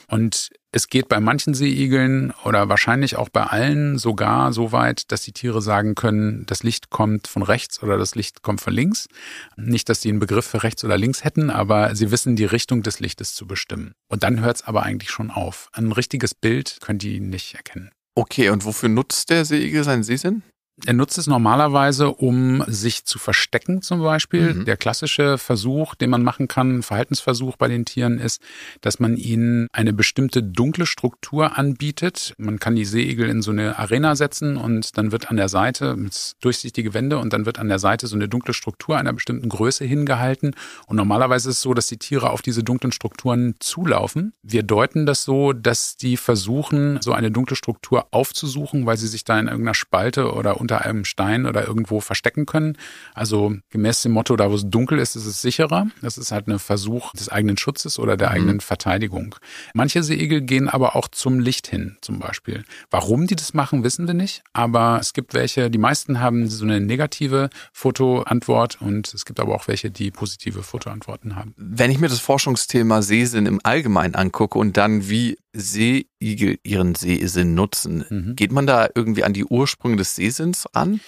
Und 0.08 0.50
es 0.70 0.88
geht 0.88 1.08
bei 1.08 1.18
manchen 1.18 1.54
Seeigeln 1.54 2.32
oder 2.44 2.68
wahrscheinlich 2.68 3.16
auch 3.16 3.30
bei 3.30 3.44
allen 3.44 3.98
sogar 3.98 4.52
so 4.52 4.70
weit, 4.72 5.10
dass 5.10 5.22
die 5.22 5.32
Tiere 5.32 5.62
sagen 5.62 5.94
können, 5.94 6.44
das 6.46 6.62
Licht 6.62 6.90
kommt 6.90 7.26
von 7.26 7.42
rechts 7.42 7.82
oder 7.82 7.96
das 7.96 8.14
Licht 8.14 8.42
kommt 8.42 8.60
von 8.60 8.74
links. 8.74 9.08
Nicht, 9.56 9.88
dass 9.88 10.02
sie 10.02 10.10
einen 10.10 10.18
Begriff 10.18 10.46
für 10.46 10.62
rechts 10.62 10.84
oder 10.84 10.98
links 10.98 11.24
hätten, 11.24 11.48
aber 11.50 11.94
sie 11.94 12.10
wissen 12.10 12.36
die 12.36 12.44
Richtung 12.44 12.82
des 12.82 13.00
Lichtes 13.00 13.34
zu 13.34 13.46
bestimmen. 13.46 13.92
Und 14.08 14.22
dann 14.22 14.40
hört 14.40 14.56
es 14.56 14.62
aber 14.62 14.82
eigentlich 14.82 15.10
schon 15.10 15.30
auf. 15.30 15.68
Ein 15.72 15.92
richtiges 15.92 16.34
Bild 16.34 16.78
können 16.82 16.98
die 16.98 17.20
nicht 17.20 17.54
erkennen. 17.54 17.90
Okay, 18.14 18.50
und 18.50 18.64
wofür 18.64 18.88
nutzt 18.88 19.30
der 19.30 19.44
Seeigel 19.44 19.84
seinen 19.84 20.02
Sehsinn? 20.02 20.42
Er 20.86 20.92
nutzt 20.92 21.18
es 21.18 21.26
normalerweise, 21.26 22.12
um 22.12 22.62
sich 22.66 23.04
zu 23.04 23.18
verstecken 23.18 23.82
zum 23.82 24.00
Beispiel. 24.00 24.54
Mhm. 24.54 24.64
Der 24.64 24.76
klassische 24.76 25.36
Versuch, 25.36 25.94
den 25.94 26.10
man 26.10 26.22
machen 26.22 26.46
kann, 26.46 26.82
Verhaltensversuch 26.82 27.56
bei 27.56 27.68
den 27.68 27.84
Tieren 27.84 28.18
ist, 28.18 28.40
dass 28.80 29.00
man 29.00 29.16
ihnen 29.16 29.66
eine 29.72 29.92
bestimmte 29.92 30.42
dunkle 30.42 30.86
Struktur 30.86 31.58
anbietet. 31.58 32.34
Man 32.38 32.58
kann 32.58 32.76
die 32.76 32.84
Seeigel 32.84 33.28
in 33.28 33.42
so 33.42 33.50
eine 33.50 33.78
Arena 33.78 34.14
setzen 34.14 34.56
und 34.56 34.96
dann 34.96 35.10
wird 35.10 35.30
an 35.30 35.36
der 35.36 35.48
Seite 35.48 35.96
mit 35.96 36.34
durchsichtige 36.40 36.94
Wände 36.94 37.18
und 37.18 37.32
dann 37.32 37.44
wird 37.44 37.58
an 37.58 37.68
der 37.68 37.78
Seite 37.78 38.06
so 38.06 38.14
eine 38.14 38.28
dunkle 38.28 38.54
Struktur 38.54 38.96
einer 38.96 39.12
bestimmten 39.12 39.48
Größe 39.48 39.84
hingehalten. 39.84 40.54
Und 40.86 40.96
normalerweise 40.96 41.50
ist 41.50 41.56
es 41.56 41.62
so, 41.62 41.74
dass 41.74 41.88
die 41.88 41.98
Tiere 41.98 42.30
auf 42.30 42.42
diese 42.42 42.62
dunklen 42.62 42.92
Strukturen 42.92 43.56
zulaufen. 43.58 44.32
Wir 44.42 44.62
deuten 44.62 45.06
das 45.06 45.24
so, 45.24 45.52
dass 45.52 45.96
die 45.96 46.16
versuchen, 46.16 47.00
so 47.02 47.12
eine 47.12 47.30
dunkle 47.30 47.56
Struktur 47.56 48.06
aufzusuchen, 48.12 48.86
weil 48.86 48.96
sie 48.96 49.08
sich 49.08 49.24
da 49.24 49.38
in 49.38 49.46
irgendeiner 49.48 49.74
Spalte 49.74 50.32
oder 50.32 50.60
unter 50.68 50.84
einem 50.84 51.06
Stein 51.06 51.46
oder 51.46 51.66
irgendwo 51.66 52.00
verstecken 52.00 52.44
können. 52.44 52.76
Also 53.14 53.56
gemäß 53.70 54.02
dem 54.02 54.12
Motto, 54.12 54.36
da 54.36 54.50
wo 54.50 54.54
es 54.54 54.68
dunkel 54.68 54.98
ist, 54.98 55.16
ist 55.16 55.24
es 55.24 55.40
sicherer. 55.40 55.86
Das 56.02 56.18
ist 56.18 56.30
halt 56.30 56.46
ein 56.46 56.58
Versuch 56.58 57.12
des 57.12 57.30
eigenen 57.30 57.56
Schutzes 57.56 57.98
oder 57.98 58.18
der 58.18 58.28
mhm. 58.28 58.34
eigenen 58.34 58.60
Verteidigung. 58.60 59.36
Manche 59.72 60.02
Seeigel 60.02 60.42
gehen 60.42 60.68
aber 60.68 60.94
auch 60.94 61.08
zum 61.08 61.40
Licht 61.40 61.66
hin, 61.68 61.96
zum 62.02 62.18
Beispiel. 62.18 62.64
Warum 62.90 63.26
die 63.26 63.36
das 63.36 63.54
machen, 63.54 63.82
wissen 63.82 64.06
wir 64.06 64.14
nicht. 64.14 64.42
Aber 64.52 64.98
es 65.00 65.14
gibt 65.14 65.32
welche, 65.32 65.70
die 65.70 65.78
meisten 65.78 66.20
haben 66.20 66.48
so 66.50 66.64
eine 66.64 66.80
negative 66.80 67.48
Fotoantwort 67.72 68.82
und 68.82 69.14
es 69.14 69.24
gibt 69.24 69.40
aber 69.40 69.54
auch 69.54 69.68
welche, 69.68 69.90
die 69.90 70.10
positive 70.10 70.62
Fotoantworten 70.62 71.34
haben. 71.34 71.54
Wenn 71.56 71.90
ich 71.90 71.98
mir 71.98 72.08
das 72.08 72.20
Forschungsthema 72.20 73.00
Sehsinn 73.00 73.46
im 73.46 73.60
Allgemeinen 73.62 74.14
angucke 74.14 74.58
und 74.58 74.76
dann 74.76 75.08
wie 75.08 75.38
Seeigel 75.58 76.58
ihren 76.62 76.94
Sehsinn 76.94 77.54
nutzen, 77.54 78.04
mhm. 78.08 78.36
geht 78.36 78.52
man 78.52 78.66
da 78.66 78.88
irgendwie 78.94 79.24
an 79.24 79.32
die 79.32 79.44
Ursprünge 79.44 79.96
des 79.96 80.14
Sehsinns 80.14 80.66
ran? 80.74 81.00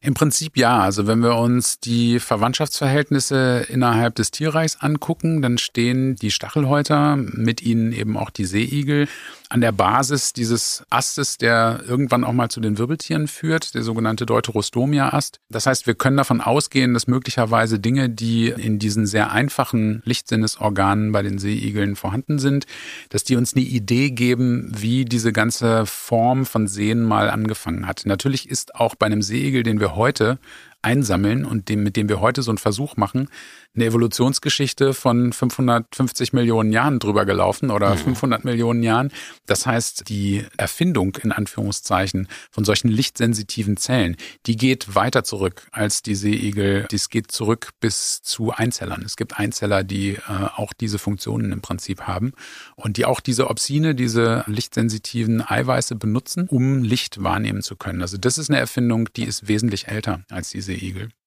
Im 0.00 0.14
Prinzip 0.14 0.56
ja. 0.56 0.78
Also 0.78 1.06
wenn 1.08 1.20
wir 1.20 1.36
uns 1.36 1.80
die 1.80 2.20
Verwandtschaftsverhältnisse 2.20 3.66
innerhalb 3.68 4.14
des 4.14 4.30
Tierreichs 4.30 4.76
angucken, 4.76 5.42
dann 5.42 5.58
stehen 5.58 6.14
die 6.14 6.30
Stachelhäuter, 6.30 7.16
mit 7.16 7.62
ihnen 7.62 7.92
eben 7.92 8.16
auch 8.16 8.30
die 8.30 8.44
Seeigel, 8.44 9.08
an 9.50 9.60
der 9.60 9.72
Basis 9.72 10.32
dieses 10.32 10.84
Astes, 10.90 11.38
der 11.38 11.80
irgendwann 11.86 12.24
auch 12.24 12.32
mal 12.32 12.50
zu 12.50 12.60
den 12.60 12.76
Wirbeltieren 12.78 13.28
führt, 13.28 13.74
der 13.74 13.82
sogenannte 13.82 14.26
Deuterostomia-Ast. 14.26 15.40
Das 15.48 15.66
heißt, 15.66 15.86
wir 15.86 15.94
können 15.94 16.18
davon 16.18 16.40
ausgehen, 16.40 16.92
dass 16.92 17.06
möglicherweise 17.06 17.78
Dinge, 17.78 18.10
die 18.10 18.48
in 18.48 18.78
diesen 18.78 19.06
sehr 19.06 19.32
einfachen 19.32 20.02
Lichtsinnesorganen 20.04 21.12
bei 21.12 21.22
den 21.22 21.38
Seeigeln 21.38 21.96
vorhanden 21.96 22.38
sind, 22.38 22.66
dass 23.08 23.24
die 23.24 23.36
uns 23.36 23.54
eine 23.54 23.64
Idee 23.64 24.10
geben, 24.10 24.72
wie 24.76 25.04
diese 25.04 25.32
ganze 25.32 25.86
Form 25.86 26.44
von 26.44 26.68
Sehen 26.68 27.02
mal 27.02 27.30
angefangen 27.30 27.86
hat. 27.86 28.02
Natürlich 28.04 28.50
ist 28.50 28.74
auch 28.74 28.94
bei 28.94 29.06
einem 29.06 29.22
Seeigel, 29.22 29.62
den 29.62 29.80
wir 29.80 29.96
heute 29.96 30.38
einsammeln 30.82 31.44
und 31.44 31.68
dem, 31.68 31.82
mit 31.82 31.96
dem 31.96 32.08
wir 32.08 32.20
heute 32.20 32.42
so 32.42 32.50
einen 32.50 32.58
Versuch 32.58 32.96
machen, 32.96 33.28
eine 33.74 33.86
Evolutionsgeschichte 33.86 34.94
von 34.94 35.32
550 35.32 36.32
Millionen 36.32 36.72
Jahren 36.72 36.98
drüber 36.98 37.24
gelaufen 37.26 37.70
oder 37.70 37.94
mhm. 37.94 37.98
500 37.98 38.44
Millionen 38.44 38.82
Jahren. 38.82 39.12
Das 39.46 39.66
heißt, 39.66 40.08
die 40.08 40.44
Erfindung 40.56 41.16
in 41.22 41.32
Anführungszeichen 41.32 42.28
von 42.50 42.64
solchen 42.64 42.88
lichtsensitiven 42.88 43.76
Zellen, 43.76 44.16
die 44.46 44.56
geht 44.56 44.94
weiter 44.94 45.22
zurück 45.22 45.66
als 45.70 46.02
die 46.02 46.14
Seeigel. 46.14 46.86
Dies 46.90 47.08
geht 47.08 47.30
zurück 47.30 47.70
bis 47.80 48.22
zu 48.22 48.52
Einzellern. 48.52 49.02
Es 49.04 49.16
gibt 49.16 49.38
Einzeller, 49.38 49.84
die 49.84 50.14
äh, 50.14 50.20
auch 50.56 50.72
diese 50.72 50.98
Funktionen 50.98 51.52
im 51.52 51.60
Prinzip 51.60 52.02
haben 52.02 52.32
und 52.74 52.96
die 52.96 53.04
auch 53.04 53.20
diese 53.20 53.48
Opsine, 53.48 53.94
diese 53.94 54.44
lichtsensitiven 54.46 55.42
Eiweiße 55.46 55.94
benutzen, 55.94 56.48
um 56.48 56.82
Licht 56.82 57.22
wahrnehmen 57.22 57.62
zu 57.62 57.76
können. 57.76 58.02
Also 58.02 58.16
das 58.16 58.38
ist 58.38 58.50
eine 58.50 58.58
Erfindung, 58.58 59.08
die 59.14 59.24
ist 59.24 59.46
wesentlich 59.46 59.88
älter 59.88 60.22
als 60.30 60.50
die 60.50 60.60
Seeigel. 60.60 60.77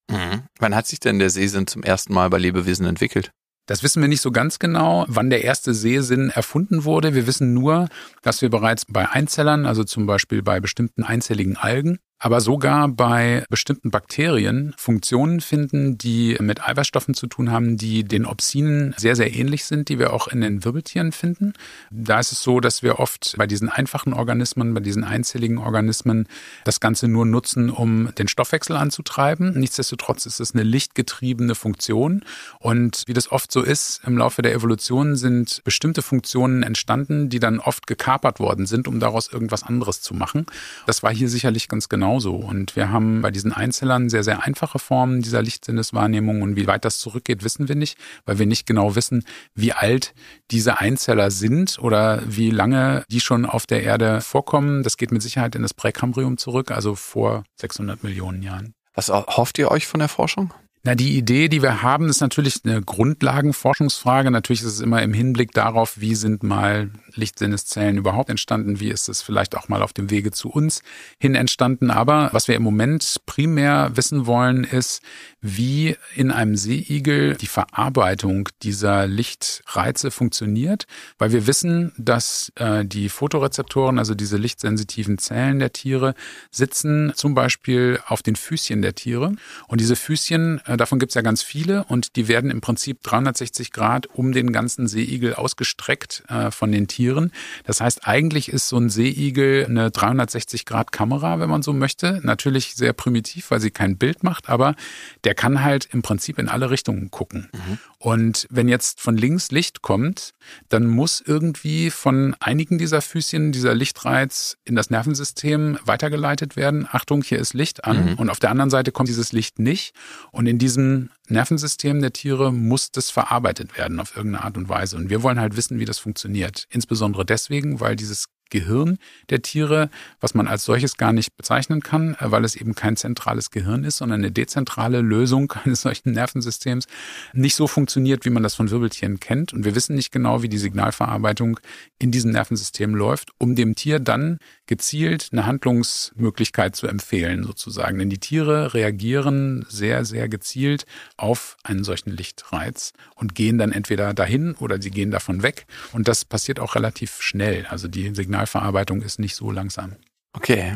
Mhm. 0.09 0.43
Wann 0.59 0.75
hat 0.75 0.87
sich 0.87 0.99
denn 0.99 1.19
der 1.19 1.29
Sehsinn 1.29 1.67
zum 1.67 1.83
ersten 1.83 2.13
Mal 2.13 2.29
bei 2.29 2.37
Lebewesen 2.37 2.85
entwickelt? 2.85 3.31
Das 3.67 3.83
wissen 3.83 4.01
wir 4.01 4.09
nicht 4.09 4.21
so 4.21 4.31
ganz 4.31 4.59
genau, 4.59 5.05
wann 5.07 5.29
der 5.29 5.43
erste 5.43 5.73
Sehsinn 5.73 6.29
erfunden 6.29 6.83
wurde. 6.83 7.13
Wir 7.13 7.27
wissen 7.27 7.53
nur, 7.53 7.87
dass 8.21 8.41
wir 8.41 8.49
bereits 8.49 8.85
bei 8.85 9.09
Einzellern, 9.09 9.65
also 9.65 9.83
zum 9.83 10.05
Beispiel 10.07 10.41
bei 10.41 10.59
bestimmten 10.59 11.03
einzelligen 11.03 11.55
Algen, 11.55 11.99
aber 12.23 12.39
sogar 12.39 12.87
bei 12.87 13.43
bestimmten 13.49 13.89
Bakterien 13.89 14.75
Funktionen 14.77 15.41
finden, 15.41 15.97
die 15.97 16.37
mit 16.39 16.63
Eiweißstoffen 16.63 17.15
zu 17.15 17.25
tun 17.25 17.51
haben, 17.51 17.77
die 17.77 18.03
den 18.03 18.27
Opsinen 18.27 18.93
sehr, 18.95 19.15
sehr 19.15 19.33
ähnlich 19.33 19.65
sind, 19.65 19.89
die 19.89 19.97
wir 19.97 20.13
auch 20.13 20.27
in 20.27 20.41
den 20.41 20.63
Wirbeltieren 20.63 21.13
finden. 21.13 21.53
Da 21.89 22.19
ist 22.19 22.31
es 22.31 22.43
so, 22.43 22.59
dass 22.59 22.83
wir 22.83 22.99
oft 22.99 23.33
bei 23.37 23.47
diesen 23.47 23.69
einfachen 23.69 24.13
Organismen, 24.13 24.75
bei 24.75 24.81
diesen 24.81 25.03
einzelligen 25.03 25.57
Organismen 25.57 26.27
das 26.63 26.79
Ganze 26.79 27.07
nur 27.07 27.25
nutzen, 27.25 27.71
um 27.71 28.13
den 28.13 28.27
Stoffwechsel 28.27 28.75
anzutreiben. 28.75 29.59
Nichtsdestotrotz 29.59 30.27
ist 30.27 30.39
es 30.39 30.53
eine 30.53 30.61
lichtgetriebene 30.61 31.55
Funktion. 31.55 32.23
Und 32.59 33.03
wie 33.07 33.13
das 33.13 33.31
oft 33.31 33.51
so 33.51 33.63
ist, 33.63 34.01
im 34.05 34.15
Laufe 34.15 34.43
der 34.43 34.53
Evolution 34.53 35.15
sind 35.15 35.63
bestimmte 35.63 36.03
Funktionen 36.03 36.61
entstanden, 36.61 37.29
die 37.29 37.39
dann 37.39 37.59
oft 37.59 37.87
gekapert 37.87 38.39
worden 38.39 38.67
sind, 38.67 38.87
um 38.87 38.99
daraus 38.99 39.27
irgendwas 39.27 39.63
anderes 39.63 40.03
zu 40.03 40.13
machen. 40.13 40.45
Das 40.85 41.01
war 41.01 41.11
hier 41.11 41.27
sicherlich 41.27 41.67
ganz 41.67 41.89
genau 41.89 42.10
genauso. 42.11 42.35
Und 42.35 42.75
wir 42.75 42.91
haben 42.91 43.21
bei 43.21 43.31
diesen 43.31 43.53
Einzellern 43.53 44.09
sehr, 44.09 44.23
sehr 44.23 44.43
einfache 44.43 44.79
Formen 44.79 45.21
dieser 45.21 45.41
Lichtsinneswahrnehmung. 45.41 46.41
Und 46.41 46.55
wie 46.55 46.67
weit 46.67 46.83
das 46.83 46.99
zurückgeht, 46.99 47.43
wissen 47.43 47.69
wir 47.69 47.75
nicht, 47.75 47.97
weil 48.25 48.37
wir 48.37 48.45
nicht 48.45 48.65
genau 48.65 48.95
wissen, 48.95 49.23
wie 49.55 49.71
alt 49.71 50.13
diese 50.51 50.79
Einzeller 50.79 51.31
sind 51.31 51.79
oder 51.79 52.21
wie 52.25 52.49
lange 52.49 53.05
die 53.09 53.21
schon 53.21 53.45
auf 53.45 53.65
der 53.65 53.83
Erde 53.83 54.19
vorkommen. 54.19 54.83
Das 54.83 54.97
geht 54.97 55.11
mit 55.11 55.21
Sicherheit 55.21 55.55
in 55.55 55.61
das 55.61 55.73
Präkambrium 55.73 56.37
zurück, 56.37 56.71
also 56.71 56.95
vor 56.95 57.43
600 57.55 58.03
Millionen 58.03 58.43
Jahren. 58.43 58.73
Was 58.93 59.09
hofft 59.09 59.57
ihr 59.57 59.71
euch 59.71 59.87
von 59.87 59.99
der 59.99 60.09
Forschung? 60.09 60.53
Na, 60.83 60.95
die 60.95 61.15
Idee, 61.15 61.47
die 61.47 61.61
wir 61.61 61.83
haben, 61.83 62.09
ist 62.09 62.21
natürlich 62.21 62.61
eine 62.63 62.81
Grundlagenforschungsfrage. 62.81 64.31
Natürlich 64.31 64.61
ist 64.61 64.73
es 64.73 64.79
immer 64.79 65.03
im 65.03 65.13
Hinblick 65.13 65.51
darauf, 65.51 66.01
wie 66.01 66.15
sind 66.15 66.41
mal 66.41 66.89
Lichtsinneszellen 67.13 67.97
überhaupt 67.97 68.31
entstanden? 68.31 68.79
Wie 68.79 68.89
ist 68.89 69.07
es 69.07 69.21
vielleicht 69.21 69.55
auch 69.55 69.69
mal 69.69 69.83
auf 69.83 69.93
dem 69.93 70.09
Wege 70.09 70.31
zu 70.31 70.49
uns 70.49 70.81
hin 71.19 71.35
entstanden? 71.35 71.91
Aber 71.91 72.29
was 72.33 72.47
wir 72.47 72.55
im 72.55 72.63
Moment 72.63 73.21
primär 73.27 73.91
wissen 73.93 74.25
wollen, 74.25 74.63
ist, 74.63 75.03
wie 75.39 75.97
in 76.15 76.31
einem 76.31 76.55
Seeigel 76.55 77.35
die 77.35 77.47
Verarbeitung 77.47 78.49
dieser 78.63 79.05
Lichtreize 79.05 80.09
funktioniert, 80.09 80.85
weil 81.17 81.31
wir 81.31 81.47
wissen, 81.47 81.91
dass 81.97 82.51
äh, 82.55 82.85
die 82.85 83.09
Fotorezeptoren, 83.09 83.99
also 83.99 84.15
diese 84.15 84.37
lichtsensitiven 84.37 85.17
Zellen 85.17 85.59
der 85.59 85.73
Tiere, 85.73 86.15
sitzen 86.49 87.13
zum 87.15 87.35
Beispiel 87.35 87.99
auf 88.07 88.21
den 88.21 88.35
Füßchen 88.35 88.81
der 88.81 88.95
Tiere. 88.95 89.33
Und 89.67 89.81
diese 89.81 89.95
Füßchen, 89.95 90.61
äh, 90.65 90.70
davon 90.77 90.99
gibt 90.99 91.11
es 91.11 91.15
ja 91.15 91.21
ganz 91.21 91.41
viele 91.41 91.83
und 91.85 92.15
die 92.15 92.27
werden 92.27 92.51
im 92.51 92.61
Prinzip 92.61 93.03
360 93.03 93.71
Grad 93.71 94.07
um 94.07 94.31
den 94.31 94.51
ganzen 94.51 94.87
Seeigel 94.87 95.35
ausgestreckt 95.35 96.23
äh, 96.27 96.51
von 96.51 96.71
den 96.71 96.87
Tieren. 96.87 97.31
Das 97.65 97.81
heißt, 97.81 98.07
eigentlich 98.07 98.49
ist 98.49 98.67
so 98.67 98.77
ein 98.77 98.89
Seeigel 98.89 99.65
eine 99.65 99.89
360-Grad-Kamera, 99.89 101.39
wenn 101.39 101.49
man 101.49 101.63
so 101.63 101.73
möchte. 101.73 102.19
Natürlich 102.23 102.75
sehr 102.75 102.93
primitiv, 102.93 103.51
weil 103.51 103.59
sie 103.59 103.71
kein 103.71 103.97
Bild 103.97 104.23
macht, 104.23 104.49
aber 104.49 104.75
der 105.23 105.35
kann 105.35 105.63
halt 105.63 105.87
im 105.91 106.01
Prinzip 106.01 106.39
in 106.39 106.49
alle 106.49 106.69
Richtungen 106.69 107.11
gucken. 107.11 107.49
Mhm. 107.53 107.79
Und 108.01 108.47
wenn 108.49 108.67
jetzt 108.67 108.99
von 108.99 109.15
links 109.15 109.51
Licht 109.51 109.83
kommt, 109.83 110.31
dann 110.69 110.87
muss 110.87 111.21
irgendwie 111.23 111.91
von 111.91 112.35
einigen 112.39 112.79
dieser 112.79 112.99
Füßchen 112.99 113.51
dieser 113.51 113.75
Lichtreiz 113.75 114.57
in 114.65 114.73
das 114.73 114.89
Nervensystem 114.89 115.77
weitergeleitet 115.85 116.55
werden. 116.55 116.87
Achtung, 116.91 117.21
hier 117.21 117.37
ist 117.37 117.53
Licht 117.53 117.85
an. 117.85 118.13
Mhm. 118.13 118.13
Und 118.15 118.31
auf 118.31 118.39
der 118.39 118.49
anderen 118.49 118.71
Seite 118.71 118.91
kommt 118.91 119.07
dieses 119.07 119.33
Licht 119.33 119.59
nicht. 119.59 119.93
Und 120.31 120.47
in 120.47 120.57
diesem 120.57 121.11
Nervensystem 121.27 122.01
der 122.01 122.11
Tiere 122.11 122.51
muss 122.51 122.89
das 122.89 123.11
verarbeitet 123.11 123.77
werden 123.77 123.99
auf 123.99 124.15
irgendeine 124.17 124.45
Art 124.45 124.57
und 124.57 124.67
Weise. 124.67 124.97
Und 124.97 125.11
wir 125.11 125.21
wollen 125.21 125.39
halt 125.39 125.55
wissen, 125.55 125.77
wie 125.77 125.85
das 125.85 125.99
funktioniert. 125.99 126.65
Insbesondere 126.71 127.23
deswegen, 127.23 127.81
weil 127.81 127.95
dieses 127.95 128.29
Gehirn 128.51 128.99
der 129.31 129.41
Tiere, 129.41 129.89
was 130.19 130.35
man 130.35 130.47
als 130.47 130.65
solches 130.65 130.97
gar 130.97 131.11
nicht 131.13 131.35
bezeichnen 131.35 131.81
kann, 131.81 132.13
äh, 132.19 132.29
weil 132.29 132.45
es 132.45 132.55
eben 132.55 132.75
kein 132.75 132.95
zentrales 132.95 133.49
Gehirn 133.49 133.83
ist, 133.83 133.97
sondern 133.97 134.19
eine 134.19 134.31
dezentrale 134.31 135.01
Lösung 135.01 135.51
eines 135.65 135.81
solchen 135.81 136.11
Nervensystems, 136.11 136.85
nicht 137.33 137.55
so 137.55 137.67
funktioniert, 137.67 138.25
wie 138.25 138.29
man 138.29 138.43
das 138.43 138.53
von 138.53 138.69
Wirbeltieren 138.69 139.19
kennt. 139.19 139.53
Und 139.53 139.65
wir 139.65 139.73
wissen 139.73 139.95
nicht 139.95 140.11
genau, 140.11 140.43
wie 140.43 140.49
die 140.49 140.59
Signalverarbeitung 140.59 141.59
in 141.97 142.11
diesem 142.11 142.31
Nervensystem 142.31 142.93
läuft, 142.93 143.31
um 143.39 143.55
dem 143.55 143.73
Tier 143.75 143.99
dann 143.99 144.37
gezielt 144.71 145.29
eine 145.31 145.45
Handlungsmöglichkeit 145.45 146.75
zu 146.75 146.87
empfehlen, 146.87 147.43
sozusagen. 147.43 147.99
Denn 147.99 148.09
die 148.09 148.19
Tiere 148.19 148.73
reagieren 148.73 149.65
sehr, 149.69 150.05
sehr 150.05 150.29
gezielt 150.29 150.85
auf 151.17 151.57
einen 151.63 151.83
solchen 151.83 152.11
Lichtreiz 152.11 152.93
und 153.15 153.35
gehen 153.35 153.57
dann 153.57 153.73
entweder 153.73 154.13
dahin 154.13 154.55
oder 154.55 154.81
sie 154.81 154.89
gehen 154.89 155.11
davon 155.11 155.43
weg. 155.43 155.65
Und 155.91 156.07
das 156.07 156.25
passiert 156.25 156.59
auch 156.59 156.75
relativ 156.75 157.21
schnell. 157.21 157.65
Also 157.67 157.87
die 157.87 158.13
Signal 158.15 158.41
Signalverarbeitung 158.41 159.01
ist 159.01 159.19
nicht 159.19 159.35
so 159.35 159.51
langsam. 159.51 159.97
Okay. 160.33 160.75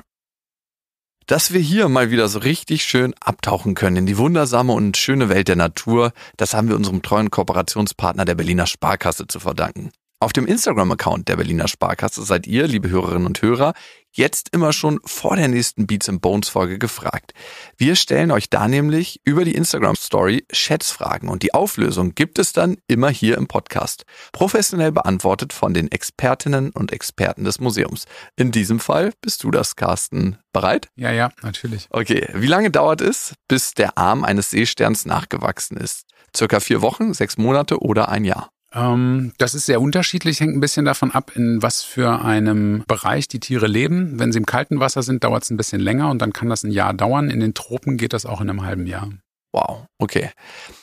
Dass 1.26 1.54
wir 1.54 1.62
hier 1.62 1.90
mal 1.90 2.12
wieder 2.12 2.28
so 2.28 2.40
richtig 2.40 2.84
schön 2.84 3.16
abtauchen 3.20 3.74
können 3.74 3.96
in 3.96 4.06
die 4.06 4.18
wundersame 4.18 4.74
und 4.74 4.98
schöne 4.98 5.30
Welt 5.30 5.48
der 5.48 5.56
Natur, 5.56 6.12
das 6.38 6.54
haben 6.54 6.68
wir 6.68 6.76
unserem 6.76 7.02
treuen 7.02 7.32
Kooperationspartner 7.32 8.26
der 8.26 8.36
Berliner 8.36 8.68
Sparkasse 8.68 9.26
zu 9.26 9.40
verdanken. 9.40 9.92
Auf 10.26 10.34
dem 10.34 10.48
Instagram-Account 10.48 11.30
der 11.30 11.36
Berliner 11.36 11.68
Sparkasse 11.68 12.24
seid 12.24 12.48
ihr, 12.48 12.66
liebe 12.66 12.90
Hörerinnen 12.90 13.28
und 13.28 13.44
Hörer, 13.44 13.76
jetzt 14.12 14.50
immer 14.54 14.74
schon 14.74 15.00
vor 15.06 15.36
der 15.36 15.48
nächsten 15.48 15.86
Beats 15.86 16.10
and 16.10 16.20
Bones 16.20 16.50
Folge 16.50 16.80
gefragt. 16.80 17.34
Wir 17.78 17.96
stellen 17.96 18.32
euch 18.32 18.50
da 18.50 18.68
nämlich 18.68 19.22
über 19.24 19.46
die 19.46 19.54
Instagram 19.54 19.96
Story 19.96 20.44
Schätzfragen 20.52 21.30
und 21.30 21.44
die 21.44 21.54
Auflösung 21.54 22.16
gibt 22.16 22.40
es 22.40 22.54
dann 22.54 22.78
immer 22.88 23.12
hier 23.12 23.38
im 23.38 23.46
Podcast. 23.46 24.08
Professionell 24.32 24.92
beantwortet 24.92 25.54
von 25.54 25.76
den 25.76 25.92
Expertinnen 25.92 26.72
und 26.72 26.92
Experten 26.92 27.44
des 27.44 27.60
Museums. 27.60 28.06
In 28.36 28.52
diesem 28.52 28.80
Fall 28.80 29.14
bist 29.22 29.44
du 29.44 29.52
das, 29.52 29.76
Carsten. 29.76 30.40
Bereit? 30.52 30.90
Ja, 30.96 31.12
ja, 31.12 31.30
natürlich. 31.44 31.86
Okay. 31.92 32.30
Wie 32.34 32.48
lange 32.48 32.72
dauert 32.72 33.02
es, 33.02 33.36
bis 33.48 33.76
der 33.76 33.96
Arm 34.00 34.24
eines 34.24 34.50
Seesterns 34.50 35.06
nachgewachsen 35.06 35.78
ist? 35.78 36.08
Circa 36.36 36.60
vier 36.60 36.82
Wochen, 36.82 37.14
sechs 37.14 37.38
Monate 37.38 37.80
oder 37.80 38.10
ein 38.10 38.26
Jahr? 38.26 38.50
Ähm, 38.76 39.32
das 39.38 39.56
ist 39.56 39.66
sehr 39.66 39.82
unterschiedlich, 39.82 40.40
hängt 40.42 40.56
ein 40.56 40.60
bisschen 40.60 40.86
davon 40.86 41.12
ab, 41.12 41.32
in 41.36 41.62
was 41.62 41.82
für 41.82 42.22
einem 42.24 42.84
Bereich 42.88 43.28
die 43.28 43.40
Tiere 43.40 43.68
leben. 43.68 44.20
Wenn 44.20 44.32
sie 44.32 44.40
im 44.40 44.46
kalten 44.46 44.80
Wasser 44.80 45.02
sind, 45.02 45.24
dauert 45.24 45.44
es 45.44 45.50
ein 45.50 45.58
bisschen 45.58 45.80
länger 45.80 46.10
und 46.10 46.22
dann 46.22 46.34
kann 46.34 46.50
das 46.50 46.64
ein 46.64 46.72
Jahr 46.72 46.94
dauern. 46.94 47.30
In 47.30 47.40
den 47.40 47.54
Tropen 47.54 47.98
geht 47.98 48.14
das 48.14 48.26
auch 48.26 48.42
in 48.42 48.50
einem 48.50 48.64
halben 48.64 48.86
Jahr. 48.86 49.10
Wow, 49.54 49.86
okay. 50.00 50.32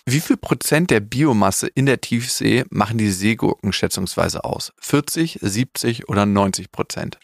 Wie 0.07 0.21
viel 0.21 0.39
Prozent 0.39 0.91
der 0.91 1.01
Biomasse 1.01 1.67
in 1.67 1.85
der 1.85 2.01
Tiefsee 2.01 2.65
machen 2.71 2.97
die 2.97 3.11
Seegurken 3.11 3.71
schätzungsweise 3.75 4.45
aus? 4.45 4.73
40, 4.81 5.41
70 5.43 6.09
oder 6.09 6.25
90 6.25 6.73
Prozent? 6.73 7.19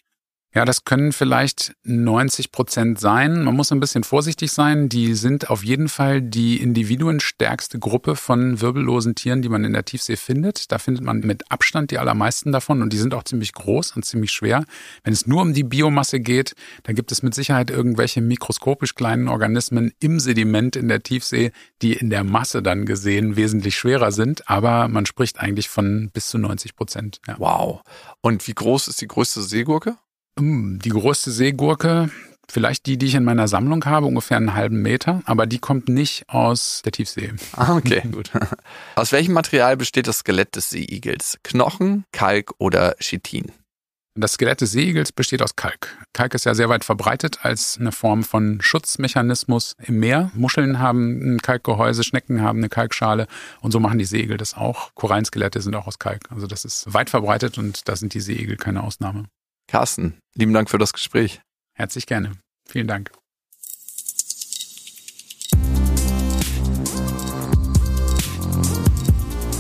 Ja, 0.55 0.64
das 0.64 0.84
können 0.84 1.12
vielleicht 1.12 1.74
90 1.84 2.53
Prozent 2.53 2.99
sein. 2.99 3.44
Man 3.44 3.55
muss 3.55 3.70
ein 3.70 3.80
bisschen 3.80 4.03
vorsichtig 4.03 4.51
sein. 4.51 4.88
Die 4.88 5.14
sind 5.14 5.51
auf 5.51 5.62
jeden 5.62 5.90
Fall 5.90 6.22
die 6.22 6.57
individuenstärkste 6.62 7.78
Gruppe 7.78 8.16
von 8.16 8.59
wirbellosen 8.62 9.14
Tieren, 9.14 9.42
die 9.42 9.51
man 9.51 9.64
in 9.64 9.74
der 9.74 9.84
Tiefsee 9.84 10.16
findet. 10.16 10.72
Da 10.72 10.78
findet 10.78 11.05
man 11.05 11.20
mit 11.20 11.51
Abstand 11.51 11.90
die 11.90 11.99
allermeisten 11.99 12.51
davon 12.51 12.80
und 12.80 12.94
die 12.94 12.96
sind 12.96 13.12
auch 13.12 13.24
ziemlich 13.24 13.53
groß 13.53 13.94
und 13.94 14.07
ziemlich 14.07 14.32
schwer. 14.32 14.64
Wenn 15.05 15.12
es 15.12 15.26
nur 15.26 15.42
um 15.42 15.53
die 15.53 15.64
Biomasse 15.64 16.18
geht, 16.18 16.55
dann 16.84 16.94
gibt 16.94 17.12
es 17.12 17.22
mit 17.22 17.34
Sicherheit 17.34 17.68
irgendwelche 17.70 18.22
mikroskopisch 18.22 18.94
kleinen 18.94 19.28
Organismen 19.28 19.92
im 20.01 20.18
Sediment 20.18 20.76
in 20.76 20.88
der 20.88 21.03
Tiefsee, 21.03 21.53
die 21.82 21.92
in 21.92 22.09
der 22.09 22.24
Masse 22.24 22.62
dann 22.62 22.86
gesehen 22.86 23.36
wesentlich 23.36 23.76
schwerer 23.76 24.12
sind. 24.12 24.49
Aber 24.49 24.88
man 24.88 25.05
spricht 25.05 25.40
eigentlich 25.40 25.68
von 25.68 26.11
bis 26.11 26.28
zu 26.28 26.38
90 26.38 26.74
Prozent. 26.74 27.20
Ja. 27.26 27.36
Wow. 27.38 27.82
Und 28.22 28.49
wie 28.49 28.55
groß 28.55 28.88
ist 28.88 29.03
die 29.03 29.09
größte 29.09 29.42
Seegurke? 29.42 29.99
Hm, 30.39 30.78
die 30.78 30.91
größte 30.91 31.32
Seegurke, 31.32 32.11
vielleicht 32.49 32.86
die, 32.86 32.97
die 32.97 33.07
ich 33.07 33.14
in 33.14 33.24
meiner 33.24 33.49
Sammlung 33.49 33.84
habe, 33.84 34.07
ungefähr 34.07 34.36
einen 34.36 34.55
halben 34.55 34.80
Meter, 34.82 35.20
aber 35.24 35.47
die 35.47 35.59
kommt 35.59 35.89
nicht 35.89 36.28
aus 36.28 36.80
der 36.84 36.93
Tiefsee. 36.93 37.32
Ah, 37.57 37.76
okay, 37.76 38.03
gut. 38.11 38.30
Aus 38.95 39.12
welchem 39.12 39.34
Material 39.34 39.76
besteht 39.76 40.07
das 40.07 40.20
Skelett 40.20 40.55
des 40.57 40.70
Seeigels? 40.70 41.39
Knochen, 41.43 42.05
Kalk 42.12 42.53
oder 42.59 42.95
Chitin? 43.01 43.53
Das 44.14 44.32
Skelett 44.32 44.61
des 44.61 44.72
Seeigels 44.72 45.12
besteht 45.12 45.43
aus 45.43 45.55
Kalk. 45.55 45.97
Kalk 46.12 46.34
ist 46.34 46.45
ja 46.45 46.55
sehr 46.55 46.68
weit 46.68 46.84
verbreitet 46.84 47.45
als 47.45 47.78
eine 47.78 47.93
Form 47.93 48.24
von 48.24 48.61
Schutzmechanismus 48.61 49.76
im 49.80 50.01
Meer. 50.01 50.32
Muscheln 50.34 50.80
haben 50.80 51.36
ein 51.36 51.39
Kalkgehäuse, 51.41 52.03
Schnecken 52.03 52.43
haben 52.43 52.59
eine 52.59 52.68
Kalkschale 52.68 53.28
und 53.61 53.70
so 53.70 53.78
machen 53.78 53.99
die 53.99 54.05
Seeigel 54.05 54.36
das 54.36 54.55
auch. 54.55 54.93
Korallenskelette 54.95 55.61
sind 55.61 55.76
auch 55.76 55.86
aus 55.86 56.01
Kalk. 56.01 56.22
Also 56.30 56.49
das 56.49 56.64
ist 56.64 56.93
weit 56.93 57.11
verbreitet 57.11 57.59
und 57.59 57.89
da 57.89 57.95
sind 57.95 58.12
die 58.12 58.20
Seeigel 58.20 58.57
keine 58.57 58.82
Ausnahme. 58.82 59.26
Carsten, 59.69 60.19
lieben 60.35 60.55
Dank 60.55 60.71
für 60.71 60.79
das 60.79 60.93
Gespräch. 60.93 61.41
Herzlich 61.75 62.07
gerne. 62.07 62.33
Vielen 62.66 62.89
Dank. 62.89 63.12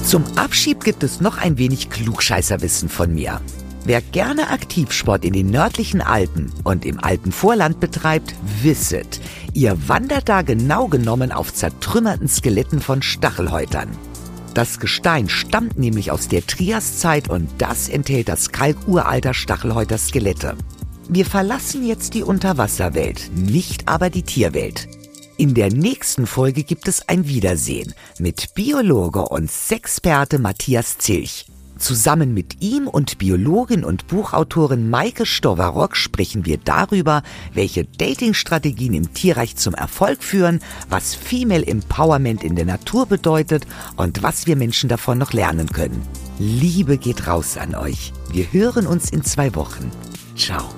Zum 0.04 0.24
Abschied 0.38 0.82
gibt 0.82 1.02
es 1.02 1.20
noch 1.20 1.36
ein 1.36 1.58
wenig 1.58 1.90
Klugscheißerwissen 1.90 2.88
von 2.88 3.14
mir. 3.14 3.42
Wer 3.84 4.00
gerne 4.00 4.48
Aktivsport 4.48 5.24
in 5.24 5.34
den 5.34 5.50
nördlichen 5.50 6.00
Alpen 6.00 6.50
und 6.64 6.86
im 6.86 6.98
Alpenvorland 6.98 7.78
betreibt, 7.78 8.34
wisset, 8.62 9.20
ihr 9.52 9.88
wandert 9.88 10.30
da 10.30 10.40
genau 10.40 10.88
genommen 10.88 11.30
auf 11.30 11.52
zertrümmerten 11.52 12.28
Skeletten 12.28 12.80
von 12.80 13.02
Stachelhäutern. 13.02 13.90
Das 14.58 14.80
Gestein 14.80 15.28
stammt 15.28 15.78
nämlich 15.78 16.10
aus 16.10 16.26
der 16.26 16.44
Triaszeit 16.44 17.30
und 17.30 17.48
das 17.58 17.88
enthält 17.88 18.28
das 18.28 18.50
Kalkuralter 18.50 19.32
Stachelhäuter 19.32 19.98
Skelette. 19.98 20.56
Wir 21.08 21.26
verlassen 21.26 21.86
jetzt 21.86 22.14
die 22.14 22.24
Unterwasserwelt, 22.24 23.30
nicht 23.36 23.86
aber 23.86 24.10
die 24.10 24.24
Tierwelt. 24.24 24.88
In 25.36 25.54
der 25.54 25.72
nächsten 25.72 26.26
Folge 26.26 26.64
gibt 26.64 26.88
es 26.88 27.08
ein 27.08 27.28
Wiedersehen 27.28 27.94
mit 28.18 28.54
Biologe 28.54 29.28
und 29.28 29.48
Sexperte 29.48 30.40
Matthias 30.40 30.98
Zilch. 30.98 31.46
Zusammen 31.78 32.34
mit 32.34 32.60
ihm 32.60 32.88
und 32.88 33.18
Biologin 33.18 33.84
und 33.84 34.06
Buchautorin 34.08 34.90
Maike 34.90 35.24
Stowarock 35.24 35.96
sprechen 35.96 36.44
wir 36.44 36.58
darüber, 36.58 37.22
welche 37.54 37.84
Datingstrategien 37.84 38.94
im 38.94 39.14
Tierreich 39.14 39.56
zum 39.56 39.74
Erfolg 39.74 40.22
führen, 40.22 40.60
was 40.88 41.14
Female 41.14 41.66
Empowerment 41.66 42.42
in 42.42 42.56
der 42.56 42.66
Natur 42.66 43.06
bedeutet 43.06 43.66
und 43.96 44.22
was 44.22 44.46
wir 44.46 44.56
Menschen 44.56 44.88
davon 44.88 45.18
noch 45.18 45.32
lernen 45.32 45.68
können. 45.68 46.02
Liebe 46.38 46.98
geht 46.98 47.26
raus 47.26 47.56
an 47.56 47.74
euch. 47.74 48.12
Wir 48.30 48.52
hören 48.52 48.86
uns 48.86 49.10
in 49.10 49.24
zwei 49.24 49.54
Wochen. 49.54 49.90
Ciao. 50.36 50.77